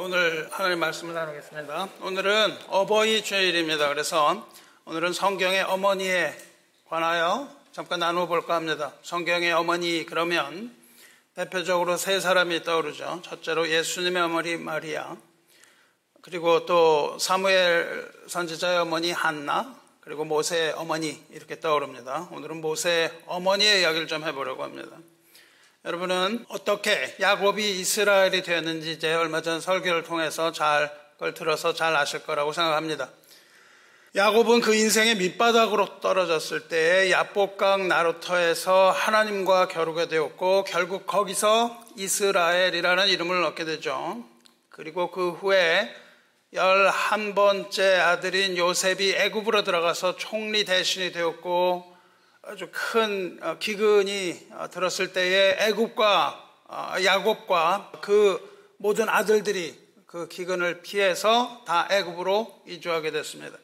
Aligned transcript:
오늘 0.00 0.48
하나님 0.52 0.78
말씀을 0.78 1.12
나누겠습니다. 1.12 1.88
오늘은 2.02 2.56
어버이 2.68 3.24
주일입니다. 3.24 3.88
그래서 3.88 4.46
오늘은 4.84 5.12
성경의 5.12 5.62
어머니에 5.62 6.38
관하여 6.88 7.48
잠깐 7.72 7.98
나눠볼까 7.98 8.54
합니다. 8.54 8.92
성경의 9.02 9.50
어머니 9.50 10.06
그러면 10.06 10.72
대표적으로 11.34 11.96
세 11.96 12.20
사람이 12.20 12.62
떠오르죠. 12.62 13.22
첫째로 13.24 13.68
예수님의 13.68 14.22
어머니 14.22 14.56
마리아, 14.56 15.16
그리고 16.22 16.64
또 16.64 17.18
사무엘 17.18 18.08
선지자의 18.28 18.78
어머니 18.78 19.10
한나, 19.10 19.74
그리고 19.98 20.24
모세의 20.24 20.74
어머니 20.74 21.20
이렇게 21.32 21.58
떠오릅니다. 21.58 22.28
오늘은 22.30 22.60
모세의 22.60 23.10
어머니의 23.26 23.80
이야기를 23.80 24.06
좀 24.06 24.22
해보려고 24.22 24.62
합니다. 24.62 24.96
여러분은 25.88 26.44
어떻게 26.48 27.16
야곱이 27.18 27.80
이스라엘이 27.80 28.42
되었는지 28.42 28.92
이제 28.92 29.14
얼마 29.14 29.40
전 29.40 29.58
설교를 29.58 30.02
통해서 30.02 30.52
잘 30.52 30.92
그걸 31.14 31.32
들어서 31.32 31.72
잘 31.72 31.96
아실 31.96 32.22
거라고 32.24 32.52
생각합니다. 32.52 33.08
야곱은 34.14 34.60
그 34.60 34.74
인생의 34.74 35.16
밑바닥으로 35.16 36.00
떨어졌을 36.00 36.68
때 36.68 37.10
야복강 37.10 37.88
나루터에서 37.88 38.90
하나님과 38.90 39.68
겨루게 39.68 40.08
되었고 40.08 40.64
결국 40.64 41.06
거기서 41.06 41.82
이스라엘이라는 41.96 43.08
이름을 43.08 43.42
얻게 43.44 43.64
되죠. 43.64 44.22
그리고 44.68 45.10
그 45.10 45.30
후에 45.30 45.90
열한 46.52 47.34
번째 47.34 47.96
아들인 47.96 48.58
요셉이 48.58 49.14
애굽으로 49.14 49.64
들어가서 49.64 50.16
총리 50.16 50.66
대신이 50.66 51.12
되었고 51.12 51.97
아주 52.50 52.70
큰 52.72 53.38
어, 53.42 53.58
기근이 53.58 54.48
어, 54.52 54.70
들었을 54.70 55.12
때에 55.12 55.68
애굽과 55.68 56.62
어, 56.64 56.94
야곱과 57.04 57.92
그 58.00 58.72
모든 58.78 59.06
아들들이 59.10 59.78
그 60.06 60.28
기근을 60.28 60.80
피해서 60.80 61.62
다 61.66 61.86
애굽으로 61.90 62.62
이주하게 62.66 63.10
됐습니다. 63.10 63.58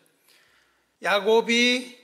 야곱이 1.02 1.98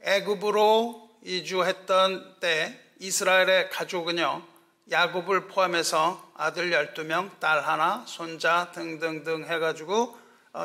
애굽으로 0.00 1.10
이주했던 1.22 2.36
때 2.40 2.80
이스라엘의 2.98 3.68
가족은요. 3.68 4.42
야곱을 4.90 5.48
포함해서 5.48 6.32
아들 6.34 6.70
12명, 6.70 7.40
딸 7.40 7.60
하나, 7.60 8.06
손자 8.08 8.72
등등등 8.72 9.44
해가지고 9.44 10.16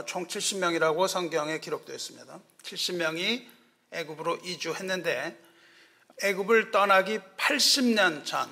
총 0.06 0.28
70명이라고 0.28 1.09
성경에 1.09 1.59
기록되어 1.59 1.94
있습니다. 1.94 2.39
70명이 2.63 3.45
애굽으로 3.91 4.38
이주했는데 4.45 5.47
애굽을 6.23 6.71
떠나기 6.71 7.19
80년 7.37 8.25
전, 8.25 8.49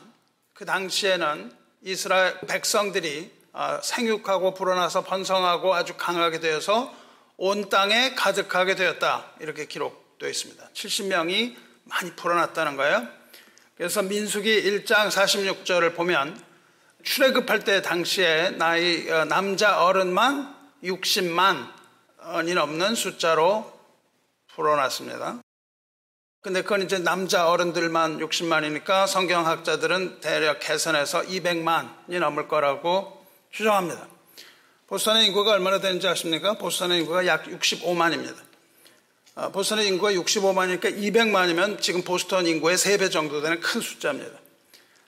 그 0.54 0.66
당시에는 0.66 1.52
이스라엘 1.82 2.40
백성들이 2.42 3.32
어, 3.54 3.80
생육하고 3.82 4.54
불어나서 4.54 5.04
번성하고 5.04 5.74
아주 5.74 5.96
강하게 5.98 6.40
되어서 6.40 6.94
온 7.38 7.70
땅에 7.70 8.14
가득하게 8.14 8.76
되었다. 8.76 9.32
이렇게 9.40 9.66
기록되어 9.66 10.30
있습니다. 10.30 10.70
70명이 10.74 11.56
많이 11.86 12.16
불어났다는 12.16 12.76
거예요. 12.76 13.08
그래서 13.78 14.02
민수기 14.02 14.64
1장 14.64 15.10
46절을 15.10 15.96
보면 15.96 16.42
출애굽할 17.04 17.64
때 17.64 17.82
당시에 17.82 18.52
나이 18.52 19.10
어, 19.10 19.26
남자 19.26 19.84
어른만 19.84 20.54
60만이 20.84 22.54
넘는 22.54 22.96
숫자로 22.96 23.74
불어났습니다. 24.54 25.45
근데 26.46 26.62
그건 26.62 26.84
이제 26.84 27.00
남자 27.00 27.50
어른들만 27.50 28.20
60만이니까 28.20 29.08
성경학자들은 29.08 30.20
대략 30.22 30.60
계산해서 30.60 31.24
200만이 31.24 32.20
넘을 32.20 32.48
거라고 32.48 33.26
추정합니다. 33.50 34.06
보스턴의 34.86 35.26
인구가 35.26 35.54
얼마나 35.54 35.80
되는지 35.80 36.08
아십니까? 36.08 36.60
보스턴의 36.60 37.00
인구가 37.00 37.26
약 37.26 37.46
65만입니다. 37.46 38.36
아, 39.34 39.50
보스턴의 39.50 39.88
인구가 39.88 40.12
65만이니까 40.12 40.96
200만이면 40.96 41.82
지금 41.82 42.04
보스턴 42.04 42.46
인구의 42.46 42.78
3배 42.78 43.12
정도 43.12 43.42
되는 43.42 43.60
큰 43.60 43.82
숫자입니다. 43.82 44.38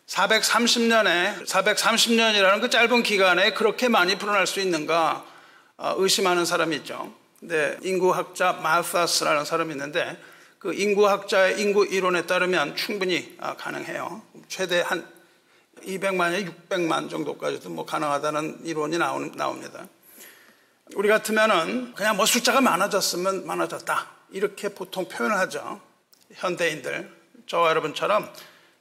430년에, 0.07 1.45
430년이라는 1.45 2.61
그 2.61 2.71
짧은 2.71 3.03
기간에 3.03 3.53
그렇게 3.53 3.89
많이 3.89 4.17
불어날 4.17 4.47
수 4.47 4.59
있는가 4.59 5.23
아, 5.77 5.93
의심하는 5.97 6.45
사람이 6.45 6.77
있죠. 6.77 7.13
근데 7.39 7.77
인구학자 7.83 8.53
마사스라는 8.53 9.45
사람이 9.45 9.73
있는데 9.73 10.17
그 10.67 10.73
인구학자의 10.73 11.61
인구 11.61 11.85
이론에 11.85 12.25
따르면 12.25 12.75
충분히 12.75 13.37
아, 13.39 13.55
가능해요. 13.55 14.21
최대 14.49 14.81
한 14.81 15.09
200만에 15.81 16.45
600만 16.45 17.09
정도까지도 17.09 17.69
뭐 17.69 17.85
가능하다는 17.85 18.65
이론이 18.65 18.97
나옵니다. 18.97 19.87
우리 20.95 21.07
같으면은 21.07 21.93
그냥 21.93 22.17
뭐 22.17 22.25
숫자가 22.25 22.59
많아졌으면 22.59 23.47
많아졌다. 23.47 24.09
이렇게 24.31 24.67
보통 24.67 25.07
표현을 25.07 25.37
하죠. 25.37 25.79
현대인들. 26.33 27.15
저와 27.45 27.69
여러분처럼 27.69 28.29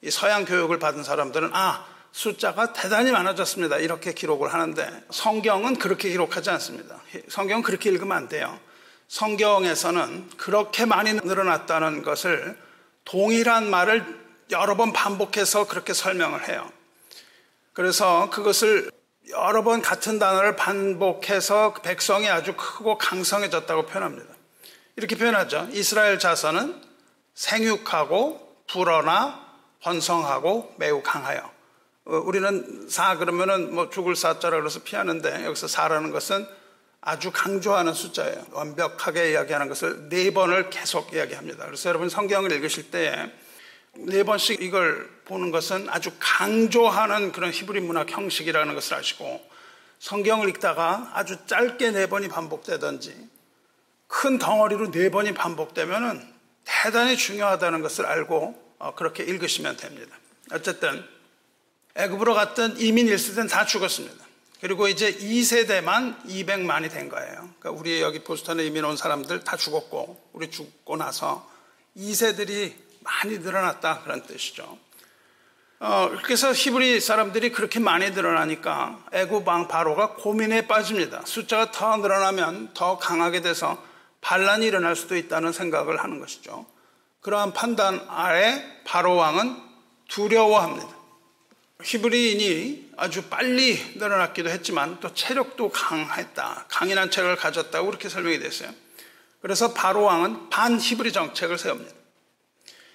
이 0.03 0.11
서양 0.11 0.45
교육을 0.45 0.81
받은 0.81 1.05
사람들은 1.05 1.51
아, 1.53 1.87
숫자가 2.11 2.73
대단히 2.73 3.13
많아졌습니다. 3.13 3.77
이렇게 3.77 4.13
기록을 4.13 4.53
하는데 4.53 5.05
성경은 5.13 5.77
그렇게 5.79 6.09
기록하지 6.09 6.51
않습니다. 6.51 7.01
성경은 7.29 7.63
그렇게 7.63 7.91
읽으면 7.91 8.17
안 8.17 8.29
돼요. 8.29 8.59
성경에서는 9.09 10.31
그렇게 10.37 10.85
많이 10.85 11.13
늘어났다는 11.13 12.03
것을 12.03 12.59
동일한 13.05 13.71
말을 13.71 14.05
여러 14.51 14.77
번 14.77 14.93
반복해서 14.93 15.67
그렇게 15.67 15.93
설명을 15.93 16.49
해요. 16.49 16.71
그래서 17.73 18.31
그것을 18.31 18.91
여러 19.31 19.63
번 19.63 19.83
같은 19.83 20.19
단어를 20.19 20.57
반복해서 20.57 21.75
백성이 21.75 22.29
아주 22.29 22.55
크고 22.57 22.99
강성해졌다고 22.99 23.87
표현합니다. 23.87 24.27
이렇게 24.97 25.17
표현하죠. 25.17 25.69
이스라엘 25.73 26.19
자손은 26.19 26.81
생육하고 27.35 28.65
불어나 28.69 29.47
번성하고 29.83 30.75
매우 30.79 31.03
강하여. 31.03 31.51
어, 32.07 32.17
우리는 32.17 32.87
사 32.89 33.17
그러면은 33.17 33.75
뭐 33.75 33.91
죽을 33.91 34.17
사자라 34.17 34.59
그래서 34.59 34.81
피하는데 34.83 35.45
여기서 35.45 35.69
사라는 35.69 36.13
것은 36.13 36.47
아주 37.07 37.31
강조하는 37.33 37.95
숫자예요. 37.95 38.45
완벽하게 38.51 39.33
이야기하는 39.33 39.69
것을 39.69 40.09
네 40.09 40.33
번을 40.33 40.71
계속 40.71 41.15
이야기합니다. 41.15 41.65
그래서 41.65 41.89
여러분 41.89 42.09
성경을 42.09 42.53
읽으실 42.53 42.91
때 42.91 43.47
네 43.99 44.23
번씩 44.23 44.63
이걸 44.63 45.09
보는 45.25 45.51
것은 45.51 45.89
아주 45.89 46.11
강조하는 46.19 47.33
그런 47.33 47.51
히브리 47.51 47.81
문학 47.81 48.11
형식이라는 48.11 48.75
것을 48.75 48.97
아시고 48.97 49.49
성경을 49.99 50.49
읽다가 50.51 51.11
아주 51.15 51.39
짧게 51.47 51.93
네 51.93 52.07
번이 52.07 52.29
반복되든지 52.29 53.29
큰 54.07 54.39
덩어리로 54.39 54.91
네 54.91 55.11
번이 55.11 55.35
반복되면은 55.35 56.35
대단히 56.65 57.17
중요하다는 57.17 57.81
것을 57.81 58.07
알고 58.07 58.77
어, 58.79 58.95
그렇게 58.95 59.25
읽으시면 59.25 59.77
됩니다. 59.77 60.17
어쨌든 60.53 61.05
애굽으로 61.95 62.35
갔던 62.35 62.79
이민 62.79 63.07
1세대는 63.07 63.49
다 63.49 63.65
죽었습니다. 63.65 64.26
그리고 64.61 64.89
이제 64.89 65.13
2세대만 65.15 66.25
200만이 66.25 66.91
된 66.91 67.09
거예요. 67.09 67.51
그러니까 67.59 67.71
우리 67.71 68.01
여기 68.01 68.25
보스턴에 68.25 68.65
이민 68.65 68.85
온 68.85 68.97
사람들 68.97 69.45
다 69.45 69.57
죽었고, 69.57 70.31
우리 70.33 70.51
죽고 70.51 70.97
나서 70.97 71.49
2세들이 71.97 72.73
많이 73.01 73.39
늘어났다. 73.39 74.03
그런 74.03 74.23
뜻이죠. 74.27 74.79
어, 75.79 76.11
그래서 76.23 76.53
히브리 76.53 77.01
사람들이 77.01 77.53
그렇게 77.53 77.79
많이 77.81 78.11
늘어나니까 78.11 78.99
애굽왕 79.13 79.69
바로가 79.69 80.15
고민에 80.15 80.67
빠집니다. 80.67 81.23
숫자가 81.27 81.71
더 81.71 81.99
늘어나면 81.99 82.73
더 82.73 82.97
강하게 82.97 83.43
돼서 83.43 83.83
반란이 84.23 84.67
일어날 84.67 84.97
수도 84.97 85.17
있다는 85.17 85.53
생각을 85.53 86.03
하는 86.03 86.19
것이죠. 86.19 86.65
그러한 87.21 87.53
판단 87.53 88.05
아래 88.09 88.65
바로 88.85 89.17
왕은 89.17 89.57
두려워합니다. 90.09 90.96
히브리인이 91.83 92.93
아주 92.97 93.23
빨리 93.25 93.79
늘어났기도 93.97 94.49
했지만 94.49 94.99
또 95.01 95.13
체력도 95.13 95.71
강했다. 95.71 96.67
강인한 96.69 97.11
체력을 97.11 97.37
가졌다고 97.37 97.87
그렇게 97.87 98.09
설명이 98.09 98.39
됐어요. 98.39 98.71
그래서 99.43 99.75
바로 99.75 100.03
왕은 100.03 100.49
반 100.51 100.79
히브리 100.79 101.13
정책을 101.13 101.59
세웁니다. 101.59 101.95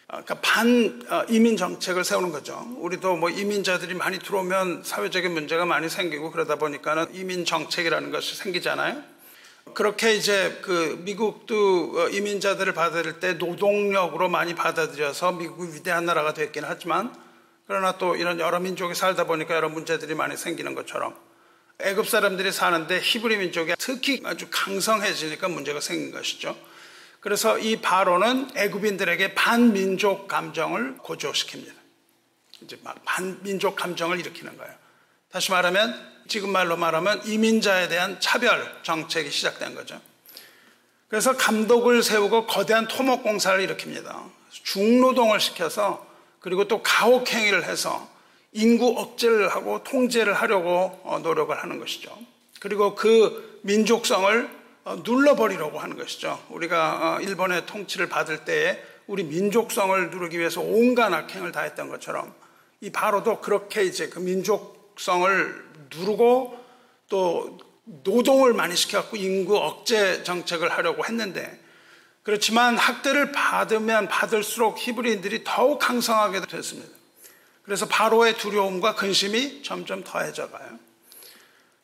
아, 0.07 0.21
그러니까 0.23 0.35
반 0.41 1.01
어, 1.09 1.23
이민 1.29 1.56
정책을 1.56 2.03
세우는 2.03 2.31
거죠. 2.31 2.67
우리도 2.79 3.15
뭐 3.15 3.29
이민자들이 3.29 3.94
많이 3.94 4.19
들어오면 4.19 4.83
사회적인 4.83 5.31
문제가 5.31 5.65
많이 5.65 5.88
생기고 5.88 6.31
그러다 6.31 6.56
보니까는 6.56 7.13
이민 7.13 7.45
정책이라는 7.45 8.11
것이 8.11 8.35
생기잖아요. 8.35 9.01
그렇게 9.73 10.15
이제 10.15 10.59
그 10.63 11.00
미국도 11.06 11.94
어, 11.95 12.09
이민자들을 12.09 12.73
받을 12.73 13.21
때 13.21 13.33
노동력으로 13.33 14.27
많이 14.27 14.53
받아들여서 14.53 15.33
미국이 15.33 15.75
위대한 15.75 16.06
나라가 16.06 16.33
됐긴 16.33 16.65
하지만 16.65 17.15
그러나 17.71 17.97
또 17.97 18.18
이런 18.18 18.41
여러 18.41 18.59
민족이 18.59 18.94
살다 18.95 19.23
보니까 19.23 19.56
여러 19.56 19.69
문제들이 19.69 20.13
많이 20.13 20.35
생기는 20.35 20.75
것처럼 20.75 21.15
애굽 21.79 22.06
사람들이 22.06 22.51
사는데 22.51 23.00
히브리 23.00 23.38
민족이 23.38 23.75
특히 23.79 24.21
아주 24.25 24.47
강성해지니까 24.51 25.47
문제가 25.47 25.79
생긴 25.79 26.12
것이죠. 26.12 26.53
그래서 27.21 27.57
이 27.57 27.77
바로는 27.77 28.50
애굽인들에게 28.57 29.35
반민족 29.35 30.27
감정을 30.27 30.97
고조시킵니다. 30.97 31.71
이제 32.63 32.77
반민족 33.06 33.77
감정을 33.77 34.19
일으키는 34.19 34.57
거예요. 34.57 34.73
다시 35.31 35.51
말하면 35.51 36.25
지금 36.27 36.51
말로 36.51 36.75
말하면 36.75 37.25
이민자에 37.25 37.88
대한 37.88 38.19
차별 38.19 38.79
정책이 38.83 39.31
시작된 39.31 39.75
거죠. 39.75 40.01
그래서 41.07 41.38
감독을 41.38 42.03
세우고 42.03 42.47
거대한 42.47 42.89
토목 42.89 43.23
공사를 43.23 43.65
일으킵니다. 43.65 44.29
중노동을 44.50 45.39
시켜서 45.39 46.10
그리고 46.41 46.67
또 46.67 46.81
가혹행위를 46.83 47.63
해서 47.63 48.09
인구 48.51 48.99
억제를 48.99 49.47
하고 49.47 49.83
통제를 49.83 50.33
하려고 50.33 50.99
어, 51.03 51.19
노력을 51.19 51.55
하는 51.57 51.79
것이죠. 51.79 52.17
그리고 52.59 52.95
그 52.95 53.59
민족성을 53.61 54.49
어, 54.83 54.95
눌러버리려고 55.03 55.79
하는 55.79 55.97
것이죠. 55.97 56.43
우리가 56.49 57.17
어, 57.17 57.21
일본의 57.21 57.65
통치를 57.67 58.09
받을 58.09 58.43
때에 58.43 58.81
우리 59.07 59.23
민족성을 59.23 60.09
누르기 60.09 60.38
위해서 60.38 60.61
온갖 60.61 61.13
악행을 61.13 61.51
다 61.51 61.61
했던 61.61 61.89
것처럼 61.89 62.33
이 62.81 62.89
바로도 62.89 63.39
그렇게 63.39 63.83
이제 63.83 64.09
그 64.09 64.19
민족성을 64.19 65.65
누르고 65.95 66.57
또 67.07 67.57
노동을 67.83 68.53
많이 68.53 68.75
시켜갖고 68.75 69.17
인구 69.17 69.57
억제 69.57 70.23
정책을 70.23 70.71
하려고 70.71 71.05
했는데 71.05 71.60
그렇지만 72.23 72.77
학대를 72.77 73.31
받으면 73.31 74.07
받을수록 74.07 74.77
히브리인들이 74.77 75.44
더욱 75.44 75.79
강성하게 75.79 76.41
됐습니다. 76.41 76.89
그래서 77.63 77.88
바로의 77.88 78.38
두려움과 78.38 78.95
근심이 78.95 79.63
점점 79.63 80.03
더해져 80.03 80.50
가요. 80.50 80.79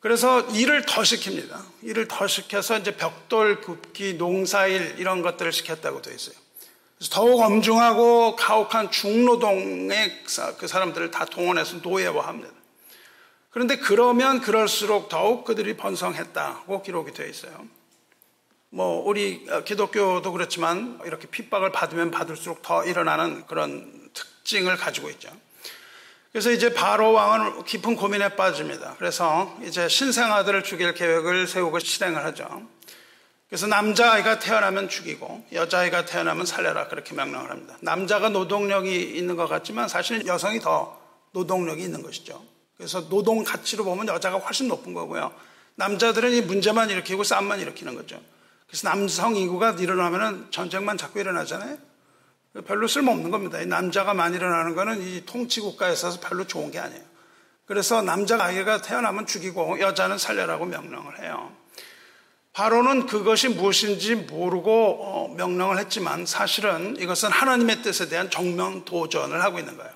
그래서 0.00 0.42
일을 0.50 0.86
더 0.86 1.02
시킵니다. 1.02 1.60
일을 1.82 2.06
더 2.06 2.28
시켜서 2.28 2.78
이제 2.78 2.96
벽돌 2.96 3.60
굽기, 3.60 4.14
농사일 4.14 4.94
이런 4.98 5.22
것들을 5.22 5.52
시켰다고 5.52 6.02
되어 6.02 6.14
있어요. 6.14 6.36
그래서 6.96 7.14
더욱 7.14 7.40
엄중하고 7.40 8.36
가혹한 8.36 8.90
중노동의 8.90 10.24
그 10.58 10.68
사람들을 10.68 11.10
다 11.10 11.24
동원해서 11.24 11.78
노예화합니다. 11.82 12.52
그런데 13.50 13.76
그러면 13.76 14.40
그럴수록 14.40 15.08
더욱 15.08 15.44
그들이 15.44 15.76
번성했다고 15.76 16.82
기록이 16.82 17.12
되어 17.12 17.26
있어요. 17.26 17.66
뭐 18.70 19.02
우리 19.06 19.46
기독교도 19.64 20.30
그렇지만 20.32 21.00
이렇게 21.04 21.26
핍박을 21.26 21.72
받으면 21.72 22.10
받을수록 22.10 22.62
더 22.62 22.84
일어나는 22.84 23.46
그런 23.46 24.10
특징을 24.12 24.76
가지고 24.76 25.10
있죠. 25.10 25.30
그래서 26.32 26.50
이제 26.50 26.74
바로 26.74 27.12
왕은 27.12 27.64
깊은 27.64 27.96
고민에 27.96 28.36
빠집니다. 28.36 28.94
그래서 28.98 29.56
이제 29.64 29.88
신생 29.88 30.32
아들을 30.32 30.62
죽일 30.62 30.92
계획을 30.92 31.46
세우고 31.46 31.78
실행을 31.78 32.22
하죠. 32.26 32.62
그래서 33.48 33.66
남자아이가 33.66 34.38
태어나면 34.38 34.90
죽이고 34.90 35.46
여자아이가 35.52 36.04
태어나면 36.04 36.44
살려라 36.44 36.88
그렇게 36.88 37.14
명령을 37.14 37.50
합니다. 37.50 37.78
남자가 37.80 38.28
노동력이 38.28 39.16
있는 39.16 39.36
것 39.36 39.48
같지만 39.48 39.88
사실 39.88 40.26
여성이 40.26 40.60
더 40.60 41.00
노동력이 41.32 41.82
있는 41.82 42.02
것이죠. 42.02 42.44
그래서 42.76 43.08
노동 43.08 43.42
가치로 43.42 43.84
보면 43.84 44.08
여자가 44.08 44.36
훨씬 44.38 44.68
높은 44.68 44.92
거고요. 44.92 45.32
남자들은 45.76 46.32
이 46.32 46.42
문제만 46.42 46.90
일으키고 46.90 47.24
싸움만 47.24 47.60
일으키는 47.60 47.94
거죠. 47.94 48.20
그래서 48.68 48.88
남성 48.88 49.34
인구가 49.34 49.70
일어나면 49.72 50.48
전쟁만 50.50 50.98
자꾸 50.98 51.20
일어나잖아요. 51.20 51.76
별로 52.66 52.86
쓸모없는 52.86 53.30
겁니다. 53.30 53.64
남자가 53.64 54.14
많이 54.14 54.36
일어나는 54.36 54.74
거는 54.74 55.02
이 55.02 55.24
통치 55.24 55.60
국가에 55.60 55.92
있어서 55.92 56.20
별로 56.20 56.46
좋은 56.46 56.70
게 56.70 56.78
아니에요. 56.78 57.02
그래서 57.66 58.02
남자 58.02 58.42
아이가 58.42 58.80
태어나면 58.80 59.26
죽이고 59.26 59.80
여자는 59.80 60.18
살려라고 60.18 60.66
명령을 60.66 61.20
해요. 61.22 61.52
바로는 62.52 63.06
그것이 63.06 63.48
무엇인지 63.48 64.16
모르고 64.16 64.98
어, 65.00 65.34
명령을 65.36 65.78
했지만 65.78 66.26
사실은 66.26 66.96
이것은 66.98 67.30
하나님의 67.30 67.82
뜻에 67.82 68.08
대한 68.08 68.30
정면 68.30 68.84
도전을 68.84 69.42
하고 69.42 69.58
있는 69.58 69.76
거예요. 69.76 69.92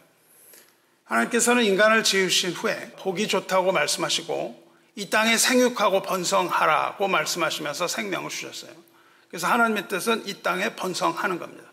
하나님께서는 1.05 1.65
인간을 1.65 2.05
지으신 2.05 2.53
후에 2.53 2.93
보기 2.99 3.27
좋다고 3.27 3.73
말씀하시고 3.73 4.62
이 4.95 5.09
땅에 5.09 5.37
생육하고 5.37 6.03
번성하라고 6.03 7.09
말씀하시면서 7.09 7.89
생명을 7.89 8.31
주셨어요. 8.31 8.73
그래서 9.29 9.47
하나님의 9.47 9.89
뜻은 9.89 10.27
이 10.27 10.43
땅에 10.43 10.77
번성하는 10.77 11.39
겁니다. 11.39 11.65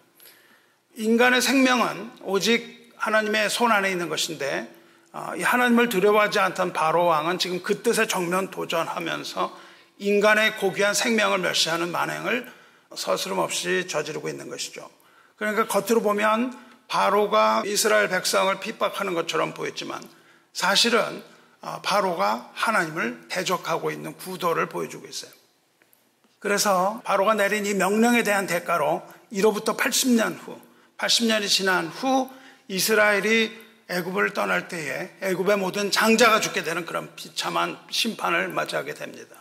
인간의 0.96 1.42
생명은 1.42 2.12
오직 2.22 2.94
하나님의 2.96 3.50
손 3.50 3.72
안에 3.72 3.92
있는 3.92 4.10
것인데 4.10 4.74
어, 5.12 5.34
이 5.36 5.42
하나님을 5.42 5.90
두려워하지 5.90 6.40
않던 6.40 6.74
바로 6.74 7.06
왕은 7.06 7.40
지금 7.40 7.64
그 7.64 7.82
뜻에 7.82 8.06
정면 8.06 8.52
도전하면서 8.52 9.58
인간의 9.98 10.58
고귀한 10.58 10.94
생명을 10.94 11.40
멸시하는 11.40 11.92
만행을 11.92 12.52
서스름 12.96 13.40
없이 13.40 13.88
저지르고 13.88 14.30
있는 14.30 14.50
것이죠. 14.50 14.90
그러니까 15.36 15.68
겉으로 15.68 16.02
보면 16.02 16.58
바로가 16.88 17.64
이스라엘 17.66 18.10
백성을 18.10 18.58
핍박하는 18.60 19.14
것처럼 19.14 19.54
보였지만 19.54 20.02
사실은 20.54 21.02
어, 21.02 21.24
바로가 21.62 22.52
하나님을 22.54 23.28
대적하고 23.30 23.92
있는 23.92 24.16
구도를 24.18 24.70
보여주고 24.70 25.08
있어요. 25.08 25.32
그래서 26.40 27.02
바로가 27.04 27.34
내린 27.34 27.66
이 27.66 27.74
명령에 27.74 28.24
대한 28.24 28.48
대가로 28.48 29.04
이로부터 29.30 29.76
80년 29.76 30.38
후, 30.40 30.60
80년이 30.98 31.48
지난 31.50 31.88
후 31.88 32.30
이스라엘이 32.70 33.70
애굽을 33.90 34.34
떠날 34.34 34.68
때에 34.68 35.16
애굽의 35.22 35.58
모든 35.58 35.92
장자가 35.92 36.40
죽게 36.40 36.64
되는 36.64 36.86
그런 36.86 37.14
비참한 37.16 37.78
심판을 37.90 38.48
맞이하게 38.50 38.94
됩니다. 38.94 39.36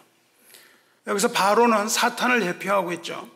여기서 1.07 1.33
바로는 1.33 1.89
사탄을 1.89 2.45
예표하고 2.47 2.93
있죠. 2.95 3.29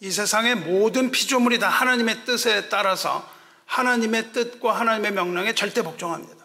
이 0.00 0.10
세상의 0.10 0.56
모든 0.56 1.12
피조물이 1.12 1.60
다 1.60 1.68
하나님의 1.68 2.24
뜻에 2.24 2.68
따라서 2.68 3.28
하나님의 3.66 4.32
뜻과 4.32 4.78
하나님의 4.78 5.12
명령에 5.12 5.54
절대 5.54 5.82
복종합니다. 5.82 6.41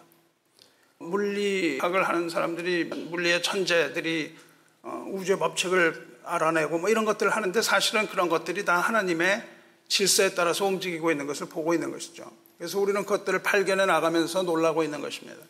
물리학을 0.98 2.08
하는 2.08 2.28
사람들이 2.28 2.84
물리의 2.84 3.42
천재들이 3.42 4.36
어, 4.82 5.04
우주의 5.08 5.38
법칙을 5.38 6.18
알아내고 6.24 6.78
뭐 6.78 6.88
이런 6.88 7.04
것들을 7.04 7.34
하는데 7.34 7.62
사실은 7.62 8.06
그런 8.08 8.28
것들이 8.28 8.64
다 8.64 8.78
하나님의 8.78 9.42
질서에 9.88 10.34
따라서 10.34 10.66
움직이고 10.66 11.10
있는 11.10 11.26
것을 11.26 11.48
보고 11.48 11.72
있는 11.72 11.90
것이죠. 11.90 12.30
그래서 12.58 12.78
우리는 12.78 13.00
그것들을 13.02 13.42
발견해 13.42 13.86
나가면서 13.86 14.42
놀라고 14.42 14.82
있는 14.82 15.00
것입니다. 15.00 15.40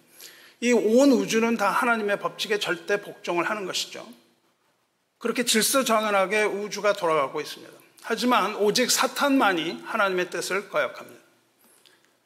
이 0.60 0.72
온 0.72 1.12
우주는 1.12 1.56
다 1.56 1.70
하나님의 1.70 2.18
법칙에 2.18 2.58
절대 2.58 3.00
복종을 3.00 3.48
하는 3.48 3.64
것이죠. 3.64 4.06
그렇게 5.18 5.44
질서 5.44 5.84
정연하게 5.84 6.44
우주가 6.44 6.92
돌아가고 6.92 7.40
있습니다. 7.40 7.72
하지만 8.02 8.54
오직 8.56 8.90
사탄만이 8.90 9.82
하나님의 9.84 10.30
뜻을 10.30 10.68
거역합니다. 10.68 11.17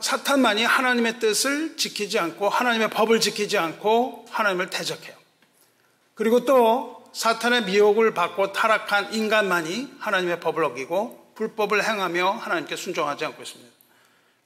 사탄만이 0.03 0.65
하나님의 0.65 1.21
뜻을 1.21 1.77
지키지 1.77 2.19
않고 2.19 2.49
하나님의 2.49 2.91
법을 2.91 3.21
지키지 3.21 3.57
않고 3.57 4.27
하나님을 4.31 4.69
대적해요. 4.69 5.15
그리고 6.15 6.45
또 6.45 7.05
사탄의 7.13 7.65
미혹을 7.65 8.13
받고 8.15 8.53
타락한 8.53 9.15
인간만이 9.15 9.95
하나님의 9.99 10.41
법을 10.41 10.65
어기고 10.65 11.33
불법을 11.35 11.85
행하며 11.85 12.31
하나님께 12.33 12.77
순종하지 12.77 13.25
않고 13.27 13.43
있습니다. 13.43 13.73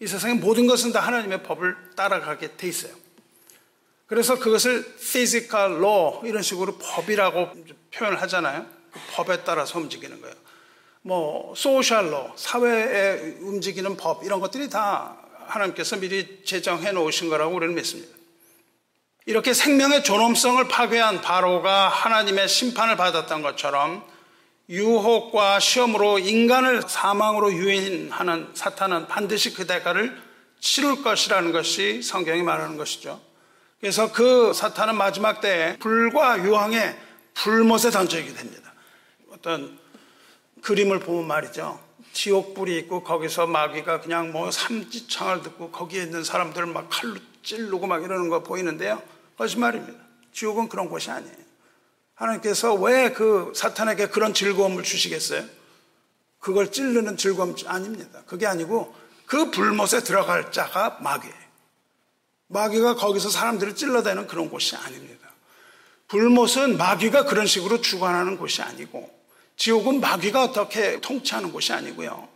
이 0.00 0.06
세상의 0.06 0.36
모든 0.36 0.66
것은 0.66 0.92
다 0.92 1.00
하나님의 1.00 1.42
법을 1.42 1.92
따라가게 1.96 2.56
돼 2.56 2.68
있어요. 2.68 2.92
그래서 4.06 4.38
그것을 4.38 4.84
physical 4.98 5.78
law 5.78 6.20
이런 6.24 6.42
식으로 6.42 6.76
법이라고 6.78 7.50
표현을 7.92 8.20
하잖아요. 8.22 8.66
그 8.92 9.00
법에 9.12 9.42
따라서 9.42 9.78
움직이는 9.78 10.20
거예요. 10.20 10.34
뭐 11.02 11.54
law 11.56 12.34
사회에 12.36 13.38
움직이는 13.40 13.96
법 13.96 14.24
이런 14.24 14.40
것들이 14.40 14.68
다 14.68 15.16
하나님께서 15.48 15.96
미리 15.96 16.42
제정해 16.44 16.92
놓으신 16.92 17.28
거라고 17.28 17.54
우리는 17.54 17.74
믿습니다. 17.74 18.16
이렇게 19.26 19.52
생명의 19.52 20.04
존엄성을 20.04 20.66
파괴한 20.68 21.20
바로가 21.20 21.88
하나님의 21.88 22.48
심판을 22.48 22.96
받았던 22.96 23.42
것처럼 23.42 24.04
유혹과 24.68 25.60
시험으로 25.60 26.18
인간을 26.18 26.82
사망으로 26.82 27.52
유인하는 27.52 28.50
사탄은 28.54 29.08
반드시 29.08 29.54
그 29.54 29.66
대가를 29.66 30.16
치룰 30.60 31.02
것이라는 31.02 31.52
것이 31.52 32.02
성경이 32.02 32.42
말하는 32.42 32.76
것이죠. 32.76 33.20
그래서 33.80 34.12
그 34.12 34.52
사탄은 34.52 34.96
마지막 34.96 35.40
때에 35.40 35.76
불과 35.78 36.38
유황에 36.38 36.96
불못에 37.34 37.90
던져지게 37.90 38.32
됩니다. 38.32 38.72
어떤 39.30 39.78
그림을 40.62 41.00
보면 41.00 41.26
말이죠. 41.26 41.85
지옥 42.16 42.54
불이 42.54 42.78
있고 42.78 43.02
거기서 43.02 43.46
마귀가 43.46 44.00
그냥 44.00 44.32
뭐 44.32 44.50
삼지창을 44.50 45.42
듣고 45.42 45.70
거기에 45.70 46.02
있는 46.04 46.24
사람들을 46.24 46.66
막 46.66 46.88
칼로 46.88 47.18
찌르고 47.42 47.86
막 47.86 48.02
이러는 48.02 48.30
거 48.30 48.42
보이는데요. 48.42 49.02
거짓말입니다. 49.36 50.02
지옥은 50.32 50.70
그런 50.70 50.88
곳이 50.88 51.10
아니에요. 51.10 51.36
하나님께서 52.14 52.72
왜 52.72 53.12
그 53.12 53.52
사탄에게 53.54 54.08
그런 54.08 54.32
즐거움을 54.32 54.82
주시겠어요? 54.82 55.44
그걸 56.38 56.72
찌르는 56.72 57.18
즐거움 57.18 57.54
아닙니다. 57.66 58.22
그게 58.26 58.46
아니고 58.46 58.96
그 59.26 59.50
불못에 59.50 60.00
들어갈 60.02 60.50
자가 60.50 60.96
마귀예요. 61.02 61.34
마귀가 62.46 62.94
거기서 62.94 63.28
사람들을 63.28 63.76
찔러대는 63.76 64.26
그런 64.26 64.48
곳이 64.48 64.74
아닙니다. 64.74 65.28
불못은 66.08 66.78
마귀가 66.78 67.26
그런 67.26 67.46
식으로 67.46 67.82
주관하는 67.82 68.38
곳이 68.38 68.62
아니고 68.62 69.15
지옥은 69.56 70.00
마귀가 70.00 70.44
어떻게 70.44 71.00
통치하는 71.00 71.52
곳이 71.52 71.72
아니고요. 71.72 72.28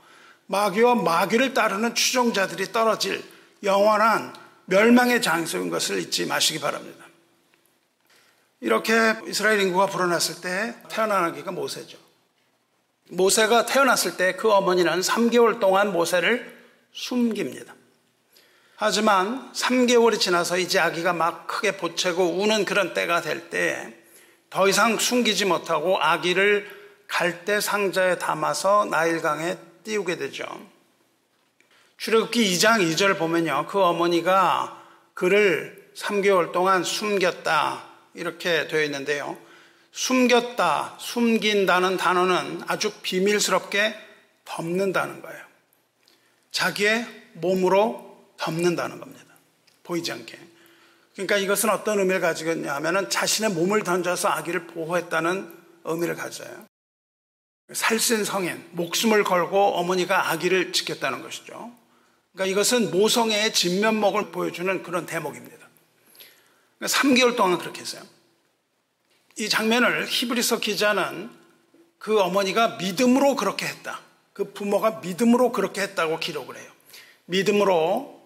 마귀와 0.47 0.97
마귀를 0.97 1.55
따르는 1.55 1.95
추종자들이 1.95 2.73
떨어질 2.73 3.23
영원한 3.63 4.35
멸망의 4.67 5.23
장소인 5.23 5.71
것을 5.71 6.01
잊지 6.01 6.27
마시기 6.27 6.61
바랍니다. 6.61 7.05
이렇게 8.61 9.15
이스라엘 9.27 9.61
인구가 9.61 9.87
불어났을 9.87 10.41
때 10.41 10.75
태어난 10.89 11.25
아기가 11.25 11.51
모세죠. 11.53 11.99
모세가 13.11 13.67
태어났을 13.67 14.17
때 14.17 14.37
그 14.37 14.51
어머니는 14.51 15.01
3개월 15.01 15.61
동안 15.61 15.93
모세를 15.93 16.59
숨깁니다. 16.93 17.75
하지만 18.77 19.53
3개월이 19.53 20.19
지나서 20.21 20.59
이제 20.59 20.79
아기가 20.79 21.13
막 21.13 21.47
크게 21.47 21.77
보채고 21.77 22.41
우는 22.41 22.65
그런 22.65 22.95
때가 22.95 23.21
될 23.21 23.51
때 23.51 24.01
더 24.51 24.69
이상 24.69 24.99
숨기지 24.99 25.45
못하고 25.45 25.99
아기를 26.01 26.80
갈대 27.11 27.61
상자에 27.61 28.19
담아서 28.19 28.87
나일강에 28.87 29.59
띄우게 29.85 30.17
되죠. 30.17 30.45
출애굽기 31.99 32.55
2장 32.55 32.81
2절 32.81 33.19
보면요. 33.19 33.67
그 33.69 33.83
어머니가 33.83 34.81
그를 35.13 35.91
3개월 35.97 36.53
동안 36.53 36.83
숨겼다. 36.85 37.85
이렇게 38.15 38.69
되어 38.69 38.83
있는데요. 38.85 39.37
숨겼다, 39.93 40.97
숨긴다는 40.99 41.97
단어는 41.97 42.63
아주 42.69 42.93
비밀스럽게 43.03 43.95
덮는다는 44.45 45.21
거예요. 45.21 45.45
자기의 46.53 47.07
몸으로 47.35 48.25
덮는다는 48.37 49.01
겁니다. 49.01 49.35
보이지 49.83 50.13
않게. 50.13 50.39
그러니까 51.15 51.37
이것은 51.37 51.71
어떤 51.71 51.99
의미를 51.99 52.21
가지고 52.21 52.53
있냐 52.53 52.75
하면은 52.77 53.11
자신의 53.11 53.51
몸을 53.51 53.83
던져서 53.83 54.29
아기를 54.29 54.69
보호했다는 54.69 55.59
의미를 55.85 56.15
가져요. 56.15 56.70
살신 57.73 58.25
성인, 58.25 58.65
목숨을 58.73 59.25
걸고 59.25 59.77
어머니가 59.77 60.31
아기를 60.31 60.73
지켰다는 60.73 61.23
것이죠. 61.23 61.73
그러니까 62.33 62.53
이것은 62.53 62.91
모성애의 62.91 63.53
진면목을 63.53 64.31
보여주는 64.31 64.83
그런 64.83 65.07
대목입니다. 65.07 65.57
그러니까 66.79 66.99
3개월 66.99 67.37
동안 67.37 67.59
그렇게 67.59 67.81
했어요. 67.81 68.03
이 69.39 69.49
장면을 69.49 70.07
히브리서 70.09 70.61
기자는 70.61 71.31
그 71.99 72.21
어머니가 72.21 72.77
믿음으로 72.77 73.37
그렇게 73.37 73.67
했다. 73.67 74.01
그 74.33 74.53
부모가 74.53 75.01
믿음으로 75.03 75.53
그렇게 75.53 75.83
했다고 75.83 76.19
기록을 76.19 76.57
해요. 76.57 76.71
믿음으로 77.27 78.21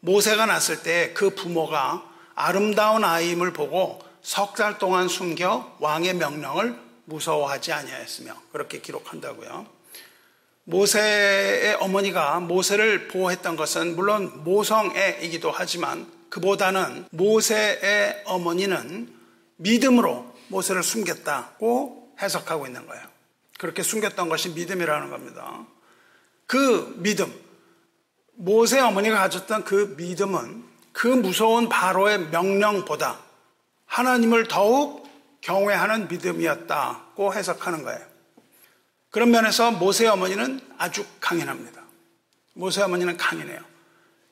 모세가 0.00 0.46
났을 0.46 0.82
때 0.82 1.14
그 1.14 1.30
부모가 1.30 2.04
아름다운 2.34 3.04
아이임을 3.04 3.52
보고 3.52 4.00
석 4.22 4.54
달 4.54 4.78
동안 4.78 5.08
숨겨 5.08 5.76
왕의 5.80 6.14
명령을 6.14 6.83
무서워하지 7.06 7.72
아니하였으며 7.72 8.34
그렇게 8.52 8.80
기록한다고요. 8.80 9.66
모세의 10.64 11.74
어머니가 11.74 12.40
모세를 12.40 13.08
보호했던 13.08 13.56
것은 13.56 13.96
물론 13.96 14.44
모성애이기도 14.44 15.50
하지만 15.50 16.10
그보다는 16.30 17.06
모세의 17.10 18.22
어머니는 18.24 19.12
믿음으로 19.56 20.34
모세를 20.48 20.82
숨겼다고 20.82 22.14
해석하고 22.20 22.66
있는 22.66 22.86
거예요. 22.86 23.02
그렇게 23.58 23.82
숨겼던 23.82 24.28
것이 24.28 24.50
믿음이라는 24.50 25.10
겁니다. 25.10 25.66
그 26.46 26.94
믿음, 26.98 27.32
모세 28.32 28.80
어머니가 28.80 29.16
가졌던 29.16 29.64
그 29.64 29.94
믿음은 29.96 30.64
그 30.92 31.06
무서운 31.08 31.68
바로의 31.68 32.30
명령보다 32.30 33.20
하나님을 33.86 34.48
더욱 34.48 35.03
경외하는 35.44 36.08
믿음이었다고 36.08 37.34
해석하는 37.34 37.82
거예요. 37.84 38.00
그런 39.10 39.30
면에서 39.30 39.70
모세 39.70 40.06
어머니는 40.06 40.60
아주 40.78 41.04
강인합니다. 41.20 41.82
모세 42.54 42.82
어머니는 42.82 43.16
강인해요. 43.16 43.60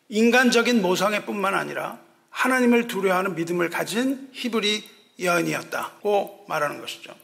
인간적인 0.08 0.80
모성애뿐만 0.80 1.54
아니라 1.54 1.98
하나님을 2.30 2.88
두려워하는 2.88 3.34
믿음을 3.34 3.68
가진 3.68 4.30
히브리 4.32 4.88
여인이었다고 5.20 6.46
말하는 6.48 6.80
것이죠. 6.80 7.14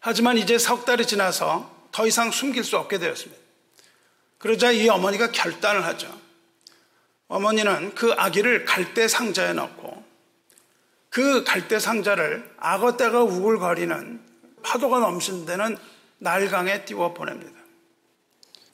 하지만 0.00 0.36
이제 0.36 0.58
석 0.58 0.84
달이 0.84 1.06
지나서 1.06 1.88
더 1.92 2.06
이상 2.06 2.30
숨길 2.32 2.64
수 2.64 2.76
없게 2.76 2.98
되었습니다. 2.98 3.40
그러자 4.38 4.72
이 4.72 4.88
어머니가 4.88 5.30
결단을 5.30 5.84
하죠. 5.84 6.12
어머니는 7.28 7.94
그 7.94 8.12
아기를 8.16 8.64
갈대 8.64 9.06
상자에 9.06 9.52
넣고 9.52 9.89
그 11.10 11.42
갈대 11.44 11.78
상자를 11.78 12.48
악어떼가 12.58 13.22
우글거리는 13.24 14.20
파도가 14.62 15.00
넘치는 15.00 15.44
데는 15.44 15.76
날강에 16.18 16.84
띄워 16.84 17.12
보냅니다. 17.12 17.58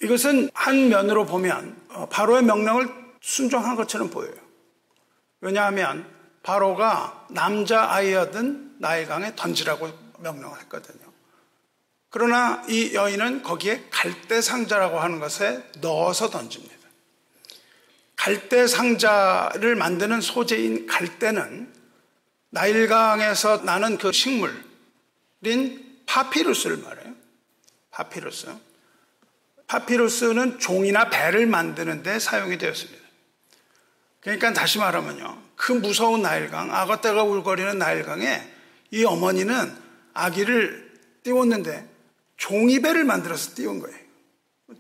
이것은 0.02 0.50
한 0.52 0.88
면으로 0.88 1.24
보면 1.24 1.76
어, 1.88 2.06
바로의 2.10 2.42
명령을 2.44 2.88
순종한 3.22 3.76
것처럼 3.76 4.10
보여요. 4.10 4.34
왜냐하면 5.40 6.06
바로가 6.42 7.26
남자 7.30 7.90
아이여든 7.90 8.76
나일강에 8.78 9.34
던지라고 9.34 9.90
명령을 10.18 10.60
했거든요. 10.60 11.06
그러나 12.10 12.62
이 12.68 12.94
여인은 12.94 13.42
거기에 13.42 13.86
갈대 13.90 14.40
상자라고 14.40 15.00
하는 15.00 15.18
것에 15.18 15.62
넣어서 15.80 16.30
던집니다. 16.30 16.76
갈대 18.16 18.66
상자를 18.66 19.76
만드는 19.76 20.20
소재인 20.20 20.86
갈대는 20.86 21.75
나일강에서 22.56 23.58
나는 23.64 23.98
그 23.98 24.12
식물인 24.12 24.54
파피루스를 26.06 26.78
말해요. 26.78 27.14
파피루스. 27.90 28.48
파피루스는 29.66 30.58
종이나 30.58 31.10
배를 31.10 31.46
만드는데 31.46 32.18
사용이 32.18 32.56
되었습니다. 32.56 33.04
그러니까 34.20 34.54
다시 34.54 34.78
말하면요. 34.78 35.42
그 35.54 35.72
무서운 35.72 36.22
나일강, 36.22 36.74
아가떼가 36.74 37.24
울거리는 37.24 37.78
나일강에 37.78 38.42
이 38.90 39.04
어머니는 39.04 39.76
아기를 40.14 40.94
띄웠는데 41.24 41.86
종이배를 42.38 43.04
만들어서 43.04 43.54
띄운 43.54 43.80
거예요. 43.80 43.98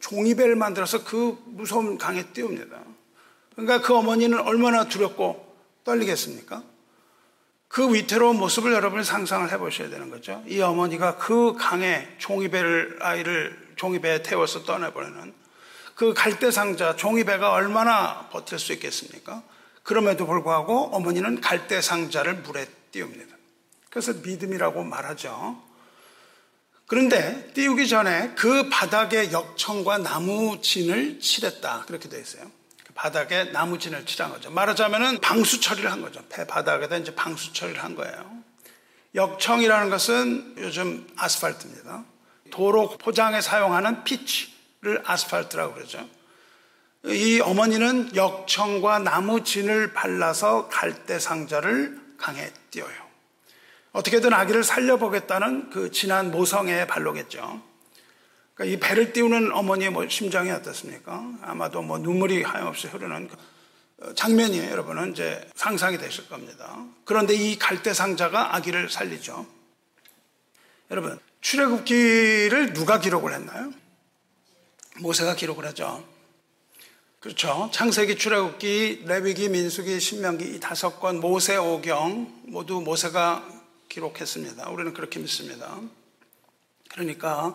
종이배를 0.00 0.56
만들어서 0.56 1.04
그 1.04 1.38
무서운 1.44 1.98
강에 1.98 2.24
띄웁니다. 2.28 2.84
그러니까 3.52 3.82
그 3.82 3.94
어머니는 3.94 4.40
얼마나 4.40 4.88
두렵고 4.88 5.44
떨리겠습니까? 5.84 6.75
그 7.68 7.92
위태로운 7.92 8.36
모습을 8.36 8.72
여러분이 8.72 9.04
상상을 9.04 9.50
해보셔야 9.52 9.90
되는 9.90 10.10
거죠. 10.10 10.42
이 10.46 10.60
어머니가 10.60 11.16
그 11.16 11.54
강에 11.58 12.08
종이배를 12.18 12.98
아이를 13.00 13.66
종이배에 13.76 14.22
태워서 14.22 14.64
떠내버리는 14.64 15.34
그 15.94 16.12
갈대 16.14 16.50
상자, 16.50 16.94
종이배가 16.94 17.52
얼마나 17.52 18.28
버틸 18.30 18.58
수 18.58 18.72
있겠습니까? 18.74 19.42
그럼에도 19.82 20.26
불구하고 20.26 20.90
어머니는 20.94 21.40
갈대 21.40 21.80
상자를 21.80 22.34
물에 22.34 22.66
띄웁니다. 22.92 23.36
그래서 23.88 24.12
믿음이라고 24.12 24.84
말하죠. 24.84 25.62
그런데 26.86 27.50
띄우기 27.54 27.88
전에 27.88 28.32
그 28.36 28.68
바닥에 28.68 29.32
역청과 29.32 29.98
나무 29.98 30.60
진을 30.60 31.18
칠했다. 31.20 31.84
그렇게 31.86 32.08
되어 32.08 32.20
있어요. 32.20 32.50
그 32.96 33.02
바닥에 33.02 33.44
나무진을 33.44 34.06
칠한 34.06 34.32
거죠. 34.32 34.50
말하자면 34.50 35.20
방수 35.20 35.60
처리를 35.60 35.92
한 35.92 36.00
거죠. 36.00 36.22
배 36.30 36.46
바닥에다 36.46 36.96
이제 36.96 37.14
방수 37.14 37.52
처리를 37.52 37.84
한 37.84 37.94
거예요. 37.94 38.42
역청이라는 39.14 39.90
것은 39.90 40.54
요즘 40.58 41.06
아스팔트입니다. 41.16 42.04
도로 42.50 42.96
포장에 42.96 43.40
사용하는 43.40 44.02
피치. 44.04 44.56
를 44.82 45.02
아스팔트라고 45.04 45.74
그러죠. 45.74 46.06
이 47.06 47.40
어머니는 47.40 48.14
역청과 48.14 49.00
나무진을 49.00 49.94
발라서 49.94 50.68
갈대 50.68 51.18
상자를 51.18 51.98
강에 52.18 52.52
띄어요. 52.70 52.94
어떻게든 53.92 54.32
아기를 54.32 54.62
살려보겠다는 54.62 55.70
그 55.70 55.90
진한 55.90 56.30
모성의 56.30 56.86
발로겠죠. 56.86 57.62
그러니까 58.56 58.64
이 58.64 58.80
배를 58.80 59.12
띄우는 59.12 59.52
어머니의 59.52 59.90
뭐 59.90 60.08
심정이 60.08 60.50
어떻습니까? 60.50 61.30
아마도 61.42 61.82
뭐 61.82 61.98
눈물이 61.98 62.42
하염없이 62.42 62.86
흐르는 62.88 63.28
그 63.28 64.14
장면이 64.14 64.58
여러분은 64.58 65.12
이제 65.12 65.46
상상이 65.54 65.98
되실 65.98 66.28
겁니다. 66.28 66.84
그런데 67.04 67.34
이 67.34 67.58
갈대 67.58 67.92
상자가 67.92 68.56
아기를 68.56 68.88
살리죠. 68.88 69.46
여러분, 70.90 71.18
출애굽기를 71.42 72.72
누가 72.72 72.98
기록을 72.98 73.34
했나요? 73.34 73.72
모세가 75.00 75.34
기록을 75.36 75.66
하죠. 75.66 76.02
그렇죠. 77.20 77.70
창세기, 77.72 78.16
출애굽기, 78.16 79.02
레위기, 79.06 79.48
민수기, 79.50 80.00
신명기 80.00 80.54
이 80.54 80.60
다섯 80.60 80.98
권 81.00 81.20
모세 81.20 81.56
오경 81.56 82.44
모두 82.44 82.80
모세가 82.80 83.46
기록했습니다. 83.88 84.70
우리는 84.70 84.94
그렇게 84.94 85.18
믿습니다. 85.18 85.78
그러니까 86.90 87.54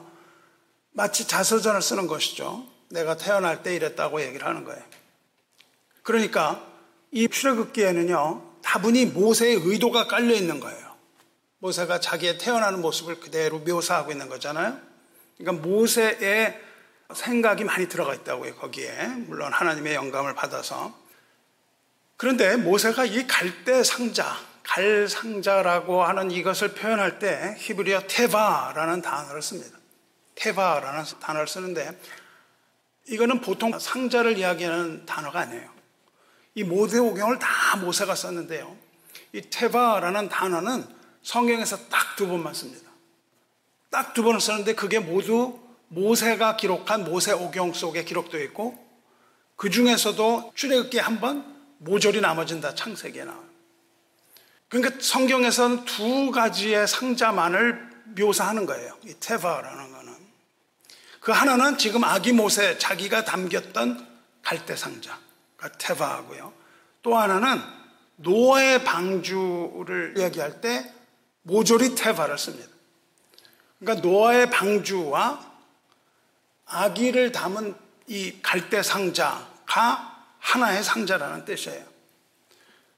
마치 0.92 1.28
자서전을 1.28 1.82
쓰는 1.82 2.08
것이죠. 2.08 2.66
내가 2.90 3.16
태어날 3.16 3.64
때 3.64 3.76
이랬다고 3.76 4.22
얘기를 4.22 4.46
하는 4.46 4.64
거예요. 4.64 4.82
그러니까 6.04 6.66
이 7.12 7.28
출애굽기에는요 7.28 8.52
다분히 8.62 9.06
모세의 9.06 9.62
의도가 9.64 10.08
깔려 10.08 10.34
있는 10.34 10.60
거예요. 10.60 10.92
모세가 11.60 12.00
자기의 12.00 12.38
태어나는 12.38 12.82
모습을 12.82 13.20
그대로 13.20 13.60
묘사하고 13.60 14.12
있는 14.12 14.30
거잖아요. 14.30 14.78
그러니까 15.38 15.68
모세의 15.68 16.60
생각이 17.14 17.64
많이 17.64 17.88
들어가 17.88 18.14
있다고요, 18.14 18.56
거기에. 18.56 19.08
물론 19.28 19.54
하나님의 19.54 19.96
영감을 19.96 20.34
받아서. 20.34 20.98
그런데 22.18 22.56
모세가 22.56 23.06
이 23.06 23.28
갈대 23.28 23.84
상자, 23.84 24.38
갈상자라고 24.64 26.04
하는 26.04 26.32
이것을 26.32 26.74
표현할 26.74 27.20
때 27.20 27.56
히브리어 27.60 28.04
테바라는 28.08 29.02
단어를 29.02 29.42
씁니다. 29.42 29.81
테바라는 30.36 31.06
단어를 31.20 31.48
쓰는데 31.48 32.00
이거는 33.08 33.42
보통 33.42 33.78
상자를 33.78 34.38
이야기하는 34.38 35.06
단어가 35.06 35.42
아니에요. 35.42 35.70
이 36.56 36.64
모세오경을 36.64 37.40
다 37.40 37.78
모세가 37.78 38.16
썼는데요. 38.16 38.76
이 39.34 39.42
테바라는 39.42 40.30
단어는 40.30 40.86
성경에서 41.24 41.90
딱 41.90 42.16
두 42.16 42.28
번만 42.28 42.54
씁니다. 42.54 42.90
딱 43.90 44.14
두 44.14 44.24
번을 44.24 44.40
쓰는데 44.40 44.76
그게 44.76 45.00
모두 45.00 45.60
모세가 45.88 46.56
기록한 46.56 47.04
모세오경 47.04 47.74
속에 47.74 48.04
기록되어 48.04 48.42
있고 48.44 48.78
그 49.56 49.70
중에서도 49.70 50.54
출애굽기 50.56 51.00
한 51.00 51.20
번, 51.20 51.46
모조리 51.80 52.22
나머지는 52.22 52.62
다 52.62 52.74
창세기에 52.74 53.26
나와요. 53.26 53.44
그러니까 54.70 55.00
성경에서는 55.02 55.86
두 55.86 56.32
가지의 56.32 56.88
상자만을 56.88 57.90
묘사하는 58.18 58.66
거예요. 58.66 58.98
이 59.06 59.14
테바라는 59.20 59.92
거는. 59.92 60.11
그 61.22 61.32
하나는 61.32 61.78
지금 61.78 62.04
아기 62.04 62.34
모세 62.34 62.78
자기가 62.80 63.26
담겼던 63.26 64.08
갈대 64.42 64.76
상자가 64.76 65.20
테바하고요. 65.78 66.52
또 67.04 67.16
하나는 67.16 67.62
노아의 68.18 68.84
방주를 68.84 70.16
얘기할 70.18 70.62
때 70.62 70.92
모조리 71.44 71.94
테바를 71.96 72.38
씁니다. 72.38 72.70
그러니까 73.80 74.08
노아의 74.08 74.50
방주와 74.50 75.52
아기를 76.66 77.32
담은 77.32 77.76
이 78.08 78.42
갈대 78.42 78.82
상자가 78.82 80.26
하나의 80.40 80.84
상자라는 80.84 81.46
뜻이에요. 81.46 81.86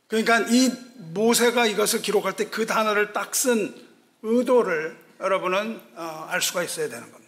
그러니까 0.07 0.39
이 0.49 0.71
모세가 1.13 1.65
이것을 1.65 2.01
기록할 2.01 2.35
때 2.37 2.49
그 2.49 2.65
단어를 2.65 3.11
딱 3.11 3.33
쓴 3.33 3.75
의도를 4.21 4.97
여러분은 5.19 5.81
어, 5.95 6.27
알 6.29 6.41
수가 6.41 6.63
있어야 6.63 6.87
되는 6.87 7.11
겁니다. 7.11 7.22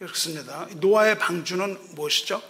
그렇습니다. 0.00 0.66
노아의 0.76 1.18
방주는 1.18 1.94
무엇이죠? 1.94 2.42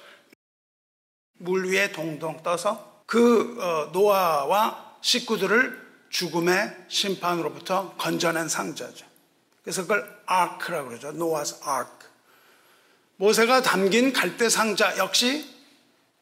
물 1.39 1.67
위에 1.67 1.91
동동 1.91 2.41
떠서 2.45 3.03
그 3.07 3.61
어, 3.61 3.91
노아와 3.93 4.99
식구들을 5.01 5.91
죽음의 6.11 6.87
심판으로부터 6.89 7.97
건져낸 7.97 8.49
상자죠. 8.49 9.05
그래서 9.63 9.83
그걸 9.83 10.23
아크라고 10.27 10.89
그러죠. 10.91 11.11
노아스 11.11 11.57
아크. 11.65 12.07
모세가 13.17 13.63
담긴 13.63 14.13
갈대 14.13 14.49
상자 14.49 14.97
역시 14.99 15.45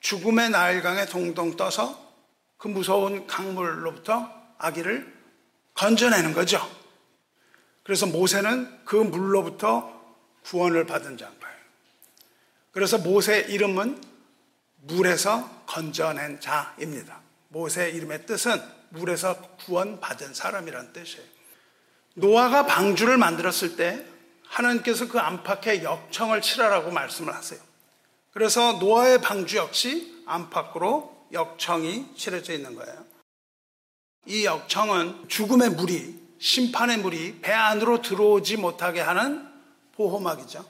죽음의 0.01 0.49
나일강에 0.49 1.05
동동 1.07 1.57
떠서 1.57 2.11
그 2.57 2.69
무서운 2.69 3.27
강물로부터 3.27 4.33
아기를 4.57 5.15
건져내는 5.75 6.33
거죠. 6.33 6.59
그래서 7.83 8.07
모세는 8.07 8.85
그 8.87 8.97
물로부터 8.97 9.98
구원을 10.49 10.87
받은 10.87 11.19
자인 11.19 11.39
거예요. 11.39 11.57
그래서 12.71 12.99
모세 12.99 13.41
이름은 13.41 14.01
물에서 14.83 15.65
건져낸 15.67 16.41
자입니다. 16.41 17.21
모세 17.49 17.91
이름의 17.91 18.27
뜻은 18.27 18.61
물에서 18.91 19.41
구원받은 19.65 20.33
사람이라는 20.35 20.93
뜻이에요. 20.93 21.27
노아가 22.15 22.67
방주를 22.67 23.19
만들었을 23.19 23.77
때 23.77 24.05
하나님께서 24.47 25.09
그 25.09 25.19
안팎에 25.19 25.83
역청을 25.83 26.41
칠하라고 26.41 26.91
말씀을 26.91 27.35
하세요. 27.35 27.61
그래서 28.33 28.75
노아의 28.75 29.21
방주 29.21 29.57
역시 29.57 30.23
안팎으로 30.27 31.27
역청이 31.33 32.15
칠해져 32.17 32.55
있는 32.55 32.75
거예요. 32.75 33.05
이 34.27 34.45
역청은 34.45 35.29
죽음의 35.29 35.71
물이, 35.71 36.19
심판의 36.39 36.99
물이 36.99 37.41
배 37.41 37.53
안으로 37.53 38.01
들어오지 38.01 38.57
못하게 38.57 39.01
하는 39.01 39.48
보호막이죠. 39.99 40.65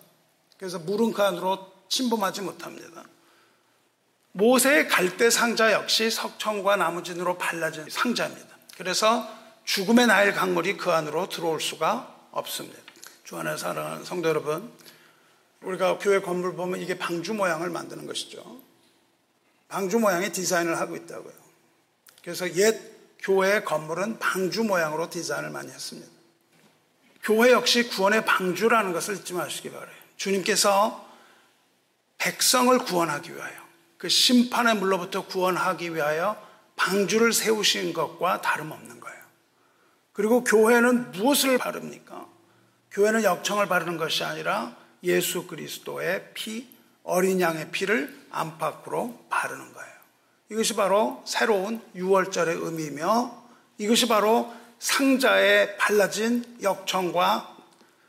그래서 0.57 0.79
물은 0.79 1.13
그 1.13 1.23
안으로 1.23 1.71
침범하지 1.89 2.41
못합니다. 2.41 3.05
모세의 4.33 4.89
갈대 4.89 5.31
상자 5.31 5.73
역시 5.73 6.11
석청과 6.11 6.77
나무진으로 6.77 7.39
발라진 7.39 7.89
상자입니다. 7.89 8.57
그래서 8.77 9.29
죽음의 9.65 10.07
나일 10.07 10.33
강물이 10.33 10.77
그 10.77 10.91
안으로 10.91 11.29
들어올 11.29 11.61
수가 11.61 12.29
없습니다. 12.31 12.81
주 13.25 13.37
안에 13.37 13.57
사랑하는 13.57 14.05
성도 14.05 14.29
여러분, 14.29 14.73
우리가 15.63 15.99
교회 15.99 16.21
건물 16.21 16.55
보면 16.55 16.81
이게 16.81 16.97
방주 16.97 17.35
모양을 17.35 17.69
만드는 17.69 18.07
것이죠. 18.07 18.61
방주 19.69 19.99
모양의 19.99 20.33
디자인을 20.33 20.79
하고 20.79 20.97
있다고요. 20.97 21.35
그래서 22.23 22.51
옛 22.55 22.81
교회 23.19 23.63
건물은 23.63 24.19
방주 24.19 24.65
모양으로 24.65 25.11
디자인을 25.11 25.51
많이 25.51 25.71
했습니다. 25.71 26.18
교회 27.23 27.53
역시 27.53 27.89
구원의 27.89 28.25
방주라는 28.25 28.93
것을 28.93 29.17
잊지 29.17 29.35
마시기 29.35 29.71
바래요. 29.71 29.95
주님께서 30.17 31.07
백성을 32.19 32.77
구원하기 32.79 33.35
위하여 33.35 33.55
그 33.97 34.09
심판의 34.09 34.77
물로부터 34.77 35.27
구원하기 35.27 35.95
위하여 35.95 36.41
방주를 36.77 37.33
세우신 37.33 37.93
것과 37.93 38.41
다름없는 38.41 39.01
거예요. 39.01 39.19
그리고 40.13 40.43
교회는 40.45 41.13
무엇을 41.13 41.59
바릅니까? 41.59 42.27
교회는 42.91 43.23
역청을 43.23 43.67
바르는 43.67 43.97
것이 43.99 44.25
아니라 44.25 44.77
예수 45.05 45.47
그리스도의 45.47 46.31
피, 46.35 46.69
어린 47.05 47.41
양의 47.41 47.71
피를 47.71 48.27
안팎으로 48.31 49.27
바르는 49.31 49.73
거예요. 49.73 49.93
이것이 50.51 50.75
바로 50.75 51.23
새로운 51.27 51.81
6월절의 51.95 52.65
의미이며 52.65 53.43
이것이 53.79 54.09
바로 54.09 54.53
상자에 54.79 55.77
발라진 55.77 56.59
역청과 56.63 57.57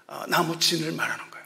어, 0.08 0.24
나무진을 0.28 0.92
말하는 0.92 1.30
거예요. 1.30 1.46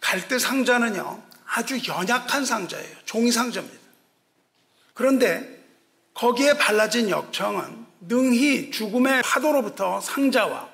갈대 0.00 0.38
상자는요, 0.38 1.22
아주 1.46 1.78
연약한 1.86 2.44
상자예요. 2.44 2.96
종이 3.04 3.32
상자입니다. 3.32 3.78
그런데 4.92 5.64
거기에 6.14 6.54
발라진 6.54 7.10
역청은 7.10 7.86
능히 8.00 8.70
죽음의 8.70 9.22
파도로부터 9.22 10.00
상자와 10.00 10.68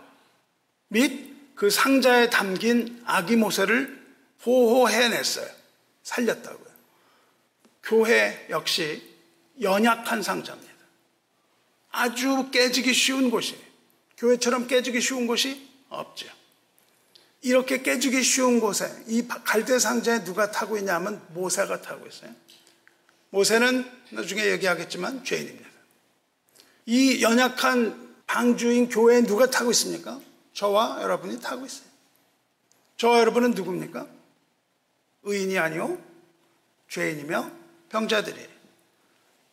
및 0.89 1.55
그 1.55 1.71
상자에 1.71 2.31
담긴 2.31 3.03
아기 3.07 3.37
모세를 3.37 4.01
보호해냈어요. 4.43 5.47
살렸다고요. 6.03 6.71
교회 7.83 8.47
역시 8.51 9.03
연약한 9.61 10.23
상자입니다. 10.23 10.70
아주 11.91 12.51
깨지기 12.51 12.93
쉬운 12.95 13.31
곳이 13.31 13.57
교회처럼 14.17 14.67
깨지기 14.67 15.01
쉬운 15.01 15.27
곳이 15.27 15.69
없죠. 15.89 16.29
이렇게 17.43 17.83
깨지기 17.83 18.23
쉬운 18.23 18.61
곳에 18.61 18.91
이 19.07 19.27
갈대 19.27 19.79
상자에 19.79 20.25
누가 20.25 20.51
타고 20.51 20.77
있냐면 20.77 21.25
모세가 21.31 21.81
타고 21.81 22.07
있어요. 22.07 22.31
모세는 23.31 23.91
나중에 24.11 24.45
얘기하겠지만 24.45 25.25
죄인입니다. 25.25 25.69
이 26.87 27.23
연약한 27.23 28.15
방주인 28.27 28.89
교회에 28.89 29.23
누가 29.23 29.49
타고 29.49 29.71
있습니까? 29.71 30.21
저와 30.53 31.01
여러분이 31.03 31.41
타고 31.41 31.65
있어요. 31.65 31.89
저와 32.97 33.21
여러분은 33.21 33.53
누굽니까? 33.53 34.07
의인이 35.23 35.59
아니요 35.59 35.99
죄인이며 36.89 37.51
병자들이에요. 37.89 38.49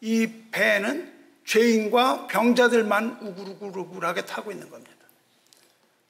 이 0.01 0.27
배는 0.51 1.16
죄인과 1.47 2.27
병자들만 2.27 3.19
우글우글우글하게 3.21 4.25
타고 4.25 4.51
있는 4.51 4.69
겁니다. 4.69 4.91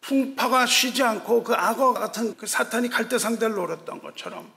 풍파가 0.02 0.66
쉬지 0.66 1.04
않고 1.04 1.44
그 1.44 1.54
악어 1.54 1.94
같은 1.94 2.36
그 2.38 2.48
사탄이 2.48 2.90
갈대상대를 2.90 3.56
노렸던 3.56 4.02
것처럼 4.02 4.52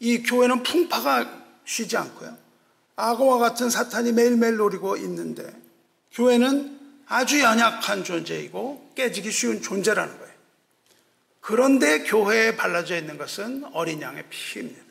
이 0.00 0.22
교회는 0.22 0.62
풍파가 0.62 1.44
쉬지 1.64 1.96
않고요. 1.96 2.36
악어와 2.96 3.38
같은 3.38 3.68
사탄이 3.68 4.12
매일매일 4.12 4.56
노리고 4.56 4.96
있는데 4.96 5.44
교회는 6.12 6.80
아주 7.06 7.40
연약한 7.40 8.02
존재이고 8.04 8.92
깨지기 8.94 9.30
쉬운 9.30 9.60
존재라는 9.60 10.18
거예요. 10.18 10.34
그런데 11.40 12.04
교회에 12.04 12.56
발라져 12.56 12.96
있는 12.96 13.18
것은 13.18 13.64
어린 13.74 14.00
양의 14.00 14.24
피입니다. 14.30 14.82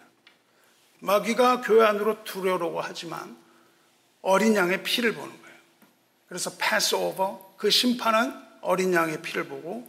마귀가 1.00 1.62
교회 1.62 1.86
안으로 1.86 2.24
들어오려고 2.24 2.82
하지만 2.82 3.43
어린 4.24 4.56
양의 4.56 4.82
피를 4.84 5.14
보는 5.14 5.30
거예요. 5.30 5.58
그래서 6.28 6.52
패스 6.58 6.96
오버, 6.96 7.54
그 7.58 7.70
심판은 7.70 8.34
어린 8.62 8.94
양의 8.94 9.22
피를 9.22 9.46
보고 9.46 9.88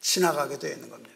지나가게 0.00 0.58
되어 0.58 0.72
있는 0.72 0.88
겁니다. 0.88 1.14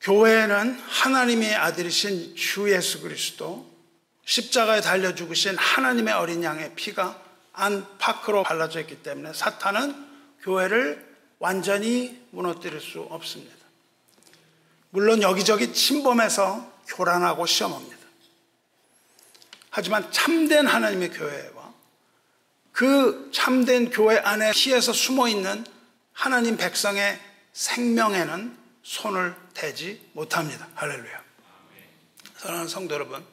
교회는 0.00 0.78
하나님의 0.78 1.54
아들이신 1.54 2.34
주 2.34 2.70
예수 2.70 3.00
그리스도 3.00 3.70
십자가에 4.24 4.80
달려 4.80 5.14
죽으신 5.14 5.56
하나님의 5.56 6.12
어린 6.14 6.42
양의 6.42 6.74
피가 6.74 7.22
안팎으로 7.52 8.42
발라져 8.42 8.80
있기 8.80 9.02
때문에 9.02 9.32
사탄은 9.32 10.10
교회를 10.42 11.12
완전히 11.38 12.20
무너뜨릴 12.30 12.80
수 12.80 13.00
없습니다. 13.02 13.54
물론 14.90 15.22
여기저기 15.22 15.72
침범해서 15.72 16.72
교란하고 16.88 17.46
시험합니다. 17.46 18.01
하지만 19.72 20.12
참된 20.12 20.66
하나님의 20.66 21.10
교회와 21.10 21.72
그 22.72 23.30
참된 23.32 23.90
교회 23.90 24.18
안에 24.18 24.52
피에서 24.52 24.92
숨어 24.92 25.28
있는 25.28 25.64
하나님 26.12 26.58
백성의 26.58 27.18
생명에는 27.54 28.56
손을 28.82 29.34
대지 29.54 30.06
못합니다. 30.12 30.68
할렐루야. 30.74 31.22
사랑하는 32.36 32.68
성도 32.68 32.94
여러분. 32.94 33.24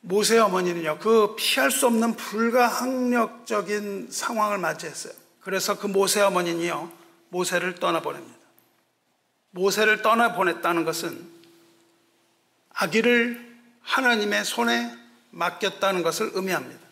모세 0.00 0.38
어머니는요, 0.38 0.98
그 0.98 1.36
피할 1.36 1.70
수 1.70 1.86
없는 1.86 2.16
불가항력적인 2.16 4.08
상황을 4.10 4.58
맞이했어요. 4.58 5.12
그래서 5.40 5.78
그 5.78 5.86
모세 5.86 6.20
어머니는요, 6.20 6.90
모세를 7.28 7.76
떠나보냅니다. 7.76 8.36
모세를 9.50 10.02
떠나보냈다는 10.02 10.84
것은 10.84 11.28
아기를 12.70 13.55
하나님의 13.86 14.44
손에 14.44 14.94
맡겼다는 15.30 16.02
것을 16.02 16.32
의미합니다. 16.34 16.86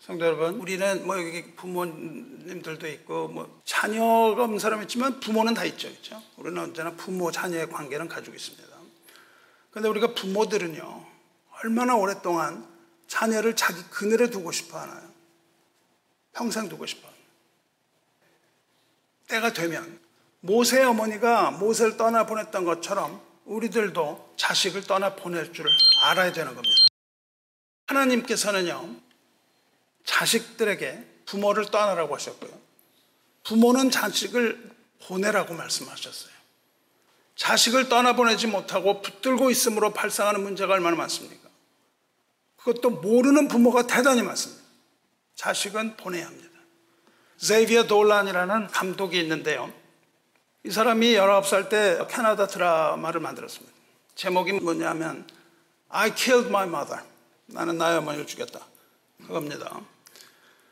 성도 0.00 0.26
여러분, 0.26 0.56
우리는 0.56 1.06
뭐 1.06 1.16
여기 1.16 1.54
부모님들도 1.54 2.88
있고 2.88 3.28
뭐 3.28 3.62
자녀가 3.64 4.44
없는 4.44 4.58
사람이 4.58 4.82
있지만 4.82 5.20
부모는 5.20 5.54
다 5.54 5.64
있죠. 5.66 5.88
그렇죠? 5.88 6.20
우리는 6.36 6.60
언제나 6.60 6.90
부모 6.92 7.30
자녀의 7.30 7.68
관계는 7.70 8.08
가지고 8.08 8.34
있습니다. 8.34 8.68
그런데 9.70 9.88
우리가 9.88 10.14
부모들은요. 10.14 11.06
얼마나 11.62 11.94
오랫동안 11.94 12.66
자녀를 13.06 13.54
자기 13.54 13.80
그늘에 13.84 14.28
두고 14.28 14.50
싶어 14.50 14.78
하나요? 14.78 15.08
평생 16.32 16.68
두고 16.68 16.86
싶어. 16.86 17.08
때가 19.28 19.52
되면 19.52 20.00
모세 20.40 20.82
어머니가 20.82 21.52
모세를 21.52 21.96
떠나 21.96 22.26
보냈던 22.26 22.64
것처럼 22.64 23.22
우리들도 23.44 24.34
자식을 24.36 24.84
떠나 24.84 25.14
보낼 25.14 25.52
줄을 25.52 25.70
알아야 26.02 26.32
되는 26.32 26.54
겁니다. 26.54 26.86
하나님께서는요, 27.86 28.96
자식들에게 30.04 31.06
부모를 31.26 31.66
떠나라고 31.66 32.14
하셨고요. 32.14 32.50
부모는 33.44 33.90
자식을 33.90 34.70
보내라고 35.06 35.54
말씀하셨어요. 35.54 36.32
자식을 37.36 37.88
떠나보내지 37.88 38.46
못하고 38.46 39.02
붙들고 39.02 39.50
있음으로 39.50 39.92
발생하는 39.92 40.42
문제가 40.42 40.74
얼마나 40.74 40.96
많습니까? 40.96 41.48
그것도 42.56 42.90
모르는 42.90 43.48
부모가 43.48 43.86
대단히 43.86 44.22
많습니다. 44.22 44.62
자식은 45.34 45.96
보내야 45.96 46.26
합니다. 46.26 46.50
제이비어 47.38 47.88
돌란이라는 47.88 48.68
감독이 48.68 49.18
있는데요. 49.20 49.72
이 50.64 50.70
사람이 50.70 51.14
19살 51.14 51.68
때 51.68 51.98
캐나다 52.08 52.46
드라마를 52.46 53.20
만들었습니다. 53.20 53.72
제목이 54.14 54.52
뭐냐면 54.52 55.26
I 55.88 56.14
killed 56.14 56.48
my 56.50 56.68
mother. 56.68 57.02
나는 57.46 57.78
나의 57.78 57.98
어머니를 57.98 58.26
죽였다. 58.26 58.60
그겁니다. 59.26 59.80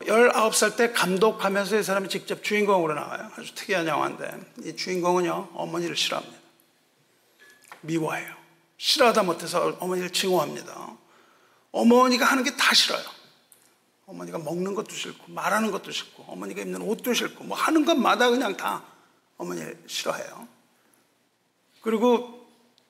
19살 0.01 0.77
때 0.77 0.91
감독하면서 0.93 1.77
이 1.79 1.83
사람이 1.83 2.09
직접 2.09 2.43
주인공으로 2.43 2.93
나와요. 2.95 3.29
아주 3.37 3.53
특이한 3.53 3.85
영화인데 3.87 4.31
이 4.63 4.75
주인공은요 4.75 5.49
어머니를 5.53 5.95
싫어합니다. 5.95 6.39
미워해요. 7.81 8.33
싫어하다 8.77 9.23
못해서 9.23 9.75
어머니를 9.79 10.09
증오합니다. 10.11 10.95
어머니가 11.71 12.25
하는 12.25 12.43
게 12.43 12.55
다 12.55 12.73
싫어요. 12.73 13.03
어머니가 14.05 14.39
먹는 14.39 14.73
것도 14.73 14.91
싫고 14.93 15.31
말하는 15.31 15.71
것도 15.71 15.91
싫고 15.91 16.23
어머니가 16.27 16.61
입는 16.61 16.81
옷도 16.81 17.13
싫고 17.13 17.43
뭐 17.43 17.57
하는 17.57 17.85
것마다 17.85 18.29
그냥 18.29 18.55
다 18.57 18.83
어머니를 19.41 19.83
싫어해요. 19.87 20.47
그리고 21.81 22.45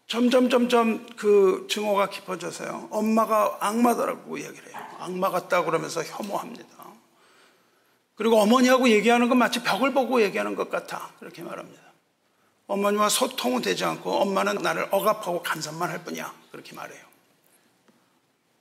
점점 0.07 0.49
점점 0.49 1.05
그 1.15 1.65
증오가 1.69 2.09
깊어져서요. 2.09 2.89
엄마가 2.91 3.57
악마다라고 3.61 4.37
이야기를 4.37 4.69
해요. 4.69 4.87
악마 4.99 5.29
같다 5.29 5.63
그러면서 5.63 6.03
혐오합니다. 6.03 6.67
그리고 8.15 8.37
어머니하고 8.41 8.89
얘기하는 8.89 9.29
건 9.29 9.37
마치 9.37 9.63
벽을 9.63 9.93
보고 9.93 10.21
얘기하는 10.21 10.55
것 10.55 10.69
같아. 10.69 11.11
그렇게 11.19 11.41
말합니다. 11.41 11.81
어머니와 12.67 13.09
소통은 13.09 13.61
되지 13.61 13.85
않고 13.85 14.11
엄마는 14.11 14.55
나를 14.55 14.89
억압하고 14.91 15.41
간섭만 15.41 15.89
할 15.89 16.03
뿐이야. 16.03 16.33
그렇게 16.51 16.75
말해요. 16.75 17.03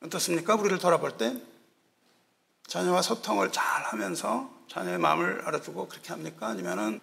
어떻습니까? 0.05 0.55
우리를 0.55 0.79
돌아볼 0.79 1.17
때 1.19 1.37
자녀와 2.69 3.03
소통을 3.03 3.51
잘 3.51 3.65
하면서 3.83 4.49
자녀의 4.69 4.99
마음을 4.99 5.43
알아주고 5.45 5.89
그렇게 5.89 6.11
합니까? 6.11 6.47
아니면은 6.47 7.01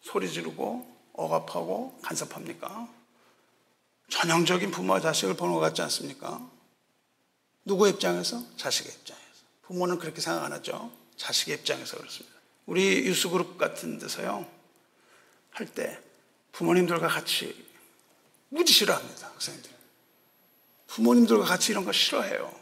소리 0.00 0.30
지르고 0.30 0.86
억압하고 1.12 1.98
간섭합니까? 2.02 2.88
전형적인 4.10 4.70
부모와 4.70 5.00
자식을 5.00 5.34
보는 5.34 5.54
것 5.54 5.60
같지 5.60 5.82
않습니까? 5.82 6.48
누구 7.64 7.88
입장에서? 7.88 8.42
자식의 8.56 8.92
입장에서. 8.92 9.26
부모는 9.62 9.98
그렇게 9.98 10.20
생각 10.20 10.44
안 10.44 10.52
하죠. 10.52 10.90
자식의 11.16 11.56
입장에서 11.56 11.96
그렇습니다. 11.98 12.36
우리 12.66 13.04
유스그룹 13.06 13.58
같은 13.58 13.98
데서요, 13.98 14.46
할 15.50 15.66
때 15.66 16.00
부모님들과 16.52 17.08
같이 17.08 17.66
무지 18.48 18.72
싫어합니다, 18.72 19.28
학생들. 19.28 19.70
부모님들과 20.86 21.44
같이 21.44 21.72
이런 21.72 21.84
거 21.84 21.92
싫어해요. 21.92 22.52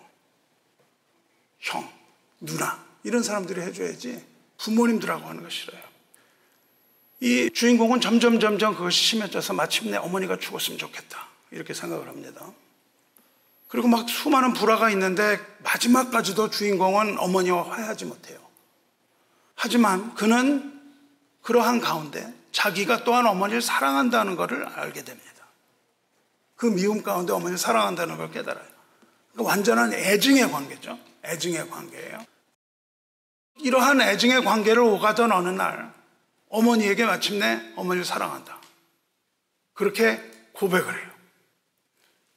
형, 1.61 1.92
누나, 2.40 2.85
이런 3.05 3.22
사람들이 3.22 3.61
해줘야지 3.61 4.25
부모님들하고 4.59 5.27
하는 5.27 5.42
거 5.42 5.49
싫어요. 5.51 5.86
이 7.20 7.50
주인공은 7.50 8.00
점점 8.00 8.40
점점 8.40 8.74
그것이 8.74 9.02
심해져서 9.02 9.55
마침내 9.55 9.96
어머니가 9.96 10.38
죽었으면 10.38 10.79
좋겠다. 10.79 11.26
이렇게 11.50 11.72
생각을 11.72 12.09
합니다. 12.09 12.46
그리고 13.68 13.88
막 13.88 14.09
수많은 14.09 14.52
불화가 14.52 14.90
있는데 14.90 15.40
마지막까지도 15.62 16.50
주인공은 16.50 17.18
어머니와 17.18 17.70
화해하지 17.70 18.05
못해요. 18.05 18.38
하지만 19.55 20.14
그는 20.14 20.81
그러한 21.42 21.81
가운데 21.81 22.33
자기가 22.52 23.05
또한 23.05 23.26
어머니를 23.26 23.62
사랑한다는 23.62 24.37
것을 24.37 24.66
알게 24.66 25.02
됩니다. 25.05 25.26
그 26.55 26.66
미움 26.66 27.02
가운데 27.02 27.33
어머니를 27.33 27.59
사랑한다는 27.59 28.16
걸 28.16 28.31
깨달아요. 28.31 28.66
그러니까 29.33 29.50
완전한 29.50 29.92
애증의 29.92 30.50
관계죠. 30.50 30.98
애증의 31.24 31.70
관계예요. 31.70 32.24
이러한 33.59 34.00
애증의 34.00 34.44
관계를 34.44 34.83
오가던 34.83 35.33
어느 35.33 35.48
날 35.48 35.95
어머니에게 36.48 37.04
마침내 37.04 37.72
어머니를 37.76 38.04
사랑한다. 38.04 38.61
그렇게 39.74 40.18
고백을 40.52 40.98
해요. 40.98 41.12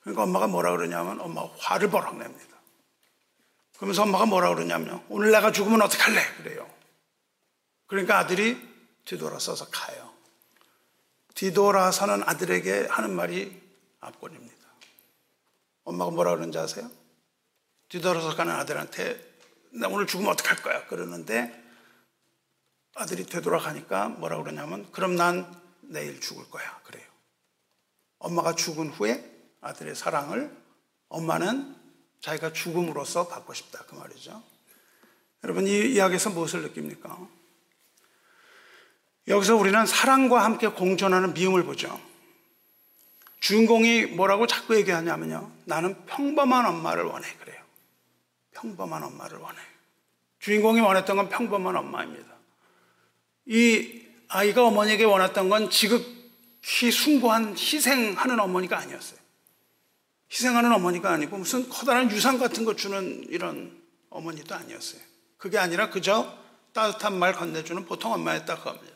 그러니까 0.02 0.24
엄마가 0.24 0.48
뭐라 0.48 0.72
그러냐면 0.72 1.20
엄마가 1.22 1.54
화를 1.58 1.90
버럭 1.90 2.18
냅니다. 2.18 2.58
그러면서 3.78 4.04
엄마가 4.04 4.26
뭐라 4.26 4.54
그러냐면 4.54 5.04
오늘 5.10 5.32
내가 5.32 5.52
죽으면 5.52 5.82
어떡할래? 5.84 6.22
그래요. 6.38 6.70
그러니까 7.88 8.18
아들이 8.18 8.58
뒤돌아서서 9.06 9.70
가요. 9.70 10.14
뒤돌아서는 11.36 12.24
아들에게 12.28 12.88
하는 12.90 13.12
말이 13.12 13.62
앞권입니다. 14.02 14.56
엄마가 15.86 16.12
뭐라 16.12 16.32
그러는지 16.32 16.58
아세요? 16.58 16.90
뒤돌아서 17.88 18.36
가는 18.36 18.54
아들한테 18.54 19.30
나 19.72 19.88
오늘 19.88 20.06
죽으면 20.06 20.32
어떡할 20.34 20.62
거야? 20.62 20.86
그러는데 20.88 21.69
아들이 22.96 23.26
되돌아가니까 23.26 24.10
뭐라 24.10 24.38
그러냐면 24.38 24.92
그럼 24.92 25.16
난 25.16 25.50
내일 25.82 26.20
죽을 26.20 26.50
거야. 26.50 26.80
그래요. 26.84 27.06
엄마가 28.20 28.56
죽은 28.56 28.90
후에 28.90 29.24
아들의 29.62 29.96
사랑을 29.96 30.56
엄마는 31.08 31.76
자기가 32.22 32.54
죽음으로써 32.54 33.28
받고 33.28 33.54
싶다. 33.54 33.84
그 33.86 33.96
말이죠. 33.96 34.44
여러분 35.44 35.68
이 35.68 35.94
이야기에서 35.94 36.30
무엇을 36.32 36.62
느낍니까? 36.64 37.18
여기서 39.28 39.56
우리는 39.56 39.86
사랑과 39.86 40.44
함께 40.44 40.68
공존하는 40.68 41.34
미움을 41.34 41.64
보죠. 41.64 42.00
주인공이 43.40 44.08
뭐라고 44.08 44.48
자꾸 44.48 44.76
얘기하냐면요. 44.76 45.52
나는 45.66 46.06
평범한 46.06 46.66
엄마를 46.66 47.04
원해. 47.06 47.28
그래요. 47.38 47.64
평범한 48.52 49.04
엄마를 49.04 49.38
원해. 49.38 49.58
주인공이 50.40 50.82
원했던 50.82 51.16
건 51.16 51.30
평범한 51.30 51.76
엄마입니다. 51.76 52.39
이 53.50 54.04
아이가 54.28 54.64
어머니에게 54.64 55.06
원했던 55.06 55.50
건 55.50 55.72
지극히 55.72 56.92
숭고한 56.92 57.58
희생하는 57.58 58.40
어머니가 58.40 58.78
아니었어요. 58.78 59.20
희생하는 60.32 60.72
어머니가 60.72 61.12
아니고 61.12 61.40
무슨 61.40 61.68
커다란 61.68 62.12
유산 62.12 62.38
같은 62.38 62.64
거 62.64 62.76
주는 62.76 63.26
이런 63.30 63.82
어머니도 64.12 64.54
아니었어요. 64.54 65.02
그게 65.38 65.58
아니라 65.58 65.90
그저 65.90 66.38
따뜻한 66.74 67.18
말 67.18 67.34
건네주는 67.34 67.86
보통 67.86 68.14
엄마였다 68.14 68.60
그겁니다. 68.60 68.96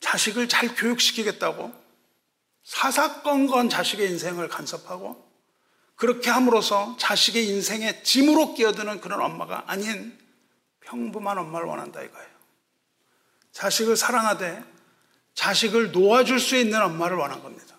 자식을 0.00 0.48
잘 0.48 0.74
교육시키겠다고 0.74 1.74
사사건건 2.64 3.68
자식의 3.68 4.08
인생을 4.12 4.48
간섭하고 4.48 5.26
그렇게 5.94 6.30
함으로써 6.30 6.96
자식의 6.98 7.46
인생에 7.48 8.02
짐으로 8.02 8.54
끼어드는 8.54 9.02
그런 9.02 9.20
엄마가 9.20 9.64
아닌 9.66 10.18
평범한 10.80 11.36
엄마를 11.36 11.66
원한다 11.66 12.02
이거예요. 12.02 12.35
자식을 13.56 13.96
사랑하되 13.96 14.62
자식을 15.32 15.90
놓아줄 15.92 16.38
수 16.38 16.56
있는 16.56 16.82
엄마를 16.82 17.16
원한 17.16 17.42
겁니다. 17.42 17.74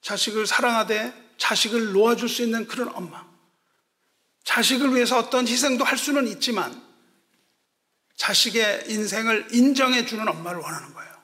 자식을 0.00 0.44
사랑하되 0.44 1.14
자식을 1.38 1.92
놓아줄 1.92 2.28
수 2.28 2.42
있는 2.42 2.66
그런 2.66 2.88
엄마. 2.92 3.24
자식을 4.42 4.92
위해서 4.94 5.18
어떤 5.18 5.46
희생도 5.46 5.84
할 5.84 5.96
수는 5.96 6.26
있지만 6.26 6.84
자식의 8.16 8.86
인생을 8.90 9.48
인정해 9.52 10.04
주는 10.04 10.26
엄마를 10.26 10.60
원하는 10.60 10.92
거예요. 10.94 11.14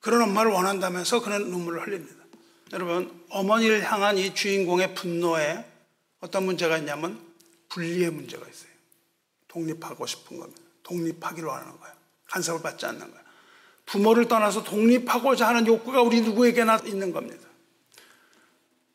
그런 0.00 0.20
엄마를 0.20 0.50
원한다면서 0.52 1.22
그는 1.22 1.50
눈물을 1.50 1.86
흘립니다. 1.86 2.22
여러분, 2.74 3.24
어머니를 3.30 3.90
향한 3.90 4.18
이 4.18 4.34
주인공의 4.34 4.94
분노에 4.94 5.64
어떤 6.20 6.44
문제가 6.44 6.76
있냐면 6.76 7.18
분리의 7.70 8.10
문제가 8.10 8.46
있어요. 8.46 8.70
독립하고 9.48 10.06
싶은 10.06 10.38
겁니다. 10.38 10.60
독립하기를 10.82 11.48
원하는 11.48 11.80
거예요. 11.80 11.99
간섭을 12.30 12.62
받지 12.62 12.86
않는 12.86 13.00
거예요. 13.00 13.24
부모를 13.86 14.28
떠나서 14.28 14.62
독립하고자 14.62 15.48
하는 15.48 15.66
욕구가 15.66 16.02
우리 16.02 16.20
누구에게나 16.20 16.80
있는 16.84 17.12
겁니다. 17.12 17.48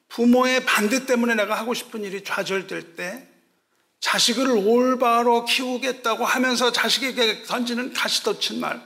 부모의 0.08 0.66
반대 0.66 1.06
때문에 1.06 1.36
내가 1.36 1.56
하고 1.56 1.74
싶은 1.74 2.04
일이 2.04 2.24
좌절될 2.24 2.96
때 2.96 3.28
자식을 4.00 4.50
올바로 4.52 5.46
키우겠다고 5.46 6.24
하면서 6.24 6.72
자식에게 6.72 7.44
던지는 7.44 7.92
가시돋친 7.94 8.60
말, 8.60 8.82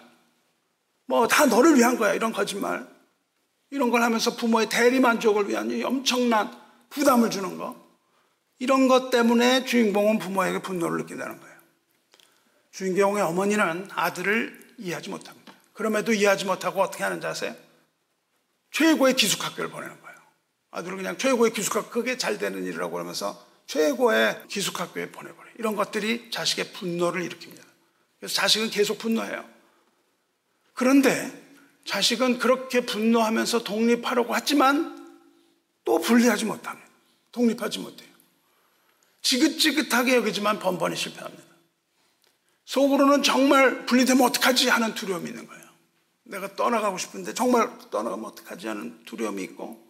뭐 1.06 1.28
다 1.28 1.46
너를 1.46 1.76
위한 1.76 1.98
거야 1.98 2.14
이런 2.14 2.32
거짓말, 2.32 2.88
이런 3.70 3.92
걸 3.92 4.02
하면서 4.02 4.36
부모의 4.36 4.70
대리 4.70 5.00
만족을 5.00 5.50
위한 5.50 5.70
엄청난 5.84 6.52
부담을 6.90 7.30
주는 7.30 7.58
거, 7.58 7.76
이런 8.58 8.88
것 8.88 9.10
때문에 9.12 9.66
주인공은 9.66 10.20
부모에게 10.20 10.62
분노를 10.62 10.98
느낀다는 11.00 11.40
거예요. 11.40 11.49
주인공의 12.80 13.22
어머니는 13.22 13.90
아들을 13.92 14.76
이해하지 14.78 15.10
못합니다. 15.10 15.54
그럼에도 15.74 16.14
이해하지 16.14 16.46
못하고 16.46 16.82
어떻게 16.82 17.04
하는지 17.04 17.28
아세요? 17.28 17.54
최고의 18.72 19.16
기숙학교를 19.16 19.70
보내는 19.70 20.00
거예요. 20.00 20.18
아들을 20.72 20.96
그냥 20.96 21.18
최고의 21.18 21.52
기숙학교, 21.52 21.90
그게 21.90 22.18
잘 22.18 22.38
되는 22.38 22.64
일이라고 22.64 22.94
그러면서 22.94 23.46
최고의 23.68 24.44
기숙학교에 24.48 25.12
보내버려요. 25.12 25.54
이런 25.58 25.76
것들이 25.76 26.32
자식의 26.32 26.72
분노를 26.72 27.28
일으킵니다. 27.28 27.62
그래서 28.18 28.36
자식은 28.36 28.70
계속 28.70 28.98
분노해요. 28.98 29.44
그런데 30.74 31.34
자식은 31.84 32.40
그렇게 32.40 32.86
분노하면서 32.86 33.66
독립하려고 33.66 34.34
하지만 34.34 35.20
또 35.84 36.00
분리하지 36.00 36.46
못합니다. 36.46 36.90
독립하지 37.34 37.80
못해요. 37.80 38.08
지긋지긋하게 39.22 40.16
여기지만 40.16 40.60
번번이 40.60 40.96
실패합니다. 40.96 41.49
속으로는 42.70 43.24
정말 43.24 43.88
분리되면 43.88 44.24
어떡하지 44.28 44.70
하는 44.70 44.94
두려움이 44.94 45.28
있는 45.28 45.48
거예요. 45.48 45.64
내가 46.26 46.56
떠나가고 46.56 47.00
싶은데 47.00 47.34
정말 47.34 47.68
떠나가면 47.90 48.26
어떡하지 48.26 48.68
하는 48.68 49.04
두려움이 49.06 49.42
있고 49.42 49.84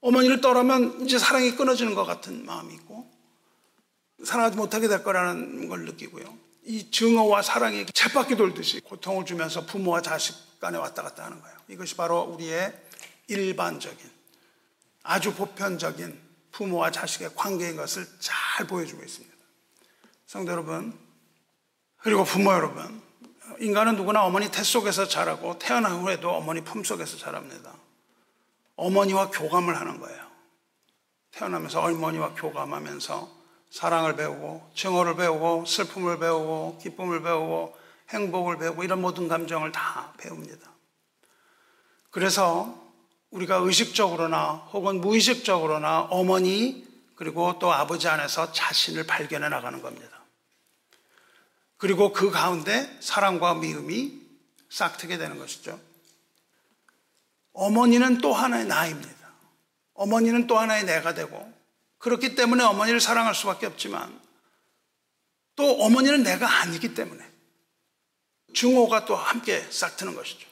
어머니를 0.00 0.40
떠나면 0.40 1.00
이제 1.00 1.18
사랑이 1.18 1.56
끊어지는 1.56 1.96
것 1.96 2.04
같은 2.04 2.46
마음이 2.46 2.72
있고 2.74 3.10
사랑하지 4.22 4.56
못하게 4.56 4.86
될 4.86 5.02
거라는 5.02 5.68
걸 5.68 5.84
느끼고요. 5.86 6.38
이 6.66 6.88
증오와 6.92 7.42
사랑이 7.42 7.84
쳇바퀴 7.86 8.36
돌듯이 8.36 8.80
고통을 8.82 9.24
주면서 9.24 9.66
부모와 9.66 10.02
자식 10.02 10.60
간에 10.60 10.78
왔다 10.78 11.02
갔다 11.02 11.24
하는 11.24 11.40
거예요. 11.40 11.56
이것이 11.66 11.96
바로 11.96 12.20
우리의 12.22 12.80
일반적인 13.26 14.08
아주 15.02 15.34
보편적인 15.34 16.16
부모와 16.52 16.92
자식의 16.92 17.30
관계인 17.34 17.74
것을 17.74 18.06
잘 18.20 18.68
보여주고 18.68 19.02
있습니다. 19.02 19.34
성도 20.26 20.52
여러분, 20.52 21.05
그리고 22.06 22.22
부모 22.22 22.52
여러분, 22.52 23.02
인간은 23.58 23.96
누구나 23.96 24.22
어머니 24.22 24.48
태 24.48 24.62
속에서 24.62 25.08
자라고 25.08 25.58
태어난 25.58 25.90
후에도 25.90 26.30
어머니 26.30 26.60
품 26.60 26.84
속에서 26.84 27.16
자랍니다. 27.16 27.72
어머니와 28.76 29.30
교감을 29.30 29.76
하는 29.76 29.98
거예요. 29.98 30.24
태어나면서 31.32 31.80
어머니와 31.80 32.34
교감하면서 32.34 33.28
사랑을 33.70 34.14
배우고 34.14 34.70
증오를 34.76 35.16
배우고 35.16 35.64
슬픔을 35.66 36.20
배우고 36.20 36.78
기쁨을 36.80 37.24
배우고 37.24 37.76
행복을 38.10 38.58
배우고 38.58 38.84
이런 38.84 39.00
모든 39.00 39.26
감정을 39.26 39.72
다 39.72 40.12
배웁니다. 40.16 40.70
그래서 42.10 42.72
우리가 43.32 43.56
의식적으로나 43.56 44.68
혹은 44.72 45.00
무의식적으로나 45.00 46.02
어머니 46.02 46.86
그리고 47.16 47.58
또 47.58 47.72
아버지 47.72 48.06
안에서 48.06 48.52
자신을 48.52 49.08
발견해 49.08 49.48
나가는 49.48 49.82
겁니다. 49.82 50.15
그리고 51.78 52.12
그 52.12 52.30
가운데 52.30 52.96
사랑과 53.00 53.54
미움이 53.54 54.20
싹트게 54.70 55.18
되는 55.18 55.38
것이죠. 55.38 55.78
어머니는 57.52 58.18
또 58.18 58.32
하나의 58.32 58.66
나입니다. 58.66 59.16
어머니는 59.94 60.46
또 60.46 60.58
하나의 60.58 60.84
내가 60.84 61.14
되고 61.14 61.52
그렇기 61.98 62.34
때문에 62.34 62.62
어머니를 62.64 63.00
사랑할 63.00 63.34
수밖에 63.34 63.66
없지만 63.66 64.20
또 65.54 65.82
어머니는 65.82 66.22
내가 66.22 66.60
아니기 66.60 66.94
때문에 66.94 67.24
증오가 68.54 69.04
또 69.04 69.16
함께 69.16 69.66
싹트는 69.70 70.14
것이죠. 70.14 70.46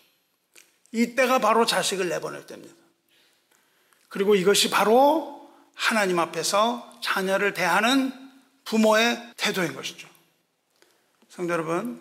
이때가 0.93 1.39
바로 1.39 1.67
자식을 1.67 2.09
내보낼 2.09 2.47
때입니다. 2.47 2.75
그리고 4.09 4.35
이것이 4.35 4.71
바로 4.71 5.51
하나님 5.75 6.19
앞에서 6.19 7.01
자녀를 7.03 7.53
대하는 7.53 8.13
부모의 8.65 9.35
태도인 9.37 9.75
것이죠. 9.75 10.09
성도 11.35 11.53
여러분, 11.53 12.01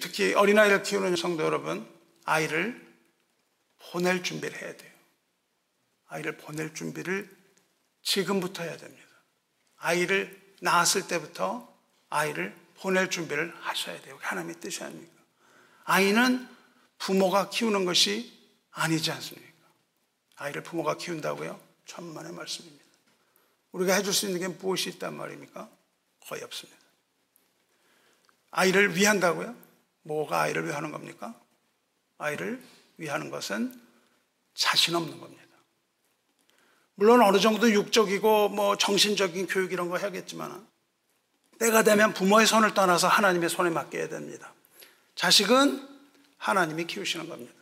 특히 0.00 0.34
어린아이를 0.34 0.82
키우는 0.82 1.14
성도 1.14 1.44
여러분, 1.44 1.88
아이를 2.24 2.84
보낼 3.78 4.24
준비를 4.24 4.60
해야 4.60 4.76
돼요. 4.76 4.92
아이를 6.08 6.36
보낼 6.38 6.74
준비를 6.74 7.30
지금부터 8.02 8.64
해야 8.64 8.76
됩니다. 8.76 9.06
아이를 9.76 10.56
낳았을 10.60 11.06
때부터 11.06 11.72
아이를 12.10 12.52
보낼 12.80 13.10
준비를 13.10 13.54
하셔야 13.60 14.02
돼요. 14.02 14.18
하나님의 14.22 14.58
뜻이 14.58 14.82
아닙니까? 14.82 15.14
아이는 15.84 16.48
부모가 16.98 17.48
키우는 17.48 17.84
것이 17.84 18.36
아니지 18.72 19.12
않습니까? 19.12 19.52
아이를 20.34 20.64
부모가 20.64 20.96
키운다고요? 20.96 21.60
천만의 21.86 22.32
말씀입니다. 22.32 22.84
우리가 23.70 23.94
해줄 23.94 24.12
수 24.12 24.26
있는 24.26 24.40
게 24.40 24.48
무엇이 24.48 24.90
있단 24.90 25.16
말입니까? 25.16 25.70
거의 26.26 26.42
없습니다. 26.42 26.77
아이를 28.50 28.96
위한다고요? 28.96 29.54
뭐가 30.02 30.42
아이를 30.42 30.66
위하는 30.66 30.90
겁니까? 30.90 31.38
아이를 32.18 32.62
위하는 32.96 33.30
것은 33.30 33.80
자신 34.54 34.94
없는 34.96 35.20
겁니다. 35.20 35.42
물론 36.94 37.22
어느 37.22 37.38
정도 37.38 37.70
육적이고 37.70 38.48
뭐 38.48 38.76
정신적인 38.76 39.46
교육 39.46 39.72
이런 39.72 39.88
거 39.88 39.98
해야겠지만 39.98 40.66
때가 41.60 41.82
되면 41.82 42.12
부모의 42.12 42.46
손을 42.46 42.74
떠나서 42.74 43.06
하나님의 43.06 43.48
손에 43.48 43.70
맡겨야 43.70 44.08
됩니다. 44.08 44.52
자식은 45.14 45.86
하나님이 46.38 46.86
키우시는 46.86 47.28
겁니다. 47.28 47.54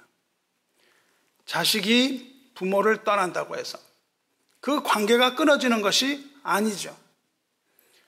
자식이 1.46 2.53
부모를 2.55 3.05
떠난다고 3.05 3.57
해서 3.57 3.79
그 4.61 4.83
관계가 4.83 5.35
끊어지는 5.37 5.83
것이 5.83 6.31
아니죠. 6.42 6.96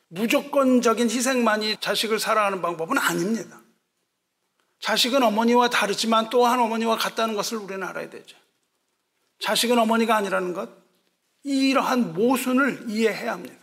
무조건적인 0.08 1.10
희생만이 1.10 1.78
자식을 1.80 2.18
사랑하는 2.18 2.62
방법은 2.62 2.98
아닙니다. 2.98 3.60
자식은 4.80 5.22
어머니와 5.22 5.70
다르지만 5.70 6.30
또한 6.30 6.60
어머니와 6.60 6.96
같다는 6.96 7.34
것을 7.34 7.58
우리는 7.58 7.82
알아야 7.86 8.08
되죠. 8.08 8.36
자식은 9.40 9.78
어머니가 9.78 10.16
아니라는 10.16 10.52
것, 10.52 10.70
이러한 11.44 12.14
모순을 12.14 12.86
이해해야 12.88 13.32
합니다. 13.32 13.56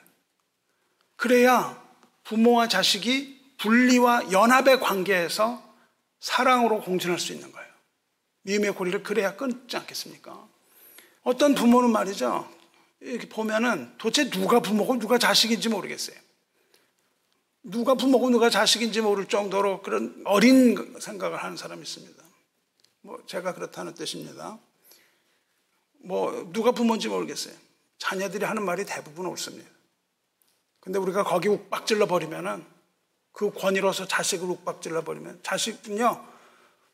그래야 1.15 1.81
부모와 2.23 2.67
자식이 2.67 3.55
분리와 3.58 4.31
연합의 4.31 4.79
관계에서 4.79 5.63
사랑으로 6.19 6.81
공존할 6.81 7.19
수 7.19 7.34
있는 7.34 7.51
거예요. 7.51 7.69
미움의 8.43 8.73
고리를 8.73 9.03
그래야 9.03 9.36
끊지 9.36 9.77
않겠습니까? 9.77 10.47
어떤 11.23 11.55
부모는 11.55 11.91
말이죠. 11.91 12.49
이렇게 13.01 13.27
보면은 13.27 13.93
도대체 13.97 14.29
누가 14.29 14.60
부모고 14.60 14.99
누가 14.99 15.17
자식인지 15.17 15.69
모르겠어요. 15.69 16.25
누가 17.65 17.95
부모고 17.95 18.30
누가 18.30 18.49
자식인지 18.49 19.01
모를 19.01 19.25
정도로 19.25 19.82
그런 19.82 20.21
어린 20.25 20.99
생각을 20.99 21.43
하는 21.43 21.58
사람이 21.58 21.82
있습니다. 21.82 22.23
뭐 23.01 23.17
제가 23.25 23.54
그렇다는 23.54 23.95
뜻입니다. 23.95 24.60
뭐 26.04 26.47
누가 26.54 26.71
부모인지 26.71 27.08
모르겠어요. 27.08 27.56
자녀들이 27.97 28.45
하는 28.45 28.63
말이 28.63 28.86
대부분 28.86 29.25
옳습니다. 29.25 29.67
근데 30.80 30.99
우리가 30.99 31.23
거기 31.23 31.47
욱박질러 31.47 32.06
버리면은 32.06 32.63
그 33.32 33.51
권위로서 33.51 34.08
자식을 34.08 34.47
욱박질러 34.47 35.04
버리면 35.04 35.39
자식은요 35.41 36.23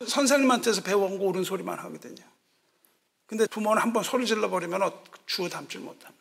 선생님한테서 0.08 0.84
배워온 0.84 1.20
거 1.20 1.26
옳은 1.26 1.44
소리만 1.44 1.78
하거든요. 1.80 2.24
근데 3.26 3.46
부모는 3.48 3.82
한번 3.82 4.04
소리 4.04 4.26
질러 4.26 4.50
버리면 4.50 4.90
주워 5.26 5.50
담질 5.50 5.82
못합니다. 5.82 6.21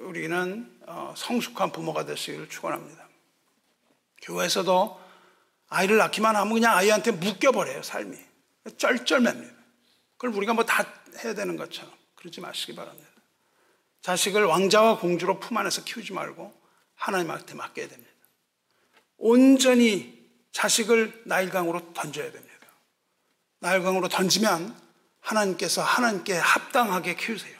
우리는 0.00 0.70
어, 0.86 1.14
성숙한 1.16 1.72
부모가 1.72 2.04
되시기를 2.04 2.48
축원합니다. 2.48 3.08
교회에서도 4.22 5.00
아이를 5.68 5.98
낳기만 5.98 6.34
하면 6.36 6.52
그냥 6.52 6.76
아이한테 6.76 7.12
묶여버려요, 7.12 7.82
삶이. 7.82 8.16
쩔쩔맵니다. 8.76 9.54
그걸 10.16 10.36
우리가 10.36 10.52
뭐 10.54 10.64
다 10.64 10.84
해야 11.24 11.34
되는 11.34 11.56
것처럼 11.56 11.92
그러지 12.16 12.40
마시기 12.40 12.74
바랍니다. 12.74 13.08
자식을 14.02 14.44
왕자와 14.44 14.98
공주로 14.98 15.38
품 15.40 15.56
안에서 15.56 15.84
키우지 15.84 16.12
말고 16.12 16.52
하나님한테 16.94 17.54
맡겨야 17.54 17.88
됩니다. 17.88 18.10
온전히 19.18 20.18
자식을 20.52 21.22
나일강으로 21.26 21.92
던져야 21.92 22.30
됩니다. 22.32 22.66
나일강으로 23.60 24.08
던지면 24.08 24.74
하나님께서 25.20 25.82
하나님께 25.82 26.34
합당하게 26.36 27.14
키우세요. 27.16 27.58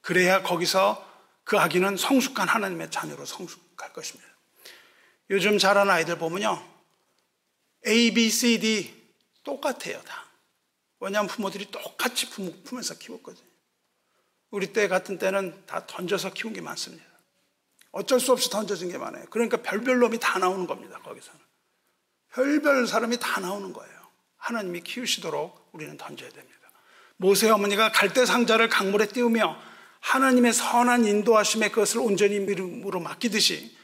그래야 0.00 0.42
거기서 0.42 1.04
그 1.46 1.56
아기는 1.60 1.96
성숙한 1.96 2.48
하나님의 2.48 2.90
자녀로 2.90 3.24
성숙할 3.24 3.92
것입니다. 3.92 4.28
요즘 5.30 5.58
자라는 5.58 5.92
아이들 5.92 6.18
보면요. 6.18 6.60
A, 7.86 8.12
B, 8.12 8.28
C, 8.30 8.58
D 8.58 8.92
똑같아요, 9.44 10.02
다. 10.02 10.26
왜냐하면 10.98 11.28
부모들이 11.28 11.70
똑같이 11.70 12.30
부모 12.30 12.52
품에서 12.64 12.98
키웠거든요. 12.98 13.46
우리 14.50 14.72
때 14.72 14.88
같은 14.88 15.18
때는 15.18 15.64
다 15.66 15.86
던져서 15.86 16.32
키운 16.32 16.52
게 16.52 16.60
많습니다. 16.60 17.04
어쩔 17.92 18.18
수 18.18 18.32
없이 18.32 18.50
던져진 18.50 18.90
게 18.90 18.98
많아요. 18.98 19.24
그러니까 19.30 19.58
별별 19.58 20.00
놈이 20.00 20.18
다 20.18 20.40
나오는 20.40 20.66
겁니다, 20.66 20.98
거기서는. 20.98 21.40
별별 22.30 22.88
사람이 22.88 23.18
다 23.20 23.38
나오는 23.38 23.72
거예요. 23.72 23.94
하나님이 24.36 24.80
키우시도록 24.80 25.70
우리는 25.70 25.96
던져야 25.96 26.30
됩니다. 26.30 26.72
모세 27.18 27.48
어머니가 27.48 27.92
갈대 27.92 28.26
상자를 28.26 28.68
강물에 28.68 29.06
띄우며 29.06 29.75
하나님의 30.06 30.52
선한 30.52 31.04
인도하심에 31.04 31.70
그것을 31.70 31.98
온전히 31.98 32.38
믿음으로 32.38 33.00
맡기듯이 33.00 33.76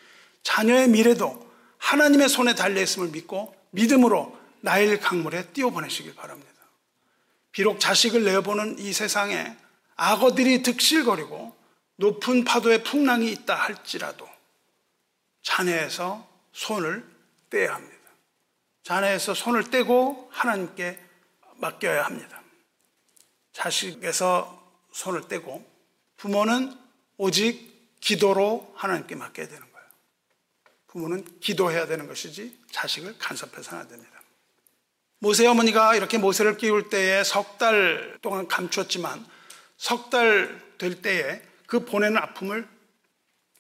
자녀의 0.45 0.89
미래도 0.89 1.51
하나님의 1.79 2.29
손에 2.29 2.55
달려있음을 2.55 3.09
믿고 3.09 3.57
믿음으로 3.71 4.39
나일 4.61 5.01
강물에 5.01 5.49
띄워보내시길 5.49 6.15
바랍니다. 6.15 6.53
비록 7.51 7.81
자식을 7.81 8.25
내어보는 8.25 8.79
이 8.79 8.93
세상에 8.93 9.57
악어들이 9.97 10.63
득실거리고 10.63 11.57
높은 11.97 12.45
파도의 12.45 12.85
풍랑이 12.85 13.31
있다 13.33 13.57
할지라도 13.57 14.29
자녀에서 15.43 16.29
손을 16.53 17.05
떼야 17.51 17.75
합니다. 17.75 17.97
자녀에서 18.85 19.35
손을 19.35 19.71
떼고 19.71 20.29
하나님께 20.31 21.01
맡겨야 21.57 22.05
합니다. 22.05 22.41
자식에서 23.53 24.73
손을 24.93 25.27
떼고 25.27 25.72
부모는 26.23 26.73
오직 27.17 27.99
기도로 28.01 28.73
하나님께 28.77 29.17
맡겨야 29.17 29.49
되는 29.49 29.61
거예요. 29.61 29.87
부모는 30.87 31.41
기도해야 31.41 31.87
되는 31.87 32.07
것이지 32.07 32.61
자식을 32.71 33.19
간섭해서는 33.19 33.83
안 33.83 33.89
됩니다. 33.89 34.23
모세 35.19 35.45
어머니가 35.49 35.97
이렇게 35.97 36.19
모세를 36.19 36.57
끼울 36.59 36.89
때에 36.89 37.25
석 37.25 37.59
달 37.59 38.19
동안 38.23 38.47
감췄지만 38.47 39.27
석 39.77 40.11
달 40.11 40.63
될 40.79 41.03
때에 41.03 41.43
그 41.67 41.85
보내는 41.85 42.17
아픔을 42.19 42.69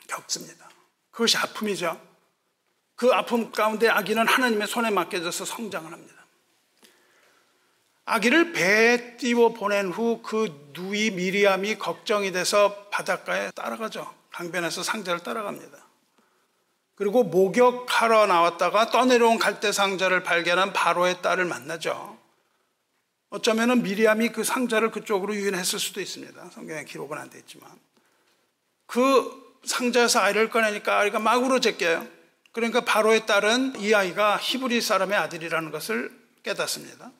겪습니다. 0.07 0.69
그것이 1.11 1.37
아픔이죠. 1.39 2.01
그 2.95 3.13
아픔 3.13 3.51
가운데 3.51 3.89
아기는 3.89 4.27
하나님의 4.27 4.69
손에 4.69 4.91
맡겨져서 4.91 5.45
성장을 5.47 5.93
합니다. 5.93 6.22
아기를 8.05 8.53
배에 8.53 9.17
띄워 9.17 9.53
보낸 9.53 9.91
후 9.93 10.23
그 10.23 10.71
누이 10.75 11.11
미리암이 11.13 11.77
걱정이 11.77 12.33
돼서 12.33 12.89
바닷가에 12.91 13.51
따라가죠. 13.53 14.13
강변에서 14.33 14.83
상자를 14.83 15.21
따라갑니다. 15.21 15.79
그리고 16.95 17.23
목욕하러 17.25 18.27
나왔다가 18.27 18.91
떠내려온 18.91 19.39
갈대 19.39 19.73
상자를 19.73 20.23
발견한 20.23 20.73
바로의 20.73 21.23
딸을 21.23 21.45
만나죠. 21.45 22.19
어쩌면 23.31 23.83
미리암이 23.83 24.31
그 24.31 24.45
상자를 24.45 24.91
그쪽으로 24.91 25.35
유인했을 25.35 25.79
수도 25.79 26.01
있습니다. 26.01 26.51
성경에 26.51 26.85
기록은 26.85 27.17
안 27.19 27.31
돼 27.31 27.39
있지만. 27.39 27.71
그 28.87 29.59
상자에서 29.65 30.21
아이를 30.21 30.51
꺼내니까 30.51 30.99
아이가 30.99 31.19
막 31.19 31.43
울어제껴요. 31.43 32.07
그러니까 32.53 32.83
바로의 32.83 33.25
딸은 33.27 33.81
이 33.81 33.95
아이가 33.95 34.37
히브리 34.37 34.81
사람의 34.83 35.17
아들이라는 35.17 35.71
것을 35.71 36.11
깨닫습니다. 36.43 37.11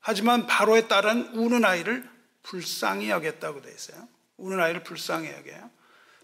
하지만 0.00 0.46
바로의 0.46 0.88
딸은 0.88 1.32
우는 1.34 1.64
아이를 1.64 2.08
불쌍히 2.42 3.10
여겼다고 3.10 3.60
되어 3.60 3.72
있어요. 3.72 4.08
우는 4.38 4.60
아이를 4.60 4.82
불쌍히 4.82 5.28
여겨요. 5.30 5.70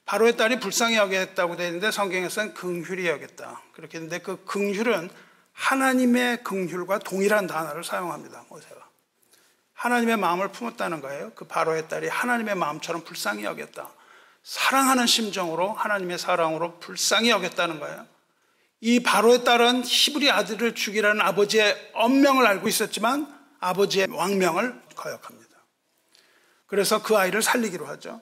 바로의 0.06 0.36
딸이 0.36 0.60
불쌍히 0.60 0.96
여겼다고 0.96 1.56
되어 1.56 1.66
있는데 1.66 1.90
성경에서는 1.90 2.54
긍휼히 2.54 3.06
여겼다. 3.06 3.60
그렇게 3.72 3.98
했는데 3.98 4.18
그 4.20 4.44
긍휼은 4.44 5.10
하나님의 5.52 6.44
긍휼과 6.44 7.00
동일한 7.00 7.46
단어를 7.46 7.84
사용합니다. 7.84 8.44
모세가. 8.48 8.86
하나님의 9.74 10.16
마음을 10.16 10.48
품었다는 10.48 11.00
거예요. 11.00 11.32
그 11.34 11.44
바로의 11.46 11.88
딸이 11.88 12.08
하나님의 12.08 12.54
마음처럼 12.54 13.04
불쌍히 13.04 13.44
여겼다. 13.44 13.90
사랑하는 14.42 15.06
심정으로 15.06 15.72
하나님의 15.72 16.18
사랑으로 16.18 16.78
불쌍히 16.78 17.30
여겼다는 17.30 17.80
거예요. 17.80 18.06
이 18.80 19.02
바로의 19.02 19.44
딸은 19.44 19.82
히브리 19.84 20.30
아들을 20.30 20.74
죽이라는 20.74 21.20
아버지의 21.20 21.90
엄명을 21.94 22.46
알고 22.46 22.68
있었지만 22.68 23.35
아버지의 23.60 24.08
왕명을 24.10 24.80
거역합니다. 24.94 25.46
그래서 26.66 27.02
그 27.02 27.16
아이를 27.16 27.42
살리기로 27.42 27.86
하죠. 27.86 28.20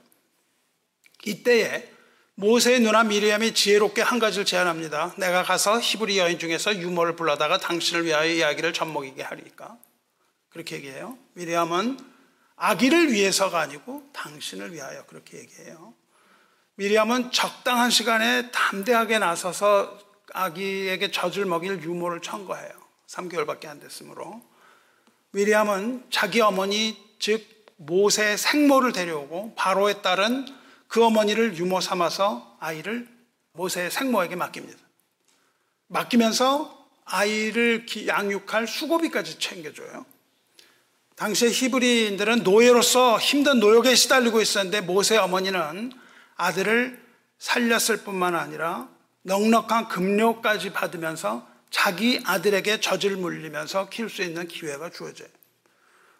이때에 1.24 1.90
모세의 2.36 2.80
누나 2.80 3.04
미리암이 3.04 3.54
지혜롭게 3.54 4.02
한 4.02 4.18
가지를 4.18 4.44
제안합니다. 4.44 5.14
내가 5.18 5.44
가서 5.44 5.78
히브리 5.78 6.18
여인 6.18 6.38
중에서 6.38 6.76
유모를 6.76 7.16
불러다가 7.16 7.58
당신을 7.58 8.04
위하여 8.04 8.28
이야기를 8.28 8.72
젖먹이게 8.72 9.22
하리까. 9.22 9.78
그렇게 10.50 10.76
얘기해요. 10.76 11.16
미리암은 11.34 11.98
아기를 12.56 13.12
위해서가 13.12 13.60
아니고 13.60 14.10
당신을 14.12 14.72
위하여 14.72 15.04
그렇게 15.06 15.38
얘기해요. 15.38 15.94
미리암은 16.76 17.30
적당한 17.30 17.90
시간에 17.90 18.50
담대하게 18.50 19.20
나서서 19.20 19.98
아기에게 20.32 21.12
젖을 21.12 21.44
먹일 21.44 21.82
유모를 21.82 22.20
청구해요. 22.20 22.72
3개월밖에 23.06 23.66
안 23.66 23.78
됐으므로. 23.78 24.42
미리암은 25.34 26.04
자기 26.10 26.40
어머니 26.40 26.96
즉 27.18 27.44
모세의 27.76 28.38
생모를 28.38 28.92
데려오고 28.92 29.54
바로의 29.56 30.00
딸은 30.00 30.46
그 30.86 31.04
어머니를 31.04 31.56
유모 31.56 31.80
삼아서 31.80 32.56
아이를 32.60 33.08
모세의 33.54 33.90
생모에게 33.90 34.36
맡깁니다. 34.36 34.78
맡기면서 35.88 36.86
아이를 37.04 37.84
양육할 38.06 38.68
수고비까지 38.68 39.40
챙겨줘요. 39.40 40.06
당시에 41.16 41.50
히브리인들은 41.50 42.44
노예로서 42.44 43.18
힘든 43.18 43.58
노역에 43.58 43.96
시달리고 43.96 44.40
있었는데 44.40 44.82
모세 44.82 45.16
어머니는 45.16 45.92
아들을 46.36 47.04
살렸을 47.38 48.04
뿐만 48.04 48.36
아니라 48.36 48.88
넉넉한 49.22 49.88
급료까지 49.88 50.72
받으면서 50.72 51.53
자기 51.74 52.20
아들에게 52.24 52.80
젖을 52.80 53.16
물리면서 53.16 53.88
키울 53.88 54.08
수 54.08 54.22
있는 54.22 54.46
기회가 54.46 54.90
주어져요. 54.90 55.28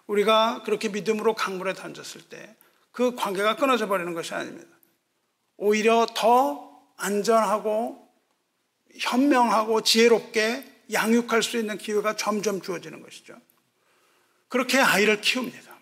우리가 0.07 0.63
그렇게 0.65 0.89
믿음으로 0.89 1.35
강물에 1.35 1.75
던졌을 1.75 2.23
때 2.23 2.57
그 2.95 3.17
관계가 3.17 3.57
끊어져 3.57 3.89
버리는 3.89 4.15
것이 4.15 4.33
아닙니다. 4.35 4.69
오히려 5.57 6.07
더 6.15 6.81
안전하고 6.97 8.09
현명하고 8.97 9.83
지혜롭게 9.83 10.65
양육할 10.93 11.43
수 11.43 11.59
있는 11.59 11.77
기회가 11.77 12.15
점점 12.15 12.63
주어지는 12.63 13.03
것이죠. 13.03 13.37
그렇게 14.49 14.79
아이를 14.79 15.21
키웁니다. 15.21 15.75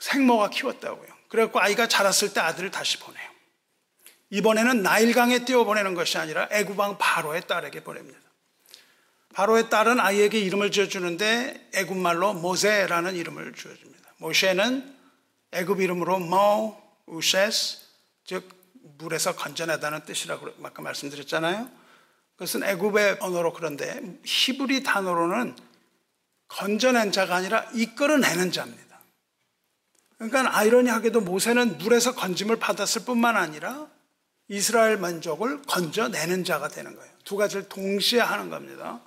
생모가 0.00 0.48
키웠다고요. 0.48 1.08
그래갖고 1.28 1.60
아이가 1.60 1.86
자랐을 1.86 2.32
때 2.32 2.40
아들을 2.40 2.70
다시 2.70 2.98
보내요. 3.00 3.30
이번에는 4.30 4.82
나일강에 4.82 5.44
띄워 5.44 5.64
보내는 5.64 5.94
것이 5.94 6.16
아니라 6.16 6.48
애구방 6.50 6.96
바로의 6.96 7.46
딸에게 7.46 7.84
보냅니다. 7.84 8.18
바로의 9.36 9.68
딸은 9.68 10.00
아이에게 10.00 10.40
이름을 10.40 10.70
지어주는데 10.70 11.68
애굽 11.74 11.98
말로 11.98 12.32
모세라는 12.32 13.16
이름을 13.16 13.52
지어줍니다. 13.52 14.14
모세는 14.16 14.96
애굽 15.52 15.82
이름으로 15.82 16.20
모 16.20 16.80
우세스 17.04 17.80
즉 18.24 18.48
물에서 18.96 19.36
건져내다는 19.36 20.06
뜻이라고 20.06 20.48
아까 20.62 20.80
말씀드렸잖아요. 20.80 21.68
그것은 22.36 22.62
애굽의 22.62 23.18
언어로 23.20 23.52
그런데 23.52 24.00
히브리 24.24 24.82
단어로는 24.84 25.54
건져낸 26.48 27.12
자가 27.12 27.36
아니라 27.36 27.68
이끌어내는 27.74 28.52
자입니다. 28.52 29.00
그러니까 30.16 30.56
아이러니하게도 30.56 31.20
모세는 31.20 31.76
물에서 31.76 32.14
건짐을 32.14 32.56
받았을 32.56 33.04
뿐만 33.04 33.36
아니라 33.36 33.86
이스라엘 34.48 34.96
민족을 34.96 35.60
건져내는 35.60 36.44
자가 36.44 36.68
되는 36.68 36.96
거예요. 36.96 37.12
두 37.24 37.36
가지를 37.36 37.68
동시에 37.68 38.20
하는 38.20 38.48
겁니다. 38.48 39.02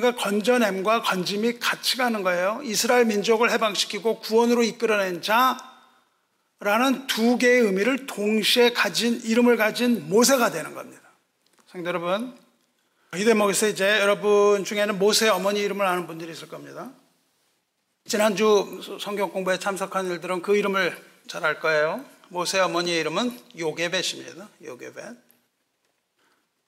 그러니까 0.00 0.22
건져냄과 0.22 1.02
건짐이 1.02 1.58
같이 1.58 1.96
가는 1.96 2.22
거예요. 2.22 2.60
이스라엘 2.64 3.04
민족을 3.04 3.50
해방시키고 3.50 4.20
구원으로 4.20 4.62
이끌어낸 4.62 5.20
자라는 5.20 7.06
두 7.06 7.36
개의 7.36 7.60
의미를 7.60 8.06
동시에 8.06 8.72
가진 8.72 9.20
이름을 9.22 9.56
가진 9.56 10.08
모세가 10.08 10.50
되는 10.50 10.74
겁니다. 10.74 11.02
성도 11.66 11.88
여러분, 11.88 12.36
이 13.16 13.24
대목에서 13.24 13.68
이제 13.68 14.00
여러분 14.00 14.64
중에는 14.64 14.98
모세 14.98 15.28
어머니 15.28 15.60
이름을 15.60 15.84
아는 15.84 16.06
분들이 16.06 16.32
있을 16.32 16.48
겁니다. 16.48 16.90
지난주 18.06 18.98
성경 19.00 19.30
공부에 19.30 19.58
참석한 19.58 20.06
일들은 20.06 20.42
그 20.42 20.56
이름을 20.56 20.96
잘 21.28 21.44
알 21.44 21.60
거예요. 21.60 22.04
모세 22.28 22.58
어머니의 22.60 23.00
이름은 23.00 23.38
요게벳입니다. 23.58 24.48
요게벳. 24.64 25.16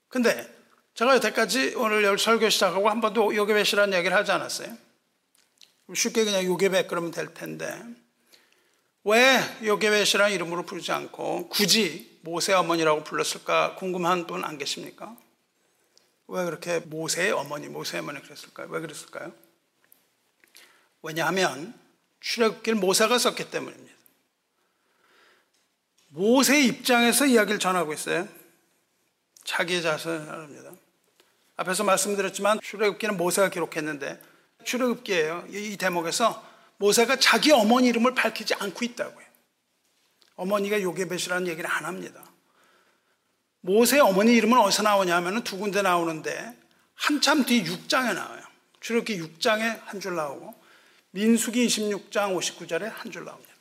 근데 0.08 0.63
제가 0.94 1.16
여태까지 1.16 1.74
오늘 1.74 2.16
설교 2.18 2.48
시작하고 2.50 2.88
한 2.88 3.00
번도 3.00 3.34
요게벳이라는 3.34 3.98
얘기를 3.98 4.16
하지 4.16 4.30
않았어요. 4.30 4.76
쉽게 5.92 6.24
그냥 6.24 6.44
요게벳 6.44 6.86
그러면 6.86 7.10
될 7.10 7.34
텐데 7.34 7.82
왜 9.02 9.40
요게벳이라는 9.64 10.32
이름으로 10.34 10.64
부르지 10.64 10.92
않고 10.92 11.48
굳이 11.48 12.18
모세 12.22 12.52
어머니라고 12.52 13.02
불렀을까 13.04 13.74
궁금한 13.74 14.26
분 14.26 14.44
안 14.44 14.56
계십니까? 14.56 15.16
왜 16.28 16.44
그렇게 16.44 16.78
모세의 16.78 17.32
어머니, 17.32 17.68
모세의 17.68 18.00
어머니 18.02 18.22
그랬을까요? 18.22 18.68
왜 18.70 18.80
그랬을까요? 18.80 19.32
왜냐하면 21.02 21.78
출애굽기를 22.20 22.78
모세가 22.78 23.18
썼기 23.18 23.50
때문입니다. 23.50 23.92
모세 26.08 26.60
입장에서 26.60 27.26
이야기를 27.26 27.58
전하고 27.58 27.92
있어요. 27.92 28.26
자기의 29.44 29.82
자선을 29.82 30.30
합니다. 30.30 30.70
앞에서 31.56 31.84
말씀드렸지만 31.84 32.60
출애굽기는 32.60 33.16
모세가 33.16 33.50
기록했는데 33.50 34.20
출애굽기예요. 34.64 35.44
이 35.50 35.76
대목에서 35.76 36.44
모세가 36.78 37.16
자기 37.16 37.52
어머니 37.52 37.88
이름을 37.88 38.14
밝히지 38.14 38.54
않고 38.54 38.84
있다고요. 38.84 39.24
어머니가 40.36 40.82
요게벳이라는 40.82 41.46
얘기를 41.46 41.70
안 41.70 41.84
합니다. 41.84 42.24
모세 43.60 44.00
어머니 44.00 44.34
이름은 44.34 44.58
어디서 44.58 44.82
나오냐 44.82 45.14
하면 45.16 45.44
두 45.44 45.56
군데 45.58 45.80
나오는데 45.80 46.58
한참 46.94 47.44
뒤 47.44 47.62
6장에 47.64 48.14
나와요. 48.14 48.42
출애굽기 48.80 49.20
6장에 49.20 49.80
한 49.84 50.00
줄 50.00 50.16
나오고 50.16 50.54
민수기 51.12 51.66
26장 51.66 52.36
59절에 52.36 52.90
한 52.92 53.12
줄 53.12 53.24
나옵니다. 53.24 53.52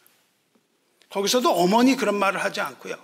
거기서도 1.10 1.54
어머니 1.54 1.96
그런 1.96 2.16
말을 2.16 2.44
하지 2.44 2.60
않고요. 2.60 2.96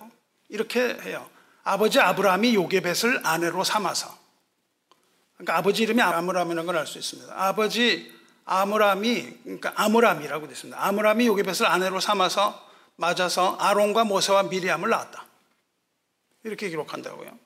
이렇게 0.49 0.97
해요. 1.01 1.29
아버지 1.63 1.99
아브라함이 1.99 2.55
요게벳을 2.55 3.21
아내로 3.23 3.63
삼아서. 3.63 4.17
그러니까 5.39 5.57
아버지 5.57 5.83
이름이 5.83 6.01
아므람이라는 6.01 6.65
걸 6.65 6.75
알 6.75 6.85
수 6.85 6.97
있습니다. 6.97 7.33
아버지 7.35 8.13
아므람이 8.45 9.37
그러니까 9.43 9.73
아므람이라고 9.75 10.47
되어 10.47 10.53
있습니다. 10.53 10.85
아므람이 10.85 11.27
요게벳을 11.27 11.65
아내로 11.65 11.99
삼아서 11.99 12.67
맞아서 12.97 13.55
아론과 13.57 14.03
모세와 14.03 14.43
미리암을 14.43 14.89
낳았다. 14.89 15.25
이렇게 16.43 16.69
기록한다고요. 16.69 17.37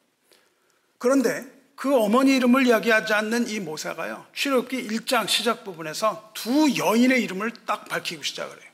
그런데 0.98 1.46
그 1.76 1.96
어머니 1.96 2.36
이름을 2.36 2.66
이야기하지 2.66 3.14
않는 3.14 3.48
이 3.50 3.60
모세가요. 3.60 4.26
출애굽기 4.34 4.88
1장 4.88 5.28
시작 5.28 5.64
부분에서 5.64 6.32
두 6.34 6.76
여인의 6.76 7.22
이름을 7.24 7.52
딱 7.66 7.88
밝히고 7.89 8.24
시작을 8.24 8.60
해요. 8.60 8.72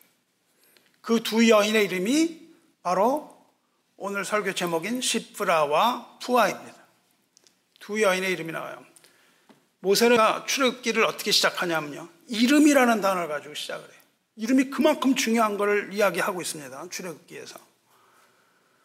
그 1.02 1.20
두 1.24 1.50
여인의 1.50 1.86
이름이 1.86 2.48
바로 2.84 3.36
오늘 3.98 4.24
설교 4.24 4.54
제목인 4.54 5.02
시프라와 5.02 6.20
푸아입니다. 6.22 6.78
두 7.80 8.02
여인의 8.02 8.32
이름이 8.34 8.52
나와요. 8.54 8.86
모세는 9.82 10.18
출애굽기를 10.46 11.04
어떻게 11.06 11.32
시작하냐면요. 11.32 12.08
이름이라는 12.28 13.02
단어를 13.02 13.28
가지고 13.28 13.54
시작을 13.54 13.84
해요. 13.84 14.00
이름이 14.36 14.70
그만큼 14.70 15.16
중요한 15.16 15.58
것을 15.58 15.90
이야기하고 15.94 16.42
있습니다. 16.42 16.88
출애굽기에서. 16.90 17.60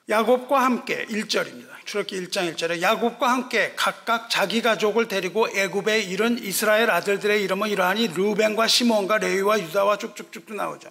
야곱과 0.08 0.62
함께 0.62 1.06
1절입니다. 1.06 1.68
출애굽기 1.86 2.26
1장 2.26 2.54
1절에 2.54 2.82
야곱과 2.82 3.30
함께 3.30 3.72
각각 3.74 4.28
자기 4.28 4.60
가족을 4.60 5.08
데리고 5.08 5.48
애굽에 5.48 6.02
이른 6.02 6.38
이스라엘 6.38 6.90
아들들의 6.90 7.42
이름은 7.42 7.70
이러하니 7.70 8.08
루벤과 8.08 8.66
시몬과 8.66 9.18
레위와 9.18 9.60
유다와 9.60 9.98
쭉쭉쭉 9.98 10.54
나오죠. 10.54 10.90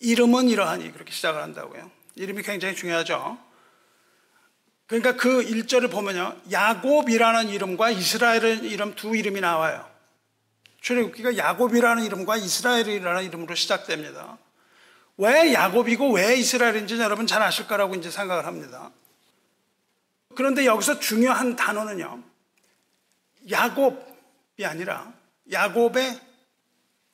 이름은 0.00 0.48
이러하니 0.48 0.92
그렇게 0.92 1.10
시작을 1.10 1.42
한다고요. 1.42 1.90
이름이 2.16 2.42
굉장히 2.42 2.74
중요하죠. 2.74 3.38
그러니까 4.86 5.16
그 5.16 5.44
1절을 5.44 5.90
보면요. 5.90 6.36
야곱이라는 6.50 7.48
이름과 7.48 7.90
이스라엘의 7.90 8.58
이름 8.58 8.94
두 8.94 9.16
이름이 9.16 9.40
나와요. 9.40 9.88
출애굽기가 10.80 11.36
야곱이라는 11.36 12.04
이름과 12.04 12.36
이스라엘이라는 12.36 13.24
이름으로 13.24 13.54
시작됩니다. 13.56 14.38
왜 15.16 15.52
야곱이고 15.52 16.12
왜 16.12 16.36
이스라엘인지 16.36 16.98
여러분 17.00 17.26
잘 17.26 17.42
아실 17.42 17.66
거라고 17.66 17.96
이제 17.96 18.10
생각을 18.10 18.46
합니다. 18.46 18.92
그런데 20.36 20.66
여기서 20.66 21.00
중요한 21.00 21.56
단어는요. 21.56 22.22
야곱이 23.50 24.64
아니라 24.64 25.12
야곱의 25.50 26.20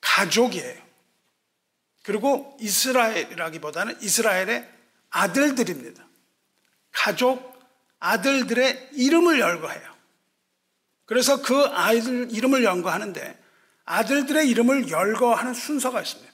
가족이에요. 0.02 0.82
그리고 2.02 2.56
이스라엘이라기보다는 2.60 4.02
이스라엘의 4.02 4.68
아들들입니다. 5.08 6.04
가족 6.90 7.51
아들들의 8.03 8.90
이름을 8.94 9.38
열거해요. 9.38 9.92
그래서 11.05 11.40
그 11.40 11.66
아이들 11.66 12.32
이름을 12.32 12.64
연거하는데 12.64 13.40
아들들의 13.84 14.48
이름을 14.48 14.90
열거하는 14.90 15.55
순서가 15.55 16.03
있습니다. 16.03 16.32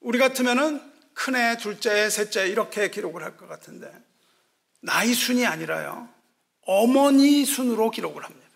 우리 0.00 0.18
같으면은 0.18 0.82
큰애, 1.14 1.56
둘째, 1.56 2.10
셋째 2.10 2.46
이렇게 2.48 2.90
기록을 2.90 3.22
할 3.22 3.36
것 3.38 3.48
같은데 3.48 3.90
나이 4.80 5.14
순이 5.14 5.46
아니라요. 5.46 6.08
어머니 6.66 7.44
순으로 7.46 7.90
기록을 7.90 8.22
합니다. 8.22 8.46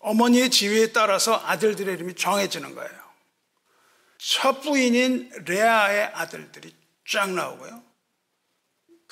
어머니의 0.00 0.50
지위에 0.50 0.92
따라서 0.92 1.40
아들들의 1.46 1.94
이름이 1.94 2.14
정해지는 2.14 2.74
거예요. 2.74 3.02
첫 4.18 4.60
부인인 4.60 5.30
레아의 5.46 6.04
아들들이 6.12 6.74
쫙 7.08 7.30
나오고요. 7.30 7.82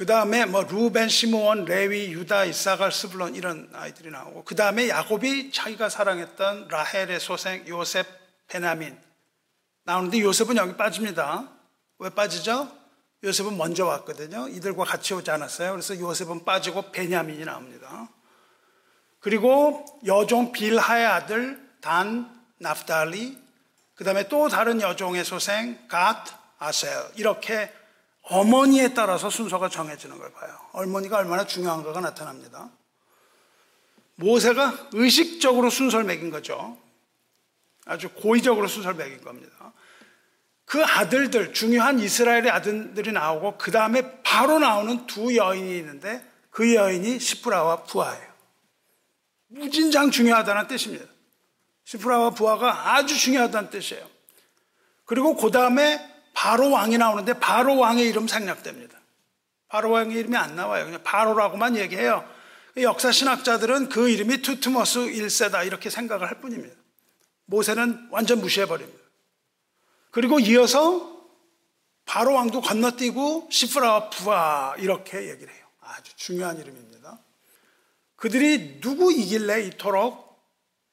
그 0.01 0.07
다음에 0.07 0.47
뭐 0.47 0.63
루벤, 0.63 1.11
시므온, 1.11 1.67
레위, 1.67 2.11
유다, 2.11 2.47
이사갈, 2.47 2.91
스불론 2.91 3.35
이런 3.35 3.69
아이들이 3.75 4.11
나오고 4.11 4.45
그 4.45 4.55
다음에 4.55 4.89
야곱이 4.89 5.53
자기가 5.53 5.91
사랑했던 5.91 6.69
라헬의 6.69 7.21
소생 7.21 7.69
요셉, 7.69 8.07
베나민 8.49 8.99
나오는데 9.85 10.21
요셉은 10.21 10.57
여기 10.57 10.75
빠집니다. 10.79 11.51
왜 11.99 12.09
빠지죠? 12.09 12.75
요셉은 13.25 13.59
먼저 13.59 13.85
왔거든요. 13.85 14.49
이들과 14.49 14.85
같이 14.85 15.13
오지 15.13 15.31
않았어요. 15.31 15.73
그래서 15.73 15.95
요셉은 15.95 16.47
빠지고 16.47 16.93
베냐민이 16.93 17.45
나옵니다. 17.45 18.09
그리고 19.19 19.85
여종 20.07 20.53
빌하의 20.53 21.05
아들 21.05 21.61
단, 21.83 22.43
나프달리, 22.57 23.37
그 23.95 24.05
다음에 24.05 24.29
또 24.29 24.49
다른 24.49 24.81
여종의 24.81 25.27
소생 25.27 25.79
갓, 25.89 26.25
아셀 26.59 26.91
이렇게 27.17 27.71
어머니에 28.31 28.95
따라서 28.95 29.29
순서가 29.29 29.69
정해지는 29.69 30.17
걸 30.19 30.33
봐요. 30.33 30.57
어머니가 30.73 31.19
얼마나 31.19 31.45
중요한가가 31.45 32.01
나타납니다. 32.01 32.71
모세가 34.15 34.91
의식적으로 34.93 35.69
순서를 35.69 36.05
매긴 36.05 36.31
거죠. 36.31 36.79
아주 37.87 38.09
고의적으로 38.11 38.69
순서를 38.69 38.97
매긴 38.97 39.23
겁니다. 39.23 39.73
그 40.65 40.85
아들들, 40.85 41.53
중요한 41.53 41.99
이스라엘의 41.99 42.51
아들들이 42.51 43.11
나오고 43.11 43.59
그 43.59 43.73
다음에 43.73 44.23
바로 44.23 44.61
나오는 44.61 45.07
두 45.09 45.35
여인이 45.35 45.77
있는데 45.79 46.25
그 46.51 46.75
여인이 46.75 47.19
시프라와 47.19 47.83
부하예요. 47.85 48.31
무진장 49.49 50.13
중요하다는 50.13 50.69
뜻입니다. 50.69 51.05
시프라와 51.83 52.31
부하가 52.31 52.95
아주 52.95 53.19
중요하다는 53.19 53.71
뜻이에요. 53.71 54.09
그리고 55.05 55.35
그 55.35 55.51
다음에 55.51 55.99
바로 56.41 56.71
왕이 56.71 56.97
나오는데 56.97 57.35
바로 57.35 57.77
왕의 57.77 58.09
이름 58.09 58.27
생략됩니다. 58.27 58.99
바로 59.69 59.91
왕의 59.91 60.17
이름이 60.17 60.35
안 60.39 60.57
나와요. 60.57 60.87
그냥 60.87 61.03
바로라고만 61.03 61.77
얘기해요. 61.77 62.27
역사 62.79 63.13
신학자들은 63.13 63.91
그 63.91 64.09
이름이 64.09 64.41
투트모스 64.41 65.01
1세다 65.01 65.67
이렇게 65.67 65.91
생각을 65.91 66.31
할 66.31 66.41
뿐입니다. 66.41 66.75
모세는 67.45 68.09
완전 68.11 68.41
무시해 68.41 68.65
버립니다. 68.65 68.99
그리고 70.13 70.41
이어서 70.41 71.15
바로 72.07 72.33
왕도 72.33 72.63
건너뛰고 72.63 73.51
십브라와 73.53 74.09
부아 74.09 74.75
이렇게 74.79 75.29
얘기를 75.29 75.53
해요. 75.53 75.67
아주 75.81 76.17
중요한 76.17 76.59
이름입니다. 76.59 77.19
그들이 78.17 78.81
누구 78.81 79.13
이길래 79.13 79.65
이토록 79.67 80.43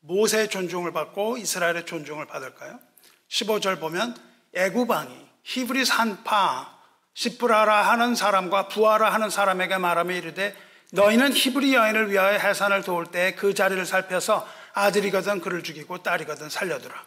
모세의 0.02 0.50
존중을 0.50 0.92
받고 0.92 1.38
이스라엘의 1.38 1.86
존중을 1.86 2.26
받을까요? 2.28 2.82
15절 3.30 3.80
보면 3.80 4.14
애굽 4.54 4.90
왕이 4.90 5.27
히브리 5.48 5.86
산파 5.86 6.78
시프라라 7.14 7.90
하는 7.90 8.16
사람과 8.16 8.68
부하라 8.68 9.14
하는 9.14 9.30
사람에게 9.30 9.78
말하며 9.78 10.14
이르되 10.14 10.54
너희는 10.92 11.32
히브리 11.34 11.74
여인을 11.74 12.12
위하여 12.12 12.38
해산을 12.38 12.84
도울 12.84 13.06
때 13.08 13.34
그 13.36 13.54
자리를 13.54 13.84
살펴서 13.86 14.46
아들이거든 14.74 15.40
그를 15.40 15.64
죽이고 15.64 16.04
딸이거든 16.04 16.50
살려두라. 16.50 17.02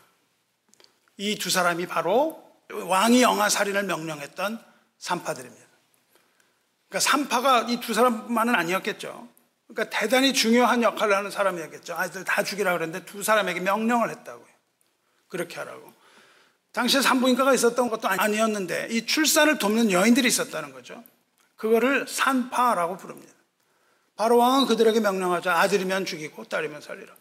이 1.18 1.36
두 1.36 1.50
사람이 1.50 1.86
바로 1.86 2.42
왕이 2.70 3.20
영아 3.20 3.50
살인을 3.50 3.82
명령했던 3.84 4.64
산파들입니다. 4.98 5.66
그러니까 6.88 7.00
산파가 7.10 7.66
이 7.68 7.78
두 7.80 7.92
사람만은 7.92 8.54
아니었겠죠. 8.54 9.28
그러니까 9.68 9.98
대단히 9.98 10.32
중요한 10.32 10.82
역할을 10.82 11.14
하는 11.14 11.30
사람이었겠죠. 11.30 11.94
아이들 11.94 12.24
다 12.24 12.42
죽이라 12.42 12.72
그랬는데 12.72 13.04
두 13.04 13.22
사람에게 13.22 13.60
명령을 13.60 14.08
했다고요. 14.10 14.46
그렇게 15.28 15.56
하라고. 15.56 15.99
당시에 16.72 17.02
산부인과가 17.02 17.52
있었던 17.54 17.88
것도 17.90 18.08
아니었는데 18.08 18.88
이 18.90 19.06
출산을 19.06 19.58
돕는 19.58 19.90
여인들이 19.90 20.28
있었다는 20.28 20.72
거죠. 20.72 21.02
그거를 21.56 22.06
산파라고 22.06 22.96
부릅니다. 22.96 23.32
바로 24.16 24.38
왕은 24.38 24.66
그들에게 24.66 25.00
명령하자 25.00 25.52
아들이면 25.52 26.04
죽이고 26.04 26.44
딸이면 26.44 26.80
살리라. 26.80 27.12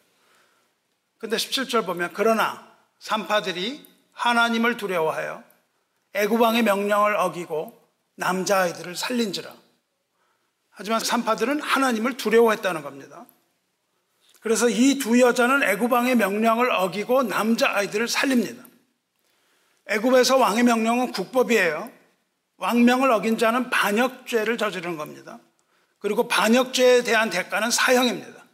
근데 1.18 1.38
17절 1.38 1.86
보면 1.86 2.12
그러나 2.14 2.68
산파들이 3.00 3.88
하나님을 4.14 4.78
두려워하여 4.78 5.43
애구방의 6.14 6.64
명령을 6.64 7.16
어기고 7.16 7.78
남자아이들을 8.16 8.95
살린지라. 8.95 9.54
하지만 10.72 11.00
산파들은 11.00 11.62
하나님을 11.62 12.18
두려워했다는 12.18 12.84
겁니다. 12.84 13.26
그래서 14.41 14.70
이 14.70 15.00
두 15.00 15.20
여자는 15.20 15.64
애구방의 15.64 16.16
명령을 16.16 16.72
어기고 16.72 17.24
남자아이들을 17.24 18.08
살립니다. 18.08 18.68
애굽에서 19.90 20.38
왕의 20.38 20.64
명령은 20.64 21.12
국법이에요. 21.12 21.92
왕명을 22.58 23.12
어긴 23.12 23.38
자는 23.38 23.70
반역죄를 23.70 24.58
저지르는 24.58 24.98
겁니다. 24.98 25.40
그리고 26.00 26.28
반역죄에 26.28 27.04
대한 27.04 27.30
대가는 27.30 27.70
사형입니다. 27.72 28.46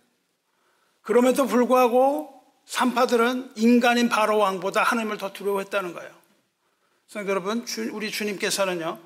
그럼에도 1.02 1.46
불구하고 1.46 2.34
산파들은 2.66 3.52
인간인 3.58 4.10
바로 4.10 4.38
왕보다 4.40 4.82
하나님을 4.82 5.18
더 5.18 5.34
두려워했다는 5.34 5.94
거예요. 5.94 6.12
성도 7.08 7.30
여러분, 7.30 7.66
우리 7.92 8.10
주님께서는요, 8.10 9.00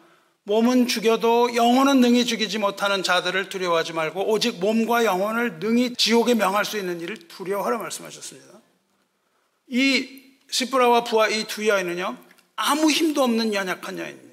몸은 0.43 0.87
죽여도 0.87 1.55
영혼은 1.55 1.99
능히 1.99 2.25
죽이지 2.25 2.57
못하는 2.57 3.03
자들을 3.03 3.49
두려워하지 3.49 3.93
말고 3.93 4.31
오직 4.31 4.59
몸과 4.59 5.03
영혼을 5.03 5.59
능히 5.59 5.93
지옥에 5.95 6.33
명할 6.33 6.63
수 6.63 6.77
있는 6.77 7.01
일을 7.01 7.27
두려워하라 7.27 7.77
말씀하셨습니다. 7.77 8.59
이 9.67 10.28
시브라와 10.49 11.03
부하 11.03 11.27
이 11.27 11.45
두 11.45 11.67
여인은요, 11.67 12.17
아무 12.55 12.89
힘도 12.91 13.23
없는 13.23 13.53
연약한 13.53 13.97
여인입니다. 13.97 14.29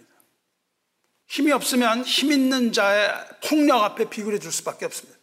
힘이 1.28 1.52
없으면 1.52 2.04
힘 2.04 2.32
있는 2.32 2.72
자의 2.72 3.10
폭력 3.44 3.82
앞에 3.82 4.08
비굴해 4.10 4.38
줄 4.38 4.52
수밖에 4.52 4.84
없습니다. 4.86 5.18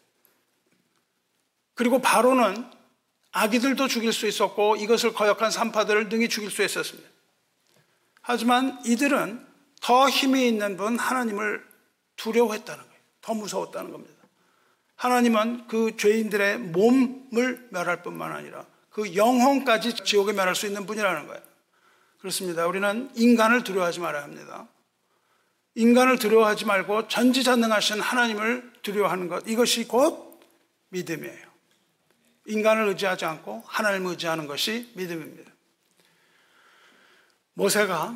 그리고 1.75 1.99
바로는 2.01 2.65
아기들도 3.31 3.87
죽일 3.87 4.13
수 4.13 4.27
있었고 4.27 4.75
이것을 4.75 5.13
거역한 5.13 5.49
산파들을 5.49 6.09
능히 6.09 6.29
죽일 6.29 6.51
수 6.51 6.63
있었습니다. 6.63 7.09
하지만 8.21 8.79
이들은 8.85 9.45
더 9.81 10.07
힘이 10.07 10.47
있는 10.47 10.77
분 10.77 10.97
하나님을 10.99 11.65
두려워했다는 12.15 12.83
거예요. 12.83 12.99
더 13.21 13.33
무서웠다는 13.33 13.91
겁니다. 13.91 14.13
하나님은 14.95 15.67
그 15.67 15.97
죄인들의 15.97 16.59
몸을 16.59 17.67
멸할 17.71 18.03
뿐만 18.03 18.31
아니라 18.31 18.65
그 18.93 19.15
영혼까지 19.15 19.95
지옥에 20.05 20.33
멸할 20.33 20.55
수 20.55 20.67
있는 20.67 20.85
분이라는 20.85 21.27
거예요. 21.27 21.41
그렇습니다. 22.19 22.67
우리는 22.67 23.09
인간을 23.15 23.63
두려워하지 23.63 23.99
말아야 23.99 24.23
합니다. 24.23 24.67
인간을 25.75 26.19
두려워하지 26.19 26.65
말고 26.65 27.07
전지전능하신 27.07 27.99
하나님을 27.99 28.71
두려워하는 28.83 29.27
것 29.27 29.43
이것이 29.47 29.87
곧 29.87 30.39
믿음이에요. 30.89 31.53
인간을 32.45 32.87
의지하지 32.89 33.25
않고 33.25 33.63
하나님을 33.65 34.11
의지하는 34.11 34.45
것이 34.45 34.91
믿음입니다. 34.93 35.51
모세가 37.55 38.15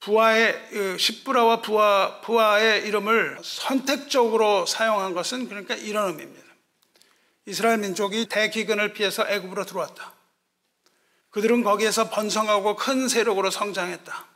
부하의 0.00 0.98
십부라와 0.98 1.62
부하 1.62 2.20
부하의 2.22 2.88
이름을 2.88 3.38
선택적으로 3.42 4.66
사용한 4.66 5.14
것은 5.14 5.48
그러니까 5.48 5.76
이런 5.76 6.08
의미입니다. 6.08 6.49
이스라엘 7.50 7.78
민족이 7.78 8.26
대기근을 8.26 8.92
피해서 8.92 9.26
애굽으로 9.28 9.66
들어왔다. 9.66 10.14
그들은 11.30 11.64
거기에서 11.64 12.08
번성하고 12.08 12.76
큰 12.76 13.08
세력으로 13.08 13.50
성장했다. 13.50 14.26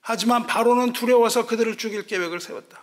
하지만 0.00 0.46
바로는 0.48 0.92
두려워서 0.92 1.46
그들을 1.46 1.76
죽일 1.76 2.08
계획을 2.08 2.40
세웠다. 2.40 2.82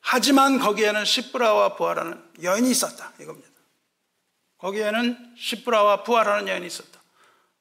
하지만 0.00 0.58
거기에는 0.58 1.04
십부라와 1.04 1.76
부하라는 1.76 2.20
여인이 2.42 2.68
있었다. 2.68 3.12
이겁니다. 3.20 3.48
거기에는 4.58 5.34
십부라와 5.38 6.02
부하라는 6.02 6.48
여인이 6.48 6.66
있었다. 6.66 7.00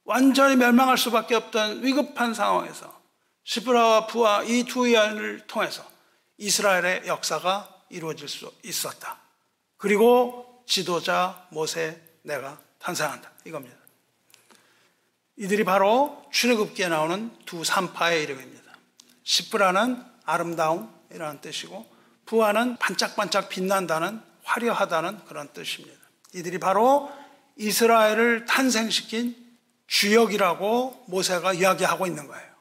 완전히 0.03 0.55
멸망할 0.55 0.97
수밖에 0.97 1.36
없던 1.36 1.84
위급한 1.84 2.34
상황에서 2.34 3.01
시브라와 3.43 4.07
부하 4.07 4.41
이 4.43 4.63
두 4.63 4.91
여인을 4.91 5.45
통해서 5.45 5.86
이스라엘의 6.38 7.03
역사가 7.05 7.84
이루어질 7.89 8.28
수 8.28 8.51
있었다. 8.63 9.20
그리고 9.78 10.44
지도자 10.66 11.47
모세 11.49 12.01
내가 12.24 12.59
탄생한다. 12.80 13.32
이겁니다. 13.45 13.76
이들이 15.38 15.63
바로 15.63 16.26
출애굽기에 16.32 16.88
나오는 16.88 17.32
두 17.45 17.63
산파의 17.63 18.24
이름입니다. 18.24 18.63
시브라는 19.24 20.03
아름다움이라는 20.26 21.41
뜻이고 21.41 21.86
부하는 22.26 22.78
반짝반짝 22.78 23.49
빛난다는 23.49 24.22
화려하다는 24.43 25.26
그런 25.26 25.51
뜻입니다. 25.53 25.99
이들이 26.34 26.59
바로 26.59 27.11
이스라엘을 27.57 28.45
탄생시킨 28.45 29.36
주역이라고 29.88 31.05
모세가 31.07 31.53
이야기하고 31.53 32.07
있는 32.07 32.28
거예요. 32.28 32.55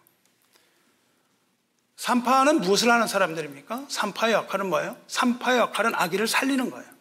산파는 1.97 2.61
무엇을 2.61 2.91
하는 2.91 3.07
사람들입니까? 3.07 3.87
산파의 3.89 4.35
역할은 4.35 4.69
뭐예요? 4.69 4.97
산파의 5.07 5.59
역할은 5.59 5.95
아기를 5.95 6.29
살리는 6.29 6.71
거예요. 6.71 6.94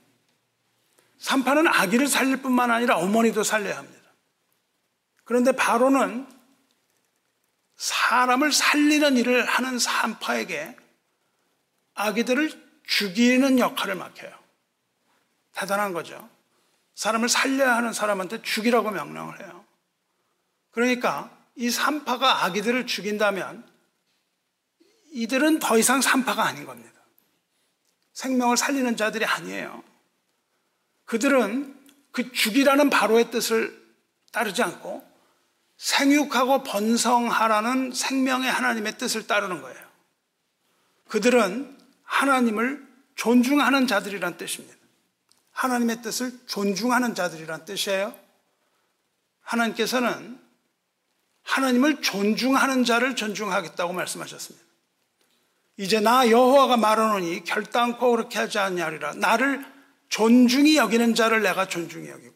산파는 1.24 1.68
아기를 1.68 2.10
살릴 2.10 2.42
뿐만 2.42 2.70
아니라 2.70 2.98
어머니도 2.98 3.44
살려야 3.44 3.78
합니다. 3.78 4.12
그런데 5.24 5.54
바로는 5.54 6.28
사람을 7.78 8.52
살리는 8.52 9.16
일을 9.16 9.46
하는 9.46 9.80
산파에게 9.80 10.76
아기들을 11.94 12.82
죽이는 12.86 13.58
역할을 13.58 13.96
맡겨요. 13.96 14.38
대단한 15.54 15.94
거죠. 15.94 16.30
사람을 16.96 17.30
살려야 17.30 17.78
하는 17.78 17.94
사람한테 17.94 18.42
죽이라고 18.42 18.92
명령을 18.92 19.40
해요. 19.40 19.64
그러니까 20.72 21.32
이 21.56 21.70
산파가 21.70 22.44
아기들을 22.44 22.86
죽인다면 22.86 23.66
이들은 25.14 25.60
더 25.60 25.78
이상 25.78 26.02
산파가 26.02 26.44
아닌 26.44 26.66
겁니다. 26.66 27.00
생명을 28.12 28.58
살리는 28.58 28.98
자들이 28.98 29.24
아니에요. 29.24 29.93
그들은 31.06 31.78
그 32.12 32.32
죽이라는 32.32 32.90
바로의 32.90 33.32
뜻을 33.32 33.82
따르지 34.32 34.64
않고 34.64 35.04
생육하고 35.78 36.64
번성하라는 36.64 37.92
생명의 37.92 38.50
하나님의 38.50 38.98
뜻을 38.98 39.28
따르는 39.28 39.62
거예요. 39.62 39.80
그들은 41.10 41.78
하나님을 42.04 42.88
존중하는 43.16 43.88
자들이란 43.88 44.38
뜻입니다. 44.38 44.76
하나님의 45.52 46.02
뜻을 46.02 46.32
존중하는 46.48 47.16
자들이란 47.16 47.66
뜻이에요. 47.66 48.14
하나님께서는 49.42 50.40
하나님을 51.44 52.02
존중하는 52.02 52.86
자를 52.86 53.16
존중하겠다고 53.16 53.94
말씀하셨습니다. 53.94 54.66
이제 55.78 56.00
나 56.00 56.30
여호와가 56.30 56.78
말하노니 56.78 57.44
결단코 57.44 58.12
그렇게 58.12 58.40
하지 58.40 58.60
않냐리라. 58.60 59.14
나를 59.14 59.73
존중히 60.14 60.78
여기는 60.78 61.16
자를 61.16 61.42
내가 61.42 61.68
존중히 61.68 62.08
여기고 62.08 62.36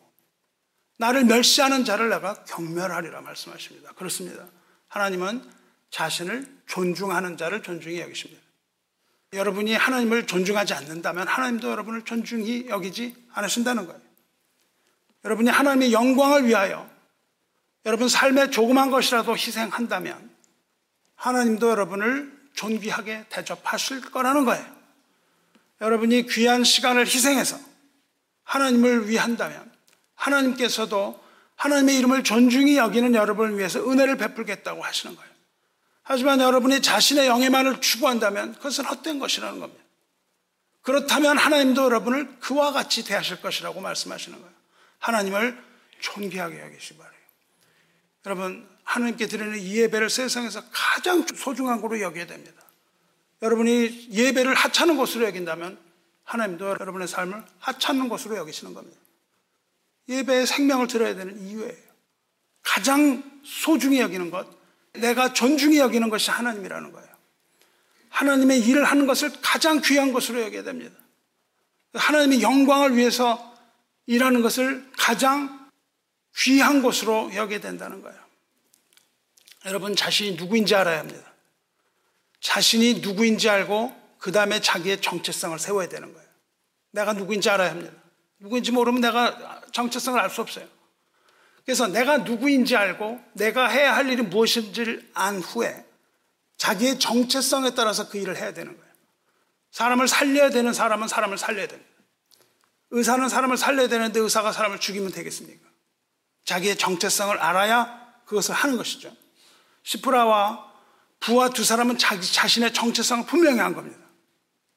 나를 0.98 1.26
멸시하는 1.26 1.86
자를 1.86 2.10
내가 2.10 2.34
경멸하리라 2.46 3.22
말씀하십니다. 3.22 3.92
그렇습니다. 3.92 4.48
하나님은 4.88 5.44
자신을 5.92 6.48
존중하는 6.66 7.38
자를 7.38 7.62
존중히 7.62 8.00
여기십니다. 8.00 8.42
여러분이 9.34 9.76
하나님을 9.76 10.26
존중하지 10.26 10.74
않는다면 10.74 11.28
하나님도 11.28 11.70
여러분을 11.70 12.02
존중히 12.02 12.66
여기지 12.68 13.16
않으신다는 13.34 13.86
거예요. 13.86 14.02
여러분이 15.24 15.52
하나님의 15.52 15.94
영광을 15.94 16.48
위하여 16.48 16.90
여러분 17.86 18.10
삶의 18.10 18.50
조그만 18.50 18.90
것이라도 18.90 19.38
희생한다면 19.38 20.36
하나님도 21.14 21.70
여러분을 21.70 22.36
존귀하게 22.56 23.26
대접하실 23.30 24.02
거라는 24.02 24.46
거예요. 24.46 24.66
여러분이 25.80 26.26
귀한 26.26 26.64
시간을 26.64 27.06
희생해서 27.06 27.67
하나님을 28.48 29.10
위한다면 29.10 29.70
하나님께서도 30.16 31.22
하나님의 31.56 31.98
이름을 31.98 32.24
존중히 32.24 32.78
여기는 32.78 33.14
여러분을 33.14 33.58
위해서 33.58 33.80
은혜를 33.80 34.18
베풀겠다고 34.18 34.84
하시는 34.84 35.16
거예요. 35.16 35.32
하지만 36.04 36.40
여러분이 36.40 36.82
자신의 36.82 37.28
영예만을 37.28 37.82
추구한다면 37.82 38.54
그것은 38.54 38.86
헛된 38.86 39.20
것이라는 39.20 39.60
겁니다. 39.60 39.84
그렇다면 40.82 41.38
하나님도 41.38 41.84
여러분을 41.84 42.40
그와 42.40 42.72
같이 42.72 43.04
대하실 43.04 43.42
것이라고 43.42 43.82
말씀하시는 43.82 44.38
거예요. 44.40 44.54
하나님을 45.00 45.62
존귀하게 46.00 46.62
여기시 46.62 46.98
바래요. 46.98 47.12
여러분, 48.26 48.70
하나님께 48.84 49.28
드리는 49.28 49.60
이 49.60 49.76
예배를 49.78 50.10
세상에서 50.10 50.64
가장 50.72 51.26
소중한 51.36 51.82
것으로 51.82 52.00
여겨야 52.00 52.28
됩니다. 52.28 52.62
여러분이 53.42 54.10
예배를 54.12 54.54
하찮은 54.54 54.96
것으로 54.96 55.26
여긴다면 55.26 55.87
하나님도 56.28 56.68
여러분의 56.68 57.08
삶을 57.08 57.42
하찮는 57.60 58.10
것으로 58.10 58.36
여기시는 58.36 58.74
겁니다. 58.74 59.00
예배에 60.10 60.46
생명을 60.46 60.88
들어야 60.88 61.16
되는 61.16 61.40
이유예요. 61.42 61.88
가장 62.64 63.24
소중히 63.46 64.02
여기는 64.02 64.30
것, 64.30 64.46
내가 64.94 65.32
존중히 65.32 65.80
여기는 65.80 66.10
것이 66.10 66.30
하나님이라는 66.30 66.92
거예요. 66.92 67.08
하나님의 68.10 68.60
일을 68.60 68.84
하는 68.84 69.08
것을 69.08 69.32
가장 69.42 69.82
귀한 69.82 70.12
것으로 70.12 70.42
여겨야 70.42 70.64
됩니다. 70.64 70.98
하나님의 71.94 72.42
영광을 72.42 72.98
위해서 72.98 73.56
일하는 74.06 74.42
것을 74.42 74.86
가장 74.98 75.70
귀한 76.36 76.82
것으로 76.82 77.34
여겨야 77.34 77.62
된다는 77.62 78.02
거예요. 78.02 78.20
여러분 79.66 79.96
자신이 79.96 80.36
누구인지 80.36 80.76
알아야 80.76 81.00
합니다. 81.00 81.34
자신이 82.42 82.96
누구인지 82.96 83.50
알고 83.50 84.07
그 84.28 84.34
다음에 84.34 84.60
자기의 84.60 85.00
정체성을 85.00 85.58
세워야 85.58 85.88
되는 85.88 86.14
거예요. 86.14 86.28
내가 86.92 87.14
누구인지 87.14 87.50
알아야 87.50 87.72
합니다. 87.72 87.94
누구인지 88.40 88.74
모르면 88.74 89.00
내가 89.00 89.62
정체성을 89.72 90.20
알 90.20 90.30
수 90.30 90.42
없어요. 90.42 90.68
그래서 91.64 91.88
내가 91.88 92.18
누구인지 92.18 92.76
알고 92.76 93.22
내가 93.32 93.70
해야 93.70 93.96
할 93.96 94.10
일이 94.10 94.22
무엇인지를 94.24 95.12
안 95.14 95.38
후에 95.38 95.86
자기의 96.58 97.00
정체성에 97.00 97.74
따라서 97.74 98.10
그 98.10 98.18
일을 98.18 98.36
해야 98.36 98.54
되는 98.54 98.76
거예요. 98.76 98.94
사람을 99.72 100.10
살려야 100.10 100.50
되는 100.50 100.74
사람은 100.74 101.08
사람을 101.08 101.38
살려야 101.38 101.68
됩니다. 101.70 101.90
의사는 102.90 103.30
사람을 103.30 103.56
살려야 103.56 103.88
되는데 103.88 104.20
의사가 104.20 104.52
사람을 104.52 104.82
죽이면 104.82 105.14
되겠습니까? 105.14 105.66
자기의 106.44 106.78
정체성을 106.78 107.38
알아야 107.38 108.12
그것을 108.26 108.56
하는 108.56 108.76
것이죠. 108.76 109.10
시프라와 109.84 110.70
부와 111.22 111.48
두 111.52 111.64
사람은 111.64 111.98
자기 111.98 112.30
자신의 112.30 112.74
정체성을 112.74 113.26
분명히 113.26 113.60
한 113.60 113.74
겁니다. 113.74 114.07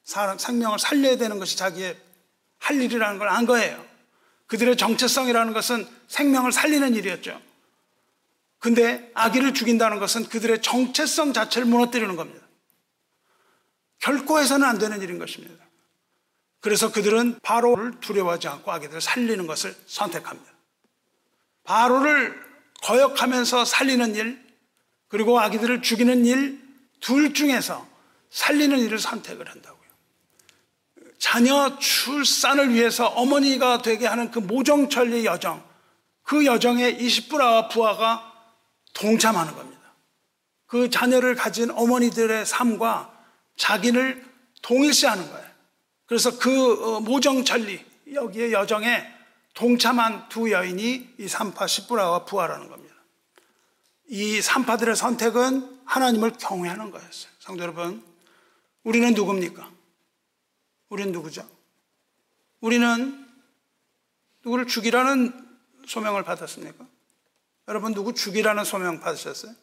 사람 0.05 0.38
생명을 0.38 0.78
살려야 0.78 1.16
되는 1.16 1.38
것이 1.38 1.57
자기의 1.57 1.96
할 2.59 2.80
일이라는 2.80 3.18
걸 3.18 3.28
안 3.28 3.46
거예요. 3.46 3.84
그들의 4.46 4.76
정체성이라는 4.76 5.53
것은 5.53 5.86
생명을 6.09 6.51
살리는 6.53 6.94
일이었죠. 6.94 7.40
근데 8.59 9.11
아기를 9.14 9.55
죽인다는 9.55 10.01
것은 10.01 10.24
그들의 10.28 10.61
정체성 10.61 11.32
자체를 11.32 11.66
무너뜨리는 11.66 12.14
겁니다. 12.16 12.46
결코 14.01 14.38
해서는 14.40 14.66
안 14.66 14.78
되는 14.78 15.01
일인 15.01 15.18
것입니다. 15.18 15.64
그래서 16.61 16.92
그들은 16.92 17.38
바로를 17.42 18.01
두려워하지 18.01 18.48
않고 18.48 18.70
아기들을 18.70 19.01
살리는 19.01 19.46
것을 19.46 19.74
선택합니다. 19.86 20.51
바로를 21.64 22.38
거역하면서 22.82 23.64
살리는 23.64 24.14
일, 24.14 24.44
그리고 25.09 25.38
아기들을 25.40 25.82
죽이는 25.82 26.26
일, 26.26 26.61
둘 27.01 27.32
중에서 27.32 27.88
살리는 28.30 28.78
일을 28.78 28.98
선택을 28.98 29.48
한다고요. 29.48 29.79
자녀 31.20 31.78
출산을 31.78 32.74
위해서 32.74 33.06
어머니가 33.06 33.82
되게 33.82 34.06
하는 34.06 34.30
그 34.30 34.38
모정천리 34.38 35.26
여정, 35.26 35.62
그 36.22 36.46
여정에 36.46 36.88
이십부라와 36.88 37.68
부하가 37.68 38.32
동참하는 38.94 39.54
겁니다. 39.54 39.80
그 40.66 40.88
자녀를 40.88 41.34
가진 41.34 41.70
어머니들의 41.70 42.46
삶과 42.46 43.12
자기를 43.56 44.24
동일시하는 44.62 45.30
거예요. 45.30 45.46
그래서 46.06 46.38
그 46.38 46.96
어, 46.96 47.00
모정천리 47.00 47.84
여기에 48.14 48.52
여정에 48.52 49.06
동참한 49.52 50.26
두 50.30 50.50
여인이 50.50 51.16
이 51.18 51.28
삼파 51.28 51.66
십부라와 51.66 52.24
부하라는 52.24 52.68
겁니다. 52.68 52.94
이 54.08 54.40
삼파들의 54.40 54.96
선택은 54.96 55.80
하나님을 55.84 56.32
경외하는 56.38 56.90
거였어요. 56.90 57.30
성도 57.40 57.62
여러분, 57.62 58.02
우리는 58.84 59.12
누굽니까? 59.12 59.79
우리는 60.91 61.12
누구죠? 61.12 61.49
우리는 62.61 63.26
누구를 64.45 64.66
죽이라는 64.66 65.49
소명을 65.86 66.24
받았습니까? 66.24 66.84
여러분 67.68 67.95
누구 67.95 68.12
죽이라는 68.12 68.64
소명 68.64 69.01
받으셨어요? 69.01 69.55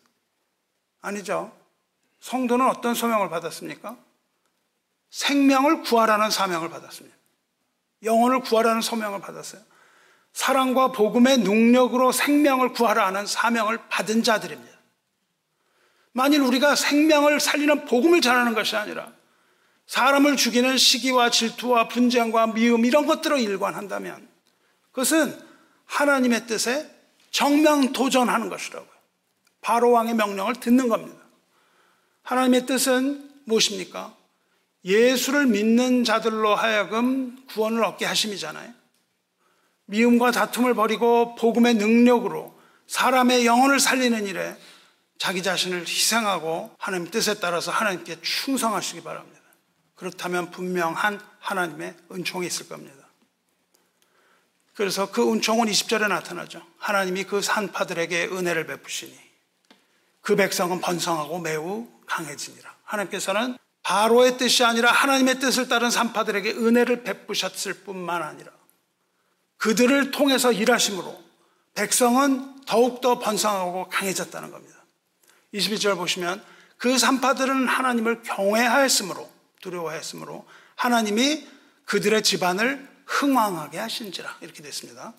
아니죠. 1.01 1.55
성도는 2.19 2.67
어떤 2.67 2.95
소명을 2.95 3.29
받았습니까? 3.29 3.97
생명을 5.09 5.83
구하라는 5.83 6.31
사명을 6.31 6.69
받았습니다. 6.69 7.15
영혼을 8.03 8.41
구하라는 8.41 8.81
소명을 8.81 9.21
받았어요. 9.21 9.61
사랑과 10.33 10.91
복음의 10.91 11.39
능력으로 11.39 12.11
생명을 12.11 12.73
구하라는 12.73 13.25
사명을 13.25 13.89
받은 13.89 14.23
자들입니다. 14.23 14.77
만일 16.11 16.41
우리가 16.41 16.75
생명을 16.75 17.39
살리는 17.39 17.85
복음을 17.85 18.21
전하는 18.21 18.53
것이 18.53 18.75
아니라 18.75 19.11
사람을 19.87 20.35
죽이는 20.35 20.77
시기와 20.77 21.29
질투와 21.29 21.87
분쟁과 21.87 22.47
미움 22.53 22.85
이런 22.85 23.05
것들을 23.07 23.39
일관한다면 23.39 24.27
그것은 24.91 25.37
하나님의 25.85 26.47
뜻에 26.47 26.89
정명 27.31 27.93
도전하는 27.93 28.49
것이라고요. 28.49 28.89
바로 29.61 29.91
왕의 29.91 30.15
명령을 30.15 30.55
듣는 30.55 30.89
겁니다. 30.89 31.17
하나님의 32.23 32.65
뜻은 32.65 33.29
무엇입니까? 33.45 34.15
예수를 34.83 35.45
믿는 35.47 36.03
자들로 36.03 36.55
하여금 36.55 37.37
구원을 37.49 37.83
얻게 37.83 38.05
하심이잖아요. 38.05 38.73
미움과 39.85 40.31
다툼을 40.31 40.73
버리고 40.73 41.35
복음의 41.35 41.75
능력으로 41.75 42.57
사람의 42.87 43.45
영혼을 43.45 43.79
살리는 43.79 44.25
일에 44.27 44.55
자기 45.17 45.41
자신을 45.41 45.81
희생하고 45.81 46.75
하나님 46.77 47.09
뜻에 47.09 47.35
따라서 47.39 47.71
하나님께 47.71 48.21
충성하시기 48.21 49.03
바랍니다. 49.03 49.36
그렇다면 49.97 50.51
분명한 50.51 51.19
하나님의 51.39 51.95
은총이 52.11 52.47
있을 52.47 52.69
겁니다. 52.69 52.95
그래서 54.73 55.11
그 55.11 55.33
은총은 55.33 55.67
20절에 55.67 56.07
나타나죠. 56.07 56.65
하나님이 56.77 57.25
그 57.25 57.41
산파들에게 57.41 58.25
은혜를 58.27 58.67
베푸시니 58.67 59.17
그 60.21 60.35
백성은 60.35 60.81
번성하고 60.81 61.39
매우 61.39 61.87
강해지니라. 62.05 62.73
하나님께서는 62.83 63.57
바로의 63.81 64.37
뜻이 64.37 64.63
아니라 64.63 64.91
하나님의 64.91 65.39
뜻을 65.39 65.67
따른 65.67 65.89
산파들에게 65.89 66.51
은혜를 66.51 67.03
베푸셨을 67.03 67.73
뿐만 67.85 68.21
아니라 68.21 68.51
그들을 69.57 70.11
통해서 70.11 70.51
일하심으로 70.51 71.23
백성은 71.73 72.65
더욱더 72.65 73.17
번성하고 73.17 73.89
강해졌다는 73.89 74.51
겁니다. 74.51 74.77
22절 75.53 75.95
보시면 75.95 76.43
그 76.77 76.97
산파들은 76.99 77.67
하나님을 77.67 78.21
경외하였으므로 78.21 79.36
두려워했으므로 79.61 80.47
하나님이 80.75 81.47
그들의 81.85 82.21
집안을 82.23 82.87
흥왕하게 83.05 83.77
하신지라 83.79 84.37
이렇게 84.41 84.61
됐습니다. 84.61 85.13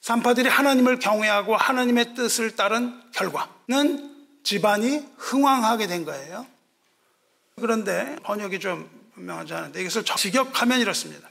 산파들이 0.00 0.48
하나님을 0.48 0.98
경외하고 0.98 1.56
하나님의 1.56 2.14
뜻을 2.14 2.56
따른 2.56 3.00
결과는 3.12 4.16
집안이 4.42 5.06
흥왕하게 5.16 5.86
된 5.86 6.04
거예요. 6.04 6.46
그런데 7.56 8.16
번역이 8.22 8.60
좀 8.60 8.88
분명하지 9.14 9.54
않은데 9.54 9.80
이것을 9.80 10.04
직역하면 10.04 10.80
이렇습니다. 10.80 11.28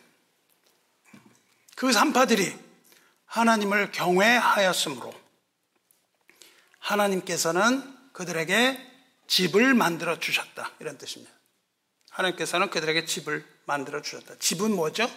그 1.76 1.92
산파들이 1.92 2.54
하나님을 3.26 3.92
경외하였으므로 3.92 5.14
하나님께서는 6.80 7.98
그들에게 8.14 8.86
집을 9.28 9.74
만들어 9.74 10.20
주셨다. 10.20 10.72
이런 10.80 10.98
뜻입니다. 10.98 11.37
하나님께서는 12.18 12.70
그들에게 12.70 13.06
집을 13.06 13.46
만들어 13.66 14.02
주셨다. 14.02 14.36
집은 14.40 14.76
뭐죠? 14.76 15.10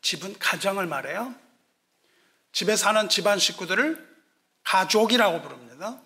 집은 0.00 0.38
가정을 0.38 0.86
말해요. 0.86 1.34
집에 2.52 2.74
사는 2.76 3.08
집안 3.08 3.38
식구들을 3.38 4.08
가족이라고 4.64 5.42
부릅니다. 5.42 6.00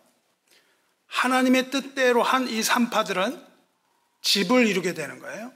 하나님의 1.06 1.70
뜻대로 1.70 2.22
한 2.22 2.48
이 2.48 2.62
산파들은 2.62 3.40
집을 4.22 4.66
이루게 4.66 4.94
되는 4.94 5.20
거예요. 5.20 5.52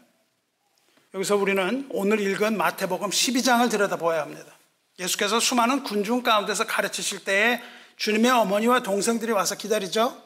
여기서 1.15 1.37
우리는 1.37 1.87
오늘 1.91 2.21
읽은 2.21 2.57
마태복음 2.57 3.11
12장을 3.11 3.69
들여다보아야 3.71 4.23
합니다. 4.23 4.53
예수께서 4.99 5.41
수많은 5.41 5.83
군중 5.83 6.23
가운데서 6.23 6.67
가르치실 6.67 7.25
때에 7.25 7.61
주님의 7.97 8.31
어머니와 8.31 8.83
동생들이 8.83 9.33
와서 9.33 9.57
기다리죠. 9.57 10.26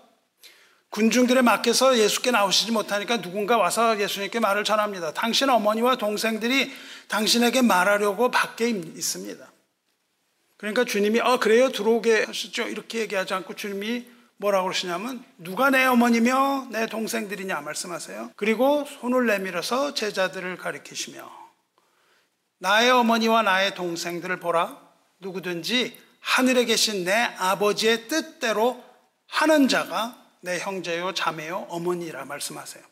군중들의 0.91 1.43
맡겨서 1.45 1.99
예수께 1.99 2.33
나오시지 2.33 2.73
못하니까 2.73 3.21
누군가 3.21 3.57
와서 3.57 3.99
예수님께 4.01 4.41
말을 4.41 4.65
전합니다. 4.65 5.13
당신 5.13 5.49
어머니와 5.49 5.97
동생들이 5.97 6.73
당신에게 7.09 7.63
말하려고 7.63 8.31
밖에 8.31 8.69
있습니다. 8.69 9.51
그러니까 10.57 10.85
주님이 10.85 11.21
어 11.21 11.39
그래요 11.39 11.71
들어오게 11.71 12.25
하시죠 12.25 12.65
이렇게 12.65 12.99
얘기하지 13.01 13.33
않고 13.35 13.55
주님이 13.55 14.05
뭐라고 14.37 14.65
그러시냐면 14.65 15.25
누가 15.39 15.71
내 15.71 15.85
어머니며 15.85 16.69
내 16.71 16.87
동생들이냐 16.87 17.61
말씀하세요. 17.61 18.33
그리고 18.37 18.85
손을 19.01 19.27
내밀어서 19.27 19.95
제자들을 19.95 20.57
가리키시며 20.57 21.31
나의 22.59 22.91
어머니와 22.91 23.43
나의 23.43 23.75
동생들을 23.75 24.41
보라 24.41 24.77
누구든지 25.21 25.97
하늘에 26.21 26.65
계신 26.65 27.05
내 27.05 27.13
아버지의 27.13 28.09
뜻대로 28.09 28.83
하는 29.29 29.69
자가 29.69 30.20
내 30.41 30.59
형제요, 30.59 31.13
자매요, 31.15 31.67
어머니라 31.69 32.25
말씀하세요. 32.25 32.83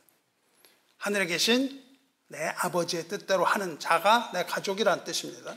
하늘에 0.98 1.26
계신 1.26 1.82
내 2.28 2.38
아버지의 2.58 3.08
뜻대로 3.08 3.44
하는 3.44 3.78
자가 3.78 4.30
내 4.34 4.44
가족이란 4.44 5.04
뜻입니다. 5.04 5.56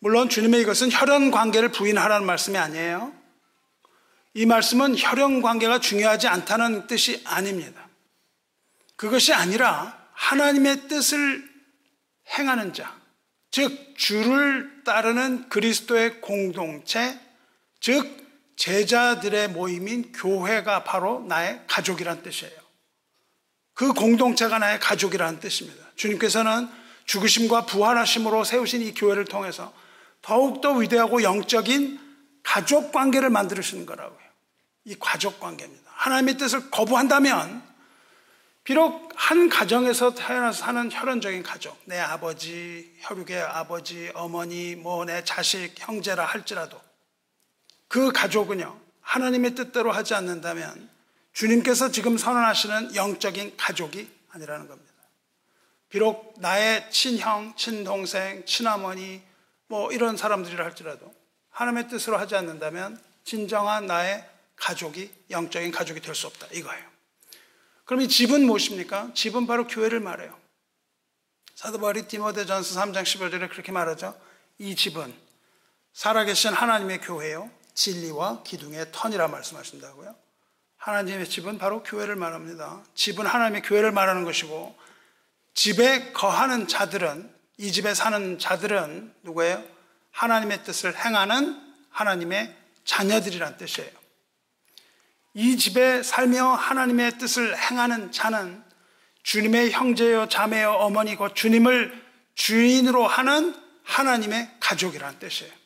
물론 0.00 0.28
주님의 0.28 0.62
이것은 0.62 0.90
혈연 0.90 1.30
관계를 1.30 1.70
부인하라는 1.70 2.26
말씀이 2.26 2.56
아니에요. 2.56 3.12
이 4.34 4.46
말씀은 4.46 4.96
혈연 4.96 5.42
관계가 5.42 5.80
중요하지 5.80 6.28
않다는 6.28 6.86
뜻이 6.86 7.22
아닙니다. 7.24 7.88
그것이 8.96 9.32
아니라 9.32 9.96
하나님의 10.12 10.88
뜻을 10.88 11.48
행하는 12.36 12.72
자, 12.72 12.96
즉 13.50 13.94
주를 13.96 14.82
따르는 14.84 15.48
그리스도의 15.48 16.20
공동체, 16.20 17.18
즉 17.80 18.27
제자들의 18.58 19.48
모임인 19.48 20.10
교회가 20.12 20.82
바로 20.82 21.24
나의 21.28 21.62
가족이란 21.68 22.22
뜻이에요. 22.24 22.58
그 23.72 23.92
공동체가 23.92 24.58
나의 24.58 24.80
가족이라는 24.80 25.38
뜻입니다. 25.38 25.84
주님께서는 25.94 26.68
죽으심과 27.06 27.66
부활하심으로 27.66 28.42
세우신 28.42 28.82
이 28.82 28.92
교회를 28.94 29.24
통해서 29.26 29.72
더욱더 30.22 30.72
위대하고 30.72 31.22
영적인 31.22 32.00
가족 32.42 32.90
관계를 32.90 33.30
만들으시는 33.30 33.86
거라고요. 33.86 34.18
이 34.84 34.96
가족 34.98 35.38
관계입니다. 35.38 35.90
하나님의 35.94 36.36
뜻을 36.36 36.70
거부한다면 36.70 37.62
비록 38.64 39.12
한 39.14 39.48
가정에서 39.48 40.14
태어나서 40.14 40.58
사는 40.58 40.90
혈연적인 40.90 41.44
가족, 41.44 41.80
내 41.84 41.98
아버지, 41.98 42.92
혈육의 43.02 43.40
아버지, 43.40 44.10
어머니, 44.14 44.74
뭐 44.74 45.04
내 45.04 45.22
자식, 45.22 45.74
형제라 45.78 46.24
할지라도 46.24 46.87
그 47.88 48.12
가족은요, 48.12 48.78
하나님의 49.00 49.54
뜻대로 49.54 49.90
하지 49.90 50.14
않는다면 50.14 50.88
주님께서 51.32 51.90
지금 51.90 52.18
선언하시는 52.18 52.94
영적인 52.94 53.56
가족이 53.56 54.10
아니라는 54.30 54.68
겁니다. 54.68 54.92
비록 55.88 56.34
나의 56.38 56.90
친형, 56.90 57.54
친동생, 57.56 58.44
친어머니, 58.44 59.22
뭐 59.68 59.90
이런 59.92 60.16
사람들이라 60.16 60.64
할지라도 60.64 61.14
하나님의 61.50 61.88
뜻으로 61.88 62.18
하지 62.18 62.36
않는다면 62.36 63.00
진정한 63.24 63.86
나의 63.86 64.28
가족이 64.56 65.10
영적인 65.30 65.70
가족이 65.70 66.00
될 66.00 66.14
수 66.14 66.26
없다. 66.26 66.48
이거예요. 66.52 66.84
그럼 67.84 68.02
이 68.02 68.08
집은 68.08 68.44
무엇입니까? 68.44 69.12
집은 69.14 69.46
바로 69.46 69.66
교회를 69.66 70.00
말해요. 70.00 70.38
사도 71.54 71.78
바울이 71.78 72.06
디모데전서 72.06 72.80
3장 72.80 73.02
15절에 73.02 73.50
그렇게 73.50 73.72
말하죠. 73.72 74.18
이 74.58 74.76
집은 74.76 75.14
살아계신 75.92 76.52
하나님의 76.52 77.00
교회요. 77.00 77.50
진리와 77.78 78.42
기둥의 78.42 78.86
턴이라 78.90 79.28
말씀하신다고요. 79.28 80.14
하나님의 80.78 81.28
집은 81.28 81.58
바로 81.58 81.84
교회를 81.84 82.16
말합니다. 82.16 82.82
집은 82.96 83.24
하나님의 83.24 83.62
교회를 83.62 83.92
말하는 83.92 84.24
것이고 84.24 84.76
집에 85.54 86.12
거하는 86.12 86.66
자들은 86.66 87.32
이 87.58 87.70
집에 87.70 87.94
사는 87.94 88.38
자들은 88.38 89.14
누구예요? 89.22 89.64
하나님의 90.10 90.64
뜻을 90.64 90.96
행하는 90.96 91.56
하나님의 91.90 92.54
자녀들이란 92.84 93.56
뜻이에요. 93.58 93.90
이 95.34 95.56
집에 95.56 96.02
살며 96.02 96.46
하나님의 96.46 97.18
뜻을 97.18 97.56
행하는 97.56 98.10
자는 98.10 98.64
주님의 99.22 99.70
형제요, 99.70 100.28
자매요, 100.28 100.72
어머니고 100.72 101.34
주님을 101.34 102.06
주인으로 102.34 103.06
하는 103.06 103.54
하나님의 103.84 104.56
가족이란 104.58 105.20
뜻이에요. 105.20 105.57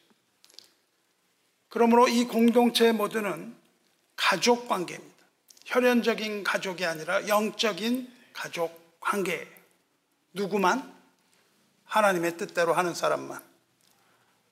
그러므로 1.72 2.06
이 2.06 2.24
공동체의 2.24 2.92
모두는 2.92 3.56
가족 4.14 4.68
관계입니다. 4.68 5.16
혈연적인 5.64 6.44
가족이 6.44 6.84
아니라 6.84 7.26
영적인 7.28 8.12
가족 8.34 9.00
관계예요. 9.00 9.46
누구만? 10.34 10.94
하나님의 11.86 12.36
뜻대로 12.36 12.74
하는 12.74 12.92
사람만. 12.92 13.42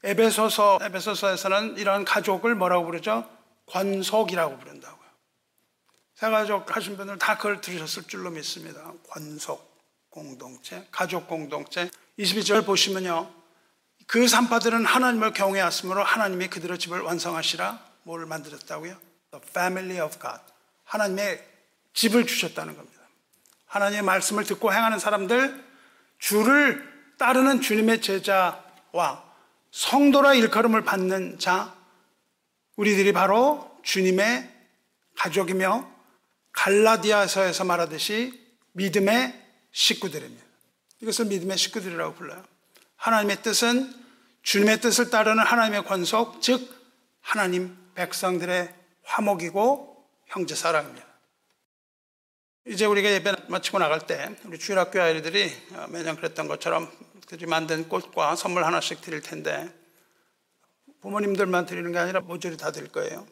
에베소서, 0.02 0.78
에베소서에서는 0.80 1.76
이러한 1.76 2.06
가족을 2.06 2.54
뭐라고 2.54 2.86
부르죠? 2.86 3.28
권속이라고 3.66 4.56
부른다고요. 4.56 5.10
새가족 6.14 6.74
하신 6.74 6.96
분들 6.96 7.18
다 7.18 7.36
그걸 7.36 7.60
들으셨을 7.60 8.04
줄로 8.04 8.30
믿습니다. 8.30 8.94
권속 9.10 9.78
공동체, 10.08 10.88
가족 10.90 11.28
공동체. 11.28 11.90
22절 12.18 12.64
보시면요. 12.64 13.39
그 14.10 14.26
산파들은 14.26 14.86
하나님을 14.86 15.32
경외하으므로 15.34 16.02
하나님이 16.02 16.48
그들의 16.48 16.80
집을 16.80 17.00
완성하시라 17.00 17.78
뭘 18.02 18.26
만들었다고요? 18.26 18.96
The 19.30 19.44
family 19.50 20.04
of 20.04 20.18
God. 20.18 20.40
하나님의 20.82 21.40
집을 21.94 22.26
주셨다는 22.26 22.76
겁니다. 22.76 22.98
하나님의 23.66 24.02
말씀을 24.02 24.42
듣고 24.42 24.72
행하는 24.72 24.98
사람들, 24.98 25.64
주를 26.18 27.14
따르는 27.18 27.60
주님의 27.60 28.02
제자와 28.02 29.22
성도라 29.70 30.34
일컬음을 30.34 30.82
받는 30.82 31.38
자, 31.38 31.72
우리들이 32.74 33.12
바로 33.12 33.78
주님의 33.84 34.50
가족이며 35.18 35.88
갈라디아서에서 36.50 37.62
말하듯이 37.62 38.44
믿음의 38.72 39.40
식구들입니다. 39.70 40.44
이것을 41.00 41.26
믿음의 41.26 41.56
식구들이라고 41.56 42.14
불러요. 42.14 42.42
하나님의 42.96 43.42
뜻은 43.42 43.99
주님의 44.42 44.80
뜻을 44.80 45.10
따르는 45.10 45.44
하나님의 45.44 45.84
권속, 45.84 46.40
즉 46.40 46.68
하나님 47.20 47.76
백성들의 47.94 48.74
화목이고 49.02 50.06
형제 50.26 50.54
사랑입니다. 50.54 51.06
이제 52.66 52.84
우리가 52.84 53.10
예배 53.10 53.32
마치고 53.48 53.78
나갈 53.78 54.06
때 54.06 54.34
우리 54.44 54.58
주일학교 54.58 55.00
아이들이 55.00 55.50
매년 55.88 56.16
그랬던 56.16 56.46
것처럼 56.46 56.90
그들이 57.22 57.46
만든 57.46 57.88
꽃과 57.88 58.36
선물 58.36 58.64
하나씩 58.64 59.00
드릴 59.00 59.22
텐데 59.22 59.72
부모님들만 61.00 61.66
드리는 61.66 61.90
게 61.92 61.98
아니라 61.98 62.20
모조리 62.20 62.56
다 62.56 62.70
드릴 62.70 62.92
거예요. 62.92 63.26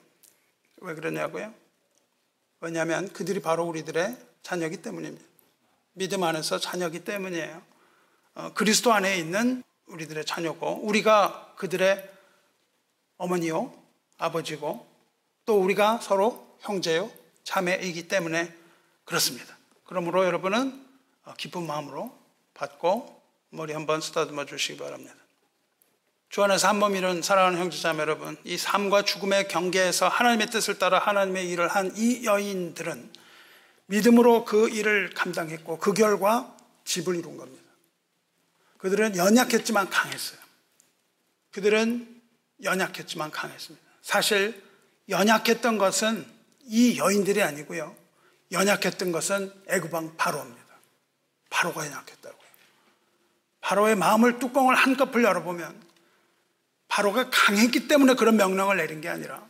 왜 0.80 0.94
그러냐고요? 0.94 1.52
왜냐하면 2.60 3.12
그들이 3.12 3.40
바로 3.40 3.64
우리들의 3.64 4.16
자녀기 4.42 4.78
때문입니다. 4.78 5.24
믿음 5.92 6.22
안에서 6.22 6.58
자녀기 6.58 7.04
때문이에요. 7.04 7.62
어, 8.34 8.52
그리스도 8.54 8.92
안에 8.92 9.18
있는 9.18 9.62
우리들의 9.88 10.24
자녀고 10.24 10.80
우리가 10.86 11.54
그들의 11.56 12.08
어머니요 13.16 13.72
아버지고 14.18 14.86
또 15.44 15.60
우리가 15.60 15.98
서로 15.98 16.56
형제요 16.60 17.10
자매이기 17.44 18.08
때문에 18.08 18.52
그렇습니다. 19.04 19.56
그러므로 19.84 20.24
여러분은 20.24 20.86
어, 21.24 21.34
기쁜 21.38 21.66
마음으로 21.66 22.14
받고 22.54 23.22
머리 23.50 23.72
한번 23.72 24.00
쓰다듬어 24.00 24.44
주시기 24.44 24.78
바랍니다. 24.78 25.14
주 26.28 26.42
안에서 26.42 26.68
한 26.68 26.78
몸이는 26.78 27.22
사랑하는 27.22 27.58
형제자매 27.58 28.00
여러분, 28.02 28.36
이 28.44 28.58
삶과 28.58 29.02
죽음의 29.02 29.48
경계에서 29.48 30.08
하나님의 30.08 30.48
뜻을 30.48 30.78
따라 30.78 30.98
하나님의 30.98 31.48
일을 31.48 31.68
한 31.68 31.90
이 31.96 32.26
여인들은 32.26 33.10
믿음으로 33.86 34.44
그 34.44 34.68
일을 34.68 35.14
감당했고 35.14 35.78
그 35.78 35.94
결과 35.94 36.54
집을 36.84 37.16
이룬 37.16 37.38
겁니다. 37.38 37.67
그들은 38.78 39.16
연약했지만 39.16 39.90
강했어요. 39.90 40.38
그들은 41.52 42.22
연약했지만 42.62 43.30
강했습니다. 43.30 43.86
사실 44.02 44.62
연약했던 45.08 45.78
것은 45.78 46.26
이 46.64 46.98
여인들이 46.98 47.42
아니고요. 47.42 47.96
연약했던 48.52 49.12
것은 49.12 49.52
애굽왕 49.68 50.16
바로입니다. 50.16 50.64
바로가 51.50 51.86
연약했다고요. 51.86 52.48
바로의 53.60 53.96
마음을 53.96 54.38
뚜껑을 54.38 54.74
한꺼풀 54.74 55.24
열어보면 55.24 55.88
바로가 56.88 57.30
강했기 57.30 57.88
때문에 57.88 58.14
그런 58.14 58.36
명령을 58.36 58.76
내린 58.78 59.00
게 59.00 59.08
아니라 59.08 59.46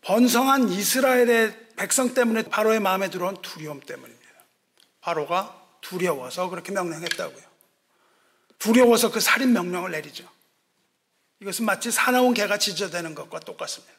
번성한 0.00 0.68
이스라엘의 0.68 1.68
백성 1.76 2.14
때문에 2.14 2.42
바로의 2.44 2.80
마음에 2.80 3.10
들어온 3.10 3.40
두려움 3.40 3.80
때문입니다. 3.80 4.24
바로가 5.00 5.60
두려워서 5.80 6.48
그렇게 6.48 6.72
명령했다고요. 6.72 7.53
두려워서 8.64 9.10
그 9.10 9.20
살인 9.20 9.52
명령을 9.52 9.90
내리죠. 9.90 10.26
이것은 11.42 11.66
마치 11.66 11.90
사나운 11.90 12.32
개가 12.32 12.56
지저대는 12.56 13.14
것과 13.14 13.40
똑같습니다. 13.40 13.92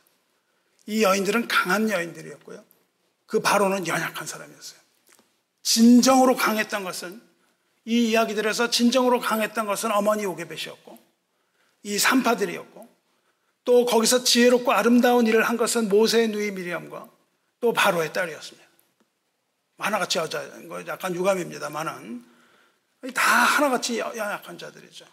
이 0.87 1.03
여인들은 1.03 1.47
강한 1.47 1.91
여인들이었고요. 1.91 2.63
그 3.27 3.41
바로는 3.41 3.85
연약한 3.85 4.25
사람이었어요. 4.25 4.79
진정으로 5.61 6.35
강했던 6.35 6.83
것은 6.83 7.21
이 7.85 8.09
이야기들에서 8.09 8.71
진정으로 8.71 9.19
강했던 9.19 9.67
것은 9.67 9.91
어머니 9.91 10.23
요게벳이었고 10.23 10.97
이 11.83 11.99
산파들이었고 11.99 12.89
또 13.65 13.85
거기서 13.85 14.23
지혜롭고 14.23 14.71
아름다운 14.71 15.27
일을 15.27 15.43
한 15.43 15.57
것은 15.57 15.89
모세의 15.89 16.29
누이 16.29 16.49
미리암과 16.51 17.07
또 17.59 17.71
바로의 17.71 18.13
딸이었습니다. 18.13 18.67
하나같이 19.77 20.17
여자, 20.17 20.43
약간 20.87 21.13
유감입니다만은 21.13 22.34
다 23.13 23.21
하나같이 23.21 23.99
연약한 23.99 24.57
자들이죠. 24.57 25.05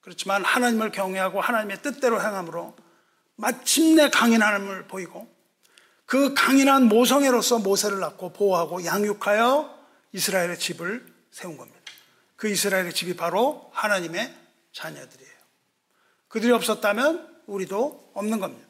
그렇지만 0.00 0.44
하나님을 0.44 0.92
경외하고 0.92 1.40
하나님의 1.40 1.82
뜻대로 1.82 2.20
행함으로 2.20 2.76
마침내 3.36 4.10
강인 4.10 4.42
하나님을 4.42 4.86
보이고 4.86 5.32
그 6.06 6.34
강인한 6.34 6.84
모성애로서 6.84 7.58
모세를 7.60 8.00
낳고 8.00 8.32
보호하고 8.32 8.84
양육하여 8.84 9.74
이스라엘의 10.12 10.58
집을 10.58 11.06
세운 11.30 11.56
겁니다. 11.56 11.80
그 12.36 12.48
이스라엘의 12.48 12.92
집이 12.92 13.16
바로 13.16 13.70
하나님의 13.72 14.34
자녀들이에요. 14.72 15.32
그들이 16.28 16.52
없었다면 16.52 17.42
우리도 17.46 18.12
없는 18.14 18.40
겁니다. 18.40 18.66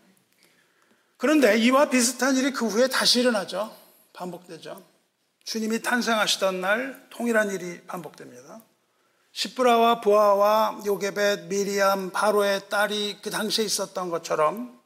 그런데 1.17 1.59
이와 1.59 1.91
비슷한 1.91 2.37
일이 2.37 2.53
그 2.53 2.67
후에 2.67 2.89
다시 2.89 3.21
일어나죠. 3.21 3.75
반복되죠. 4.13 4.94
주님이 5.45 5.83
탄생하시던 5.83 6.61
날 6.61 7.07
동일한 7.11 7.51
일이 7.51 7.83
반복됩니다. 7.87 8.63
시브라와 9.33 10.01
부하와 10.01 10.83
요게벳, 10.87 11.47
미리암, 11.49 12.11
바로의 12.11 12.69
딸이 12.69 13.19
그 13.21 13.31
당시에 13.31 13.65
있었던 13.65 14.09
것처럼 14.09 14.81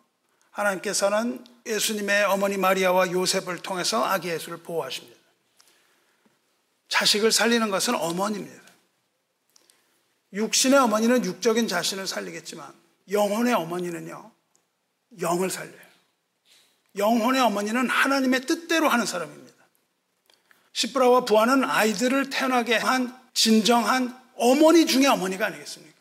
하나님께서는 0.50 1.44
예수님의 1.66 2.24
어머니 2.24 2.56
마리아와 2.56 3.12
요셉을 3.12 3.58
통해서 3.58 4.04
아기 4.04 4.28
예수를 4.30 4.58
보호하십니다. 4.58 5.18
자식을 6.88 7.30
살리는 7.30 7.70
것은 7.70 7.94
어머니입니다. 7.94 8.62
육신의 10.32 10.78
어머니는 10.78 11.24
육적인 11.24 11.68
자신을 11.68 12.06
살리겠지만 12.06 12.72
영혼의 13.10 13.54
어머니는요, 13.54 14.32
영을 15.20 15.50
살려요. 15.50 15.88
영혼의 16.96 17.40
어머니는 17.42 17.88
하나님의 17.88 18.40
뜻대로 18.46 18.88
하는 18.88 19.06
사람입니다. 19.06 19.47
시브라와 20.72 21.24
부하는 21.24 21.64
아이들을 21.64 22.30
태어나게 22.30 22.76
한 22.76 23.16
진정한 23.34 24.16
어머니 24.36 24.86
중에 24.86 25.06
어머니가 25.06 25.46
아니겠습니까? 25.46 25.98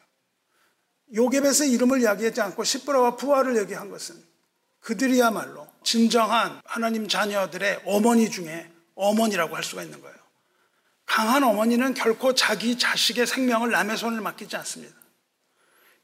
요게벳의 1.13 1.71
이름을 1.71 2.01
이야기하지 2.01 2.41
않고 2.41 2.63
시브라와 2.63 3.15
부하를 3.15 3.57
얘기한 3.57 3.89
것은 3.89 4.15
그들이야말로 4.79 5.67
진정한 5.83 6.61
하나님 6.65 7.07
자녀들의 7.07 7.81
어머니 7.85 8.29
중에 8.29 8.69
어머니라고 8.95 9.55
할 9.55 9.63
수가 9.63 9.83
있는 9.83 10.01
거예요. 10.01 10.15
강한 11.05 11.43
어머니는 11.43 11.93
결코 11.93 12.35
자기 12.35 12.77
자식의 12.77 13.25
생명을 13.27 13.71
남의 13.71 13.97
손을 13.97 14.21
맡기지 14.21 14.55
않습니다. 14.57 14.95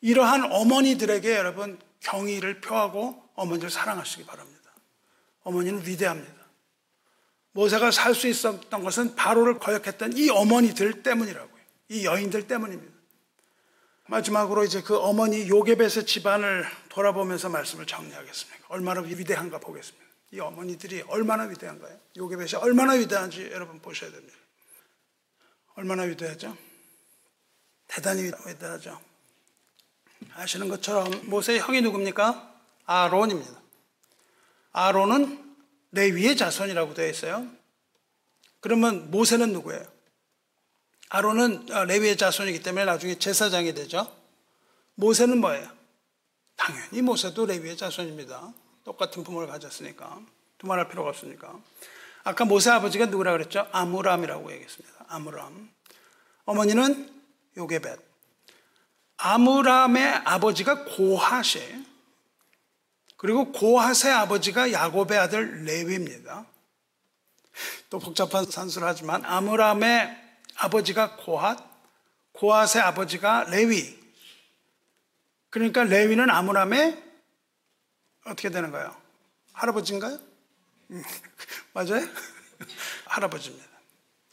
이러한 0.01 0.51
어머니들에게 0.51 1.35
여러분 1.35 1.79
경의를 1.99 2.61
표하고 2.61 3.21
어머니를 3.35 3.69
사랑하시기 3.69 4.25
바랍니다. 4.25 4.73
어머니는 5.43 5.85
위대합니다. 5.85 6.42
모세가 7.53 7.91
살 7.91 8.13
수 8.15 8.27
있었던 8.27 8.83
것은 8.83 9.15
바로를 9.15 9.59
거역했던 9.59 10.17
이 10.17 10.29
어머니들 10.29 11.03
때문이라고요. 11.03 11.63
이 11.89 12.05
여인들 12.05 12.47
때문입니다. 12.47 12.93
마지막으로 14.07 14.63
이제 14.63 14.81
그 14.81 14.97
어머니 14.97 15.47
요게벳의 15.47 16.05
집안을 16.05 16.65
돌아보면서 16.89 17.49
말씀을 17.49 17.85
정리하겠습니다. 17.85 18.65
얼마나 18.69 19.01
위대한가 19.01 19.59
보겠습니다. 19.59 20.03
이 20.31 20.39
어머니들이 20.39 21.03
얼마나 21.07 21.43
위대한가요? 21.43 21.97
요게벳이 22.17 22.55
얼마나 22.55 22.93
위대한지 22.93 23.49
여러분 23.51 23.79
보셔야 23.79 24.11
됩니다. 24.11 24.35
얼마나 25.75 26.03
위대하죠? 26.03 26.57
대단히 27.87 28.31
위대하죠. 28.47 28.99
아시는 30.35 30.69
것처럼 30.69 31.29
모세의 31.29 31.59
형이 31.59 31.81
누굽니까? 31.81 32.51
아론입니다. 32.85 33.61
아론은 34.71 35.42
레위의 35.93 36.35
자손이라고 36.35 36.93
되어 36.93 37.07
있어요. 37.07 37.47
그러면 38.59 39.09
모세는 39.11 39.53
누구예요? 39.53 39.83
아론은 41.09 41.67
레위의 41.87 42.17
자손이기 42.17 42.63
때문에 42.63 42.85
나중에 42.85 43.19
제사장이 43.19 43.73
되죠. 43.73 44.11
모세는 44.95 45.39
뭐예요? 45.39 45.69
당연히 46.55 47.01
모세도 47.01 47.45
레위의 47.45 47.77
자손입니다. 47.77 48.53
똑같은 48.83 49.23
부모를 49.23 49.47
가졌으니까. 49.47 50.21
두말할 50.57 50.89
필요가 50.89 51.09
없으니까. 51.09 51.59
아까 52.23 52.45
모세 52.45 52.71
아버지가 52.71 53.07
누구라 53.07 53.31
그랬죠? 53.33 53.67
아무람이라고 53.71 54.51
얘기했습니다. 54.51 55.05
아무람. 55.09 55.69
어머니는 56.45 57.13
요게벳. 57.57 57.99
아무람의 59.17 60.21
아버지가 60.25 60.85
고하시. 60.85 61.92
그리고 63.23 63.53
고핫의 63.53 64.13
아버지가 64.13 64.73
야곱의 64.73 65.17
아들 65.17 65.63
레위입니다. 65.63 66.45
또 67.89 67.97
복잡한 67.97 68.43
산수를 68.43 68.85
하지만 68.85 69.23
아무람의 69.23 70.13
아버지가 70.55 71.15
고핫, 71.15 71.57
고핫의 72.33 72.83
아버지가 72.83 73.45
레위. 73.45 73.97
그러니까 75.49 75.85
레위는 75.85 76.29
아무람의 76.29 77.01
어떻게 78.25 78.49
되는 78.49 78.71
거예요? 78.71 78.93
할아버지인가요? 79.53 80.19
맞아요? 81.71 82.05
할아버지입니다. 83.07 83.65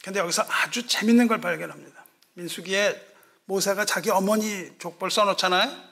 근데 0.02 0.18
여기서 0.18 0.44
아주 0.48 0.88
재밌는 0.88 1.28
걸 1.28 1.40
발견합니다. 1.40 2.04
민수기에 2.34 3.00
모세가 3.44 3.84
자기 3.84 4.10
어머니 4.10 4.76
족벌 4.80 5.12
써놓잖아요? 5.12 5.89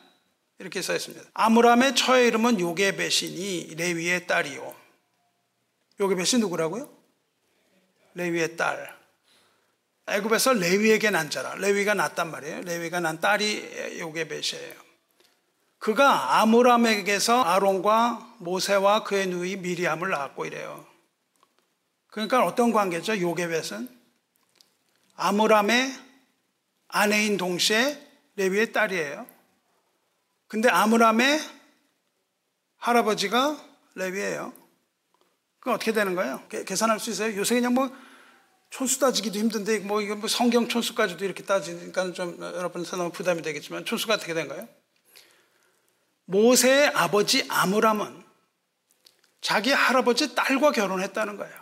이렇게 0.58 0.82
써 0.82 0.94
있습니다. 0.94 1.24
아므람의 1.34 1.94
처의 1.94 2.28
이름은 2.28 2.58
요게벳이니 2.60 3.74
레위의 3.76 4.26
딸이요. 4.26 4.74
요게벳이 6.00 6.40
누구라고요? 6.40 6.90
레위의 8.14 8.56
딸. 8.56 8.98
애굽에서 10.08 10.54
레위에게 10.54 11.10
난 11.10 11.30
자라. 11.30 11.54
레위가 11.56 11.94
낳단 11.94 12.30
말이에요. 12.30 12.62
레위가 12.62 12.98
난 13.00 13.20
딸이 13.20 13.98
요게벳이에요. 13.98 14.88
그가 15.78 16.40
아므람에게서 16.40 17.42
아론과 17.42 18.36
모세와 18.38 19.04
그의 19.04 19.28
누이 19.28 19.56
미리암을 19.56 20.10
낳았고 20.10 20.46
이래요. 20.46 20.86
그러니까 22.08 22.44
어떤 22.44 22.72
관계죠? 22.72 23.20
요게벳은 23.20 23.88
아므람의 25.14 25.94
아내인 26.88 27.36
동시에 27.36 28.04
레위의 28.36 28.72
딸이에요. 28.72 29.37
근데 30.48 30.68
아므람의 30.68 31.40
할아버지가 32.78 33.56
레위예요. 33.94 34.52
그 35.60 35.70
어떻게 35.70 35.92
되는 35.92 36.14
거예요? 36.14 36.42
계산할 36.48 36.98
수 36.98 37.10
있어요? 37.10 37.36
요새 37.36 37.54
그냥 37.54 37.74
뭐 37.74 37.94
촌수 38.70 38.98
따지기도 39.00 39.38
힘든데 39.38 39.80
뭐 39.80 40.00
이거 40.00 40.16
뭐 40.16 40.28
성경 40.28 40.68
촌수까지도 40.68 41.24
이렇게 41.24 41.42
따지니까 41.42 42.12
좀 42.12 42.38
여러분한테 42.40 42.96
너무 42.96 43.10
부담이 43.10 43.42
되겠지만 43.42 43.84
촌수가 43.84 44.14
어떻게 44.14 44.34
된 44.34 44.48
거예요? 44.48 44.68
모세의 46.24 46.88
아버지 46.88 47.46
아므람은 47.48 48.24
자기 49.40 49.70
할아버지 49.70 50.34
딸과 50.34 50.72
결혼했다는 50.72 51.36
거예요. 51.36 51.54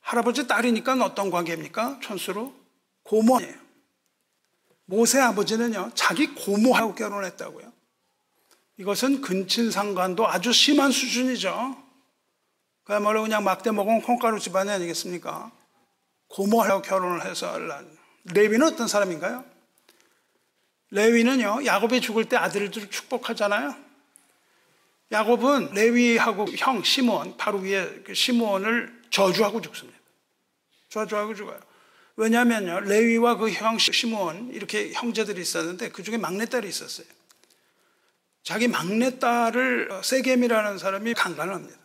할아버지 0.00 0.46
딸이니까 0.46 0.94
어떤 1.04 1.30
관계입니까? 1.30 2.00
촌수로 2.02 2.54
고모예요. 3.04 3.59
모세 4.90 5.20
아버지는요 5.20 5.92
자기 5.94 6.26
고모하고 6.34 6.96
결혼했다고요. 6.96 7.72
이것은 8.78 9.20
근친상간도 9.20 10.26
아주 10.26 10.52
심한 10.52 10.90
수준이죠. 10.90 11.80
그야말로 12.82 13.22
그냥 13.22 13.44
막대 13.44 13.70
먹은 13.70 14.02
콩가루 14.02 14.40
집안이 14.40 14.68
아니겠습니까? 14.68 15.52
고모하고 16.26 16.82
결혼을 16.82 17.24
해서 17.24 17.56
레위는 18.24 18.66
어떤 18.66 18.88
사람인가요? 18.88 19.44
레위는요, 20.90 21.66
야곱이 21.66 22.00
죽을 22.00 22.24
때 22.24 22.36
아들들을 22.36 22.90
축복하잖아요. 22.90 23.76
야곱은 25.12 25.70
레위하고 25.72 26.46
형 26.56 26.82
시몬, 26.82 27.36
바로 27.36 27.58
위에 27.58 28.02
그 28.02 28.14
시몬을 28.14 29.02
저주하고 29.10 29.60
죽습니다. 29.60 29.98
저주하고 30.88 31.34
죽어요. 31.36 31.60
왜냐하면요, 32.20 32.80
레위와 32.80 33.38
그 33.38 33.50
형 33.50 33.78
시몬, 33.78 34.50
이렇게 34.52 34.92
형제들이 34.92 35.40
있었는데 35.40 35.88
그 35.88 36.02
중에 36.02 36.18
막내딸이 36.18 36.68
있었어요. 36.68 37.06
자기 38.42 38.68
막내딸을 38.68 40.02
세겜이라는 40.04 40.76
사람이 40.76 41.14
강간합니다. 41.14 41.78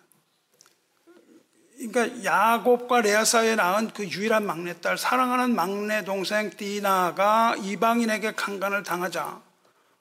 그러니까 1.78 2.24
야곱과 2.26 3.00
레아 3.02 3.24
사이에 3.24 3.56
낳은 3.56 3.92
그 3.92 4.06
유일한 4.10 4.46
막내딸, 4.46 4.98
사랑하는 4.98 5.56
막내 5.56 6.04
동생 6.04 6.50
디나가 6.50 7.56
이방인에게 7.56 8.34
강간을 8.34 8.84
당하자 8.84 9.42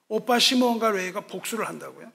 오빠 0.09 0.37
시몬과 0.37 0.91
레이가 0.91 1.21
복수를 1.21 1.65
한다고요. 1.65 2.11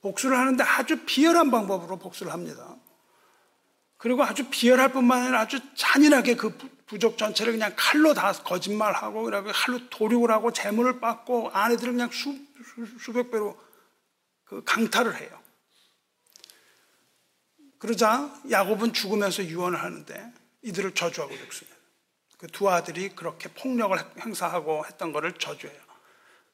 복수를 0.00 0.38
하는데 0.38 0.64
아주 0.64 1.04
비열한 1.04 1.50
방법으로 1.50 1.98
복수를 1.98 2.32
합니다. 2.32 2.76
그리고 4.00 4.24
아주 4.24 4.48
비열할 4.48 4.92
뿐만 4.92 5.22
아니라 5.22 5.40
아주 5.40 5.60
잔인하게 5.74 6.34
그 6.34 6.56
부족 6.86 7.18
전체를 7.18 7.52
그냥 7.52 7.74
칼로 7.76 8.14
다 8.14 8.32
거짓말하고 8.32 9.24
그리고 9.24 9.52
칼로 9.52 9.90
도륙을 9.90 10.30
하고 10.30 10.52
재물을 10.52 11.00
빻고 11.00 11.50
아내들을 11.52 11.92
그냥 11.92 12.10
수, 12.10 12.34
수, 12.98 13.12
백 13.12 13.30
배로 13.30 13.62
그 14.44 14.64
강탈을 14.64 15.20
해요. 15.20 15.38
그러자 17.78 18.34
야곱은 18.50 18.94
죽으면서 18.94 19.44
유언을 19.44 19.82
하는데 19.82 20.32
이들을 20.62 20.94
저주하고 20.94 21.36
죽습니다. 21.36 21.76
그 22.38 22.46
두 22.46 22.70
아들이 22.70 23.10
그렇게 23.10 23.50
폭력을 23.50 23.98
행사하고 24.20 24.86
했던 24.86 25.12
것을 25.12 25.34
저주해요. 25.34 25.78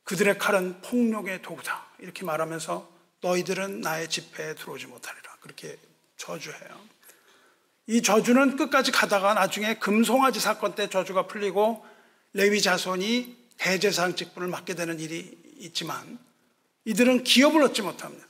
그들의 0.03 0.37
칼은 0.39 0.81
폭력의 0.83 1.43
도구다. 1.43 1.87
이렇게 2.01 2.25
말하면서 2.25 2.91
너희들은 3.21 3.83
나의 3.83 4.09
집회에 4.09 4.57
들어오지 4.57 4.87
못하리라. 4.87 5.37
그렇게 5.41 5.79
저주해요. 6.17 6.96
이 7.89 8.03
저주는 8.03 8.57
끝까지 8.57 8.91
가다가 8.91 9.35
나중에 9.35 9.75
금송아지 9.75 10.41
사건 10.41 10.75
때 10.75 10.89
저주가 10.89 11.27
풀리고 11.27 11.85
레위 12.33 12.61
자손이 12.61 13.37
대제사장 13.59 14.17
직분을 14.17 14.49
맡게 14.49 14.75
되는 14.75 14.99
일이 14.99 15.39
있지만 15.59 16.19
이들은 16.85 17.25
기업을 17.25 17.63
얻지 17.63 17.83
못합니다. 17.83 18.27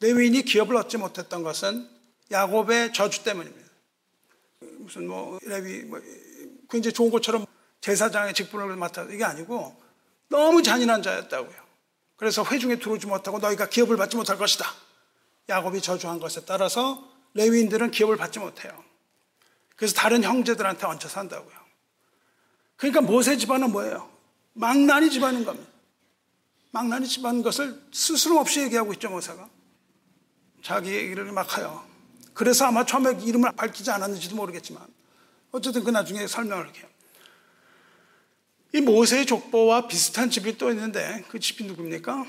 레위인이 0.00 0.42
기업을 0.42 0.76
얻지 0.76 0.98
못했던 0.98 1.42
것은 1.42 1.88
야곱의 2.30 2.92
저주 2.92 3.22
때문입니다. 3.24 3.70
무슨 4.78 5.06
뭐 5.06 5.38
레위 5.44 5.82
뭐 5.82 6.00
굉장히 6.68 6.92
좋은 6.92 7.10
것처럼 7.10 7.46
제사장의 7.80 8.34
직분을 8.34 8.74
맡아 8.76 9.04
이게 9.04 9.24
아니고 9.24 9.80
너무 10.28 10.62
잔인한 10.62 11.02
자였다고요. 11.02 11.66
그래서 12.16 12.44
회중에 12.44 12.76
들어오지 12.76 13.06
못하고 13.06 13.38
너희가 13.38 13.68
기업을 13.68 13.96
받지 13.96 14.16
못할 14.16 14.38
것이다. 14.38 14.66
야곱이 15.48 15.80
저주한 15.82 16.18
것에 16.18 16.44
따라서 16.46 17.15
레위인들은 17.36 17.90
기업을 17.90 18.16
받지 18.16 18.38
못해요. 18.38 18.84
그래서 19.76 19.94
다른 19.94 20.24
형제들한테 20.24 20.86
얹혀 20.86 21.08
산다고요. 21.08 21.54
그러니까 22.76 23.02
모세 23.02 23.36
집안은 23.36 23.70
뭐예요? 23.70 24.10
망나니 24.54 25.10
집안인 25.10 25.44
겁니다. 25.44 25.70
망나니 26.70 27.06
집안 27.06 27.42
것을 27.42 27.80
스스럼 27.92 28.38
없이 28.38 28.60
얘기하고 28.62 28.92
있죠, 28.94 29.10
모세가. 29.10 29.48
자기 30.62 30.92
얘기를 30.92 31.30
막 31.32 31.56
해요. 31.58 31.84
그래서 32.34 32.66
아마 32.66 32.84
처음에 32.84 33.22
이름을 33.22 33.52
밝히지 33.52 33.90
않았는지도 33.90 34.34
모르겠지만, 34.36 34.86
어쨌든 35.52 35.84
그 35.84 35.90
나중에 35.90 36.26
설명을 36.26 36.74
해요. 36.74 36.86
이 38.74 38.80
모세의 38.80 39.26
족보와 39.26 39.86
비슷한 39.86 40.28
집이 40.28 40.58
또 40.58 40.70
있는데, 40.70 41.24
그 41.28 41.38
집이 41.38 41.64
누굽니까? 41.64 42.26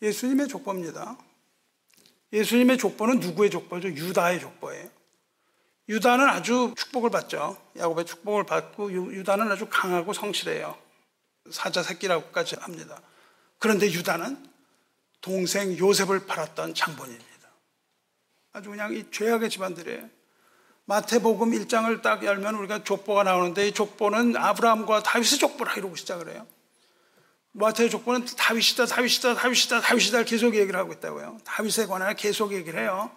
예수님의 0.00 0.48
족보입니다. 0.48 1.18
예수님의 2.32 2.78
족보는 2.78 3.20
누구의 3.20 3.50
족보죠? 3.50 3.88
유다의 3.88 4.40
족보예요. 4.40 4.88
유다는 5.88 6.28
아주 6.28 6.74
축복을 6.76 7.10
받죠. 7.10 7.56
야곱의 7.76 8.06
축복을 8.06 8.44
받고 8.44 8.92
유다는 8.92 9.50
아주 9.50 9.66
강하고 9.68 10.12
성실해요. 10.12 10.76
사자 11.50 11.82
새끼라고까지 11.82 12.56
합니다. 12.56 13.00
그런데 13.58 13.86
유다는 13.90 14.50
동생 15.20 15.76
요셉을 15.76 16.26
팔았던 16.26 16.74
장본입니다. 16.74 17.48
아주 18.52 18.70
그냥 18.70 18.94
이 18.94 19.10
죄악의 19.10 19.50
집안들이에요. 19.50 20.08
마태복음 20.84 21.52
1장을 21.52 22.02
딱 22.02 22.24
열면 22.24 22.54
우리가 22.56 22.84
족보가 22.84 23.22
나오는데 23.22 23.68
이 23.68 23.72
족보는 23.72 24.36
아브라함과 24.36 25.02
다윗의 25.02 25.38
족보라 25.38 25.74
이러고 25.74 25.96
시작을 25.96 26.28
해요. 26.28 26.46
마태의 27.52 27.90
족보는 27.90 28.26
다윗이다, 28.36 28.86
다윗이다, 28.86 29.34
다윗이다, 29.34 29.80
다윗이다 29.80 30.22
계속 30.24 30.54
얘기를 30.54 30.78
하고 30.78 30.92
있다고요. 30.92 31.38
다윗에 31.44 31.86
관하여 31.86 32.14
계속 32.14 32.52
얘기를 32.52 32.80
해요. 32.80 33.10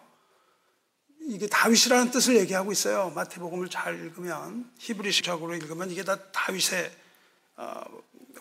이게 1.22 1.48
다윗이라는 1.48 2.12
뜻을 2.12 2.36
얘기하고 2.38 2.72
있어요. 2.72 3.12
마태복음을 3.16 3.70
잘 3.70 3.96
읽으면 3.96 4.72
히브리식적으로 4.78 5.56
읽으면 5.56 5.90
이게 5.90 6.04
다 6.04 6.18
다윗의 6.32 6.92
어, 7.58 7.82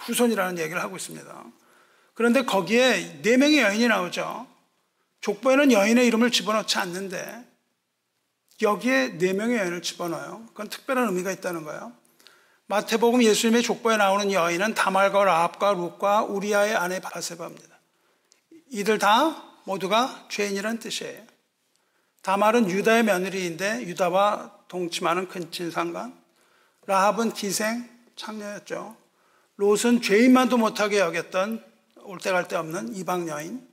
후손이라는 0.00 0.58
얘기를 0.58 0.82
하고 0.82 0.96
있습니다. 0.96 1.44
그런데 2.14 2.42
거기에 2.42 3.22
네 3.22 3.36
명의 3.36 3.60
여인이 3.60 3.88
나오죠. 3.88 4.46
족보에는 5.20 5.72
여인의 5.72 6.06
이름을 6.08 6.30
집어넣지 6.30 6.78
않는데 6.78 7.44
여기에 8.60 9.18
네 9.18 9.32
명의 9.32 9.58
여인을 9.58 9.80
집어넣어요. 9.80 10.46
그건 10.48 10.68
특별한 10.68 11.08
의미가 11.08 11.32
있다는 11.32 11.64
거예요. 11.64 11.92
마태복음 12.66 13.22
예수님의 13.22 13.62
족보에 13.62 13.96
나오는 13.96 14.32
여인은 14.32 14.74
다말과 14.74 15.24
라합과 15.24 15.72
룩과 15.72 16.22
우리아의 16.24 16.74
아내 16.74 16.98
바세바입니다. 17.00 17.78
이들 18.70 18.98
다 18.98 19.42
모두가 19.64 20.26
죄인이라는 20.30 20.78
뜻이에요. 20.78 21.22
다말은 22.22 22.70
유다의 22.70 23.02
며느리인데 23.04 23.82
유다와 23.82 24.52
동침하는 24.68 25.28
근친 25.28 25.70
상관. 25.70 26.18
라합은 26.86 27.34
기생 27.34 27.88
창녀였죠. 28.16 28.96
롯은 29.56 30.00
죄인만도 30.02 30.56
못하게 30.56 31.00
여겼던 31.00 31.62
올 32.06 32.18
때 32.18 32.32
갈 32.32 32.48
데 32.48 32.56
없는 32.56 32.94
이방 32.96 33.28
여인. 33.28 33.66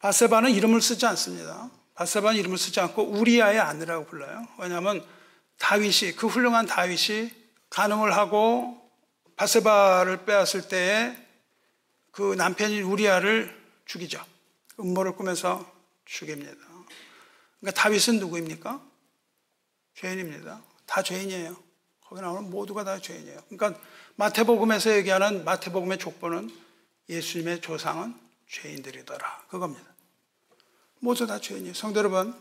바세바는 0.00 0.50
이름을 0.50 0.80
쓰지 0.82 1.06
않습니다. 1.06 1.70
바세바는 1.94 2.38
이름을 2.38 2.58
쓰지 2.58 2.80
않고 2.80 3.02
우리아의 3.02 3.58
아내라고 3.58 4.06
불러요. 4.06 4.46
왜냐하면 4.58 5.04
다윗이 5.58 6.12
그 6.16 6.26
훌륭한 6.26 6.66
다윗이 6.66 7.30
간음을 7.70 8.16
하고 8.16 8.80
바세바를 9.36 10.24
빼앗을 10.24 10.68
때에 10.68 11.16
그 12.10 12.34
남편인 12.34 12.82
우리아를 12.82 13.54
죽이죠. 13.84 14.24
음모를 14.80 15.12
꾸면서 15.16 15.70
죽입니다. 16.04 16.52
그러니까 17.60 17.80
다윗은 17.80 18.18
누구입니까? 18.18 18.80
죄인입니다. 19.94 20.62
다 20.86 21.02
죄인이에요. 21.02 21.56
거기 22.00 22.20
나오는 22.20 22.48
모두가 22.50 22.84
다 22.84 22.98
죄인이에요. 22.98 23.40
그러니까 23.48 23.80
마태복음에서 24.14 24.96
얘기하는 24.96 25.44
마태복음의 25.44 25.98
족보는 25.98 26.50
예수님의 27.08 27.60
조상은 27.60 28.14
죄인들이더라. 28.48 29.46
그겁니다. 29.48 29.84
모두 31.00 31.26
다 31.26 31.38
죄인이에요. 31.38 31.74
성도 31.74 31.98
여러분, 31.98 32.34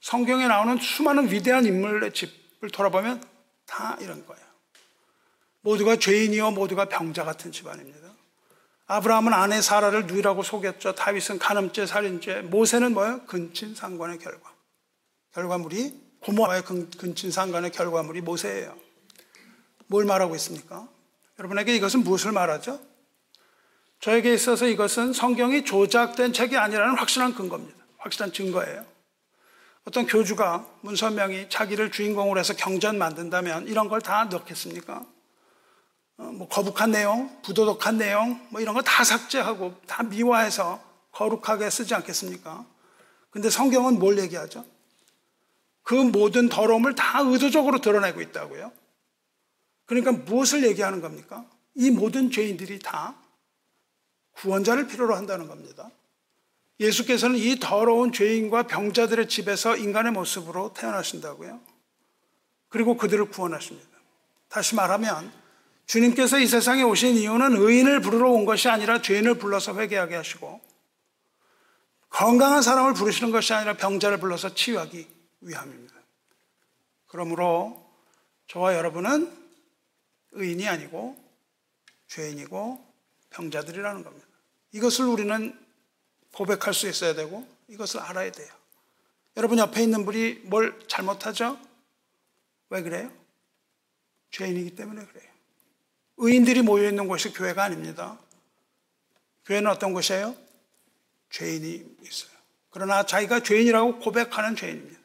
성경에 0.00 0.46
나오는 0.46 0.78
수많은 0.78 1.30
위대한 1.30 1.64
인물의 1.64 2.12
집을 2.12 2.70
돌아보면 2.70 3.24
다 3.66 3.96
이런 4.00 4.26
거예요. 4.26 4.47
모두가 5.68 5.96
죄인이요, 5.96 6.52
모두가 6.52 6.86
병자 6.86 7.24
같은 7.24 7.52
집안입니다. 7.52 8.08
아브라함은 8.86 9.34
아내 9.34 9.60
사라를 9.60 10.06
누이라고 10.06 10.42
속였죠. 10.42 10.94
다윗은 10.94 11.38
간음죄, 11.38 11.84
살인죄. 11.84 12.40
모세는 12.40 12.94
뭐예요? 12.94 13.20
근친 13.26 13.74
상관의 13.74 14.18
결과. 14.18 14.50
결과물이 15.34 15.92
고모와의 16.20 16.62
근친 16.62 17.30
상관의 17.30 17.70
결과물이 17.72 18.22
모세예요. 18.22 18.74
뭘 19.88 20.06
말하고 20.06 20.34
있습니까? 20.36 20.88
여러분에게 21.38 21.76
이것은 21.76 22.00
무엇을 22.00 22.32
말하죠? 22.32 22.80
저에게 24.00 24.32
있어서 24.32 24.66
이것은 24.66 25.12
성경이 25.12 25.66
조작된 25.66 26.32
책이 26.32 26.56
아니라는 26.56 26.96
확실한 26.96 27.34
근거입니다. 27.34 27.78
확실한 27.98 28.32
증거예요. 28.32 28.86
어떤 29.84 30.06
교주가 30.06 30.66
문선명이 30.80 31.50
자기를 31.50 31.90
주인공으로 31.90 32.40
해서 32.40 32.54
경전 32.54 32.96
만든다면 32.96 33.66
이런 33.66 33.90
걸 33.90 34.00
다 34.00 34.24
넣겠습니까? 34.24 35.04
어, 36.18 36.24
뭐 36.24 36.48
거북한 36.48 36.90
내용, 36.90 37.40
부도덕한 37.42 37.96
내용, 37.96 38.44
뭐 38.50 38.60
이런 38.60 38.74
거 38.74 38.82
다 38.82 39.04
삭제하고 39.04 39.74
다 39.86 40.02
미화해서 40.02 40.82
거룩하게 41.12 41.70
쓰지 41.70 41.94
않겠습니까? 41.94 42.66
근데 43.30 43.50
성경은 43.50 43.98
뭘 43.98 44.18
얘기하죠? 44.18 44.64
그 45.82 45.94
모든 45.94 46.48
더러움을 46.48 46.94
다 46.94 47.20
의도적으로 47.20 47.80
드러내고 47.80 48.20
있다고요. 48.20 48.72
그러니까 49.86 50.12
무엇을 50.12 50.66
얘기하는 50.66 51.00
겁니까? 51.00 51.46
이 51.74 51.90
모든 51.90 52.30
죄인들이 52.30 52.80
다 52.80 53.14
구원자를 54.32 54.86
필요로 54.86 55.14
한다는 55.14 55.46
겁니다. 55.48 55.90
예수께서는 56.80 57.36
이 57.36 57.58
더러운 57.58 58.12
죄인과 58.12 58.64
병자들의 58.64 59.28
집에서 59.28 59.76
인간의 59.76 60.12
모습으로 60.12 60.72
태어나신다고요. 60.74 61.60
그리고 62.68 62.96
그들을 62.96 63.24
구원하십니다. 63.30 63.88
다시 64.48 64.74
말하면 64.74 65.32
주님께서 65.88 66.38
이 66.38 66.46
세상에 66.46 66.82
오신 66.82 67.16
이유는 67.16 67.56
의인을 67.56 68.00
부르러 68.00 68.30
온 68.30 68.44
것이 68.44 68.68
아니라 68.68 69.00
죄인을 69.00 69.38
불러서 69.38 69.74
회개하게 69.74 70.16
하시고 70.16 70.60
건강한 72.10 72.60
사람을 72.60 72.92
부르시는 72.92 73.32
것이 73.32 73.54
아니라 73.54 73.74
병자를 73.74 74.20
불러서 74.20 74.54
치유하기 74.54 75.08
위함입니다. 75.40 75.94
그러므로 77.06 77.90
저와 78.48 78.74
여러분은 78.74 79.34
의인이 80.32 80.68
아니고 80.68 81.16
죄인이고 82.08 82.86
병자들이라는 83.30 84.04
겁니다. 84.04 84.26
이것을 84.72 85.06
우리는 85.06 85.58
고백할 86.32 86.74
수 86.74 86.86
있어야 86.86 87.14
되고 87.14 87.48
이것을 87.68 88.00
알아야 88.00 88.30
돼요. 88.30 88.48
여러분 89.38 89.58
옆에 89.58 89.82
있는 89.82 90.04
분이 90.04 90.40
뭘 90.44 90.78
잘못하죠? 90.86 91.58
왜 92.68 92.82
그래요? 92.82 93.10
죄인이기 94.32 94.74
때문에 94.74 95.06
그래요. 95.06 95.27
의인들이 96.18 96.62
모여 96.62 96.88
있는 96.88 97.08
곳이 97.08 97.32
교회가 97.32 97.64
아닙니다. 97.64 98.18
교회는 99.46 99.70
어떤 99.70 99.92
곳이에요? 99.92 100.34
죄인이 101.30 101.96
있어요. 102.02 102.30
그러나 102.70 103.04
자기가 103.04 103.40
죄인이라고 103.40 103.98
고백하는 104.00 104.56
죄인입니다. 104.56 104.98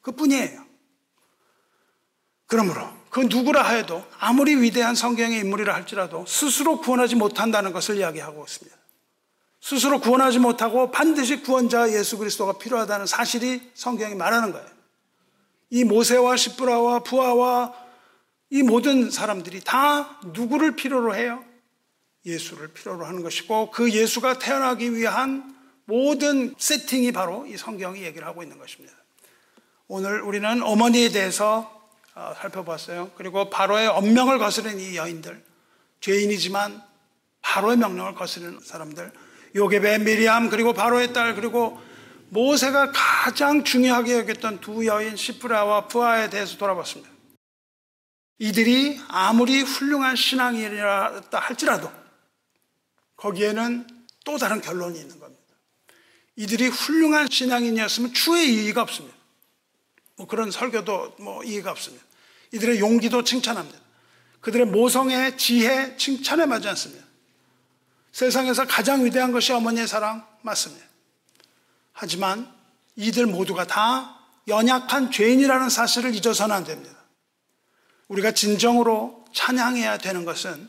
그 0.00 0.12
뿐이에요. 0.12 0.64
그러므로 2.46 2.86
그 3.08 3.20
누구라 3.20 3.66
해도 3.68 4.04
아무리 4.18 4.56
위대한 4.56 4.94
성경의 4.94 5.40
인물이라 5.40 5.74
할지라도 5.74 6.26
스스로 6.26 6.80
구원하지 6.80 7.14
못한다는 7.16 7.72
것을 7.72 7.96
이야기하고 7.96 8.44
있습니다. 8.44 8.76
스스로 9.60 10.00
구원하지 10.00 10.38
못하고 10.40 10.90
반드시 10.90 11.40
구원자 11.40 11.92
예수 11.92 12.18
그리스도가 12.18 12.58
필요하다는 12.58 13.06
사실이 13.06 13.70
성경이 13.74 14.16
말하는 14.16 14.52
거예요. 14.52 14.66
이 15.70 15.84
모세와 15.84 16.36
시브라와 16.36 17.00
부하와 17.00 17.81
이 18.52 18.62
모든 18.62 19.10
사람들이 19.10 19.62
다 19.62 20.20
누구를 20.26 20.76
필요로 20.76 21.14
해요? 21.16 21.42
예수를 22.26 22.68
필요로 22.68 23.06
하는 23.06 23.22
것이고 23.22 23.70
그 23.70 23.90
예수가 23.90 24.40
태어나기 24.40 24.94
위한 24.94 25.56
모든 25.86 26.54
세팅이 26.58 27.12
바로 27.12 27.46
이 27.46 27.56
성경이 27.56 28.02
얘기를 28.02 28.26
하고 28.26 28.42
있는 28.42 28.58
것입니다. 28.58 28.94
오늘 29.88 30.20
우리는 30.20 30.62
어머니에 30.62 31.08
대해서 31.08 31.80
어, 32.14 32.34
살펴봤어요. 32.42 33.12
그리고 33.16 33.48
바로의 33.48 33.88
엄명을 33.88 34.38
거스른 34.38 34.78
이 34.78 34.96
여인들, 34.96 35.42
죄인이지만 36.02 36.82
바로의 37.40 37.78
명령을 37.78 38.14
거스르는 38.14 38.60
사람들, 38.60 39.12
요게베 39.56 40.00
미리암 40.00 40.50
그리고 40.50 40.74
바로의 40.74 41.14
딸 41.14 41.34
그리고 41.34 41.80
모세가 42.28 42.92
가장 42.92 43.64
중요하게 43.64 44.18
여겼던 44.18 44.60
두 44.60 44.84
여인 44.84 45.16
시프라와 45.16 45.88
부하에 45.88 46.28
대해서 46.28 46.58
돌아봤습니다. 46.58 47.11
이들이 48.42 49.00
아무리 49.06 49.60
훌륭한 49.62 50.16
신앙이라 50.16 51.22
할지라도 51.30 51.92
거기에는 53.14 53.86
또 54.24 54.36
다른 54.36 54.60
결론이 54.60 54.98
있는 54.98 55.20
겁니다. 55.20 55.54
이들이 56.34 56.66
훌륭한 56.66 57.28
신앙인이었으면 57.30 58.12
주의 58.14 58.52
이의가 58.52 58.82
없습니다. 58.82 59.16
뭐 60.16 60.26
그런 60.26 60.50
설교도 60.50 61.18
뭐 61.20 61.44
이해가 61.44 61.70
없습니다. 61.70 62.04
이들의 62.50 62.80
용기도 62.80 63.22
칭찬합니다. 63.22 63.78
그들의 64.40 64.66
모성의 64.66 65.38
지혜 65.38 65.96
칭찬에 65.96 66.44
맞지 66.46 66.66
않습니다. 66.66 67.06
세상에서 68.10 68.66
가장 68.66 69.04
위대한 69.04 69.30
것이 69.30 69.52
어머니의 69.52 69.86
사랑 69.86 70.26
맞습니다. 70.40 70.84
하지만 71.92 72.52
이들 72.96 73.26
모두가 73.26 73.68
다 73.68 74.18
연약한 74.48 75.12
죄인이라는 75.12 75.68
사실을 75.68 76.12
잊어서는 76.16 76.56
안 76.56 76.64
됩니다. 76.64 77.01
우리가 78.12 78.32
진정으로 78.32 79.24
찬양해야 79.32 79.98
되는 79.98 80.24
것은 80.24 80.68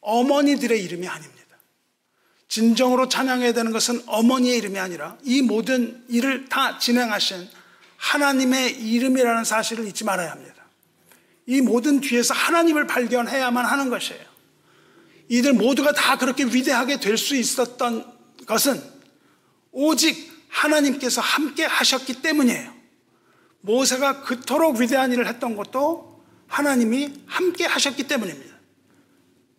어머니들의 0.00 0.82
이름이 0.82 1.06
아닙니다. 1.06 1.40
진정으로 2.48 3.08
찬양해야 3.08 3.52
되는 3.52 3.70
것은 3.70 4.02
어머니의 4.06 4.58
이름이 4.58 4.78
아니라 4.78 5.16
이 5.22 5.40
모든 5.40 6.04
일을 6.08 6.48
다 6.48 6.78
진행하신 6.78 7.48
하나님의 7.96 8.80
이름이라는 8.82 9.44
사실을 9.44 9.86
잊지 9.86 10.04
말아야 10.04 10.32
합니다. 10.32 10.64
이 11.46 11.60
모든 11.60 12.00
뒤에서 12.00 12.34
하나님을 12.34 12.86
발견해야만 12.86 13.64
하는 13.64 13.88
것이에요. 13.88 14.24
이들 15.28 15.52
모두가 15.52 15.92
다 15.92 16.18
그렇게 16.18 16.44
위대하게 16.44 16.98
될 16.98 17.16
수 17.16 17.36
있었던 17.36 18.04
것은 18.46 18.82
오직 19.70 20.28
하나님께서 20.48 21.20
함께 21.20 21.64
하셨기 21.64 22.22
때문이에요. 22.22 22.72
모세가 23.60 24.22
그토록 24.22 24.78
위대한 24.80 25.12
일을 25.12 25.28
했던 25.28 25.54
것도 25.54 26.09
하나님이 26.50 27.24
함께 27.26 27.64
하셨기 27.64 28.08
때문입니다. 28.08 28.56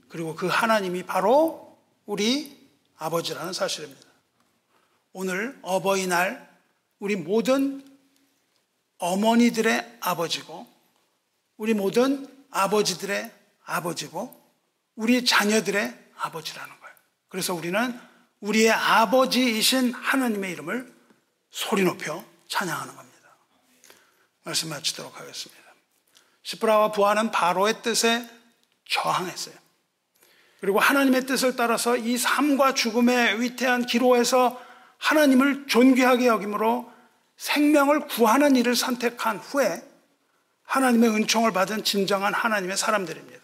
그리고 0.10 0.36
그 0.36 0.48
하나님이 0.48 1.04
바로 1.04 1.80
우리 2.06 2.70
아버지라는 2.98 3.54
사실입니다. 3.54 4.02
오늘 5.14 5.58
어버이날 5.62 6.50
우리 7.00 7.16
모든 7.16 7.84
어머니들의 8.98 10.00
아버지고 10.02 10.68
우리 11.58 11.74
모든 11.74 12.28
아버지들의 12.52 13.32
아버지고 13.64 14.40
우리 14.96 15.24
자녀들의 15.26 15.98
아버지라는 16.18 16.80
거예요. 16.80 16.96
그래서 17.30 17.54
우리는 17.54 18.00
우리의 18.42 18.70
아버지이신 18.70 19.94
하나님의 19.94 20.52
이름을 20.52 20.94
소리 21.50 21.84
높여 21.84 22.24
찬양하는 22.50 22.96
겁니다. 22.96 23.38
말씀 24.44 24.70
마치도록 24.70 25.20
하겠습니다. 25.20 25.61
시프라와 26.44 26.92
부하는 26.92 27.32
바로의 27.32 27.82
뜻에 27.82 28.28
저항했어요. 28.90 29.56
그리고 30.60 30.80
하나님의 30.80 31.26
뜻을 31.26 31.56
따라서 31.56 31.98
이 31.98 32.18
삶과 32.18 32.74
죽음의 32.74 33.42
위태한 33.42 33.86
기로에서 33.86 34.62
하나님을 34.98 35.68
존귀하게 35.68 36.28
여김으로 36.28 36.92
생명을 37.38 38.08
구하는 38.08 38.56
일을 38.56 38.76
선택한 38.76 39.38
후에 39.38 39.82
하나님의 40.64 41.10
은총을 41.10 41.52
받은 41.52 41.84
진정한 41.84 42.34
하나님의 42.34 42.78
사람들입니다. 42.78 43.42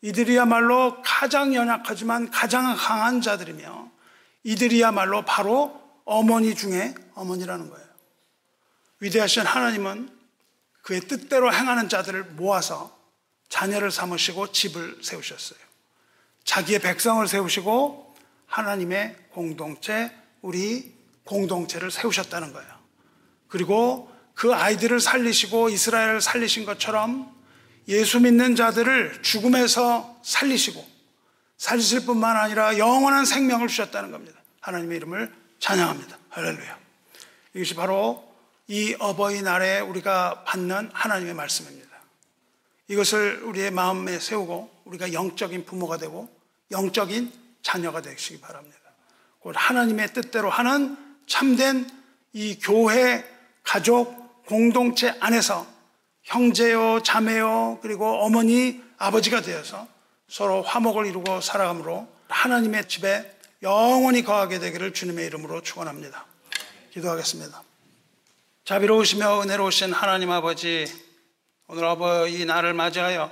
이들이야말로 0.00 1.02
가장 1.02 1.54
연약하지만 1.54 2.30
가장 2.30 2.74
강한 2.76 3.20
자들이며 3.20 3.90
이들이야말로 4.42 5.24
바로 5.24 5.80
어머니 6.04 6.54
중에 6.54 6.94
어머니라는 7.14 7.70
거예요. 7.70 7.86
위대하신 9.00 9.44
하나님은 9.44 10.10
그의 10.84 11.00
뜻대로 11.00 11.52
행하는 11.52 11.88
자들을 11.88 12.24
모아서 12.24 12.96
자녀를 13.48 13.90
삼으시고 13.90 14.52
집을 14.52 14.98
세우셨어요. 15.02 15.58
자기의 16.44 16.80
백성을 16.80 17.26
세우시고 17.26 18.14
하나님의 18.46 19.16
공동체, 19.30 20.12
우리 20.42 20.94
공동체를 21.24 21.90
세우셨다는 21.90 22.52
거예요. 22.52 22.70
그리고 23.48 24.12
그 24.34 24.52
아이들을 24.52 25.00
살리시고 25.00 25.70
이스라엘을 25.70 26.20
살리신 26.20 26.66
것처럼 26.66 27.34
예수 27.88 28.20
믿는 28.20 28.54
자들을 28.54 29.22
죽음에서 29.22 30.20
살리시고 30.22 30.86
살리실 31.56 32.04
뿐만 32.04 32.36
아니라 32.36 32.76
영원한 32.76 33.24
생명을 33.24 33.68
주셨다는 33.68 34.10
겁니다. 34.10 34.38
하나님의 34.60 34.98
이름을 34.98 35.32
찬양합니다. 35.60 36.18
할렐루야. 36.28 36.78
이것이 37.54 37.74
바로 37.74 38.23
이 38.66 38.96
어버이날에 38.98 39.80
우리가 39.80 40.44
받는 40.44 40.90
하나님의 40.92 41.34
말씀입니다. 41.34 41.84
이것을 42.88 43.42
우리의 43.42 43.70
마음에 43.70 44.18
세우고 44.18 44.70
우리가 44.84 45.12
영적인 45.12 45.64
부모가 45.64 45.96
되고 45.96 46.28
영적인 46.70 47.32
자녀가 47.62 48.02
되시기 48.02 48.40
바랍니다. 48.40 48.78
곧 49.40 49.54
하나님의 49.56 50.12
뜻대로 50.12 50.50
하는 50.50 50.96
참된 51.26 51.88
이 52.32 52.58
교회, 52.58 53.24
가족, 53.62 54.44
공동체 54.46 55.14
안에서 55.20 55.66
형제요, 56.22 57.02
자매요, 57.02 57.78
그리고 57.82 58.06
어머니, 58.22 58.82
아버지가 58.96 59.42
되어서 59.42 59.86
서로 60.28 60.62
화목을 60.62 61.06
이루고 61.06 61.40
살아감으로 61.40 62.08
하나님의 62.28 62.88
집에 62.88 63.30
영원히 63.62 64.22
거하게 64.22 64.58
되기를 64.58 64.92
주님의 64.92 65.26
이름으로 65.26 65.62
축원합니다. 65.62 66.26
기도하겠습니다. 66.92 67.62
자비로우시며 68.64 69.42
은혜로우신 69.42 69.92
하나님 69.92 70.30
아버지, 70.30 70.86
오늘 71.66 71.84
아버지 71.84 72.46
날을 72.46 72.72
맞이하여 72.72 73.30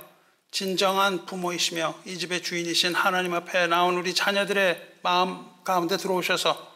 진정한 0.51 1.25
부모이시며 1.25 1.95
이 2.05 2.19
집의 2.19 2.43
주인이신 2.43 2.93
하나님 2.93 3.33
앞에 3.33 3.65
나온 3.65 3.97
우리 3.97 4.13
자녀들의 4.13 4.99
마음 5.01 5.43
가운데 5.63 5.97
들어오셔서 5.97 6.71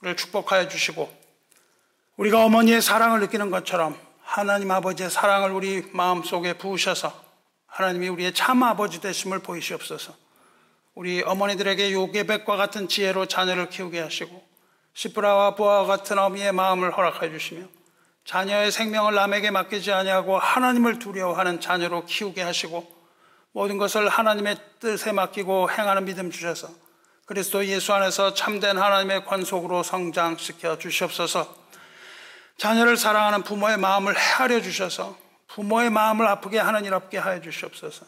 우리를 0.00 0.16
축복하여 0.16 0.66
주시고 0.66 1.08
우리가 2.16 2.44
어머니의 2.44 2.82
사랑을 2.82 3.20
느끼는 3.20 3.52
것처럼 3.52 3.96
하나님 4.24 4.72
아버지의 4.72 5.08
사랑을 5.08 5.52
우리 5.52 5.88
마음 5.92 6.24
속에 6.24 6.54
부으셔서 6.54 7.14
하나님이 7.66 8.08
우리의 8.08 8.34
참 8.34 8.64
아버지 8.64 9.00
되심을 9.00 9.38
보이시옵소서. 9.38 10.16
우리 10.96 11.22
어머니들에게 11.22 11.92
요괴백과 11.92 12.56
같은 12.56 12.88
지혜로 12.88 13.26
자녀를 13.26 13.68
키우게 13.68 14.00
하시고 14.00 14.44
시프라와 14.94 15.54
부하와 15.54 15.86
같은 15.86 16.18
어미의 16.18 16.50
마음을 16.50 16.96
허락해 16.96 17.30
주시며 17.30 17.68
자녀의 18.24 18.72
생명을 18.72 19.14
남에게 19.14 19.50
맡기지 19.50 19.92
아니하고 19.92 20.38
하나님을 20.38 20.98
두려워하는 20.98 21.60
자녀로 21.60 22.06
키우게 22.06 22.42
하시고 22.42 22.90
모든 23.52 23.78
것을 23.78 24.08
하나님의 24.08 24.56
뜻에 24.80 25.12
맡기고 25.12 25.70
행하는 25.70 26.06
믿음 26.06 26.30
주셔서 26.30 26.68
그리스도 27.26 27.64
예수 27.66 27.92
안에서 27.92 28.34
참된 28.34 28.76
하나님의 28.76 29.24
관속으로 29.24 29.82
성장시켜 29.82 30.78
주시옵소서. 30.78 31.54
자녀를 32.58 32.96
사랑하는 32.96 33.42
부모의 33.42 33.78
마음을 33.78 34.14
헤아려 34.16 34.60
주셔서 34.60 35.16
부모의 35.48 35.90
마음을 35.90 36.26
아프게 36.26 36.58
하는 36.58 36.84
일 36.84 36.94
없게 36.94 37.18
하여 37.18 37.40
주시옵소서. 37.40 38.06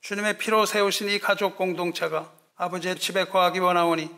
주님의 0.00 0.38
피로 0.38 0.66
세우신 0.66 1.08
이 1.08 1.18
가족 1.18 1.56
공동체가 1.56 2.30
아버지의 2.56 2.96
집에 2.96 3.24
거하기 3.24 3.58
원하오니 3.58 4.10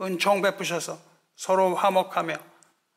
은총 0.00 0.42
베푸셔서 0.42 0.98
서로 1.36 1.74
화목하며 1.74 2.53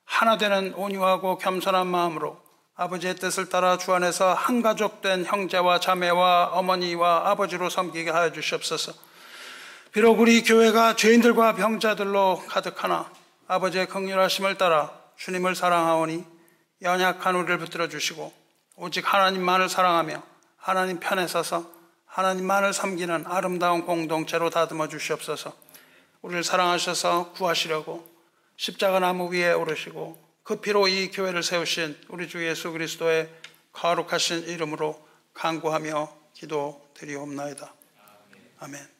하나 0.07 0.37
되는 0.37 0.73
온유하고 0.73 1.37
겸손한 1.37 1.85
마음으로 1.85 2.41
아버지의 2.75 3.15
뜻을 3.15 3.49
따라 3.49 3.77
주 3.77 3.93
안에서 3.93 4.33
한 4.33 4.61
가족 4.61 5.01
된 5.01 5.25
형제와 5.25 5.79
자매와 5.79 6.51
어머니와 6.53 7.29
아버지로 7.29 7.69
섬기게 7.69 8.09
하여 8.09 8.31
주시옵소서. 8.31 8.93
비록 9.91 10.19
우리 10.19 10.43
교회가 10.43 10.95
죄인들과 10.95 11.55
병자들로 11.55 12.43
가득하나 12.47 13.11
아버지의 13.47 13.87
긍휼하심을 13.87 14.57
따라 14.57 14.91
주님을 15.17 15.55
사랑하오니 15.55 16.23
연약한 16.81 17.35
우리를 17.35 17.57
붙들어 17.57 17.89
주시고 17.89 18.31
오직 18.75 19.11
하나님만을 19.11 19.69
사랑하며 19.69 20.23
하나님 20.57 20.99
편에 20.99 21.27
서서 21.27 21.69
하나님만을 22.05 22.73
섬기는 22.73 23.25
아름다운 23.27 23.85
공동체로 23.85 24.49
다듬어 24.49 24.87
주시옵소서. 24.87 25.53
우리를 26.21 26.43
사랑하셔서 26.43 27.33
구하시려고 27.33 28.16
십자가 28.57 28.99
나무 28.99 29.31
위에 29.31 29.53
오르시고 29.53 30.27
그 30.43 30.59
피로 30.59 30.87
이 30.87 31.11
교회를 31.11 31.43
세우신 31.43 31.97
우리 32.09 32.27
주 32.27 32.45
예수 32.45 32.71
그리스도의 32.71 33.29
거룩하신 33.71 34.47
이름으로 34.47 35.07
간구하며 35.33 36.09
기도드리옵나이다. 36.33 37.73
아멘. 38.59 38.96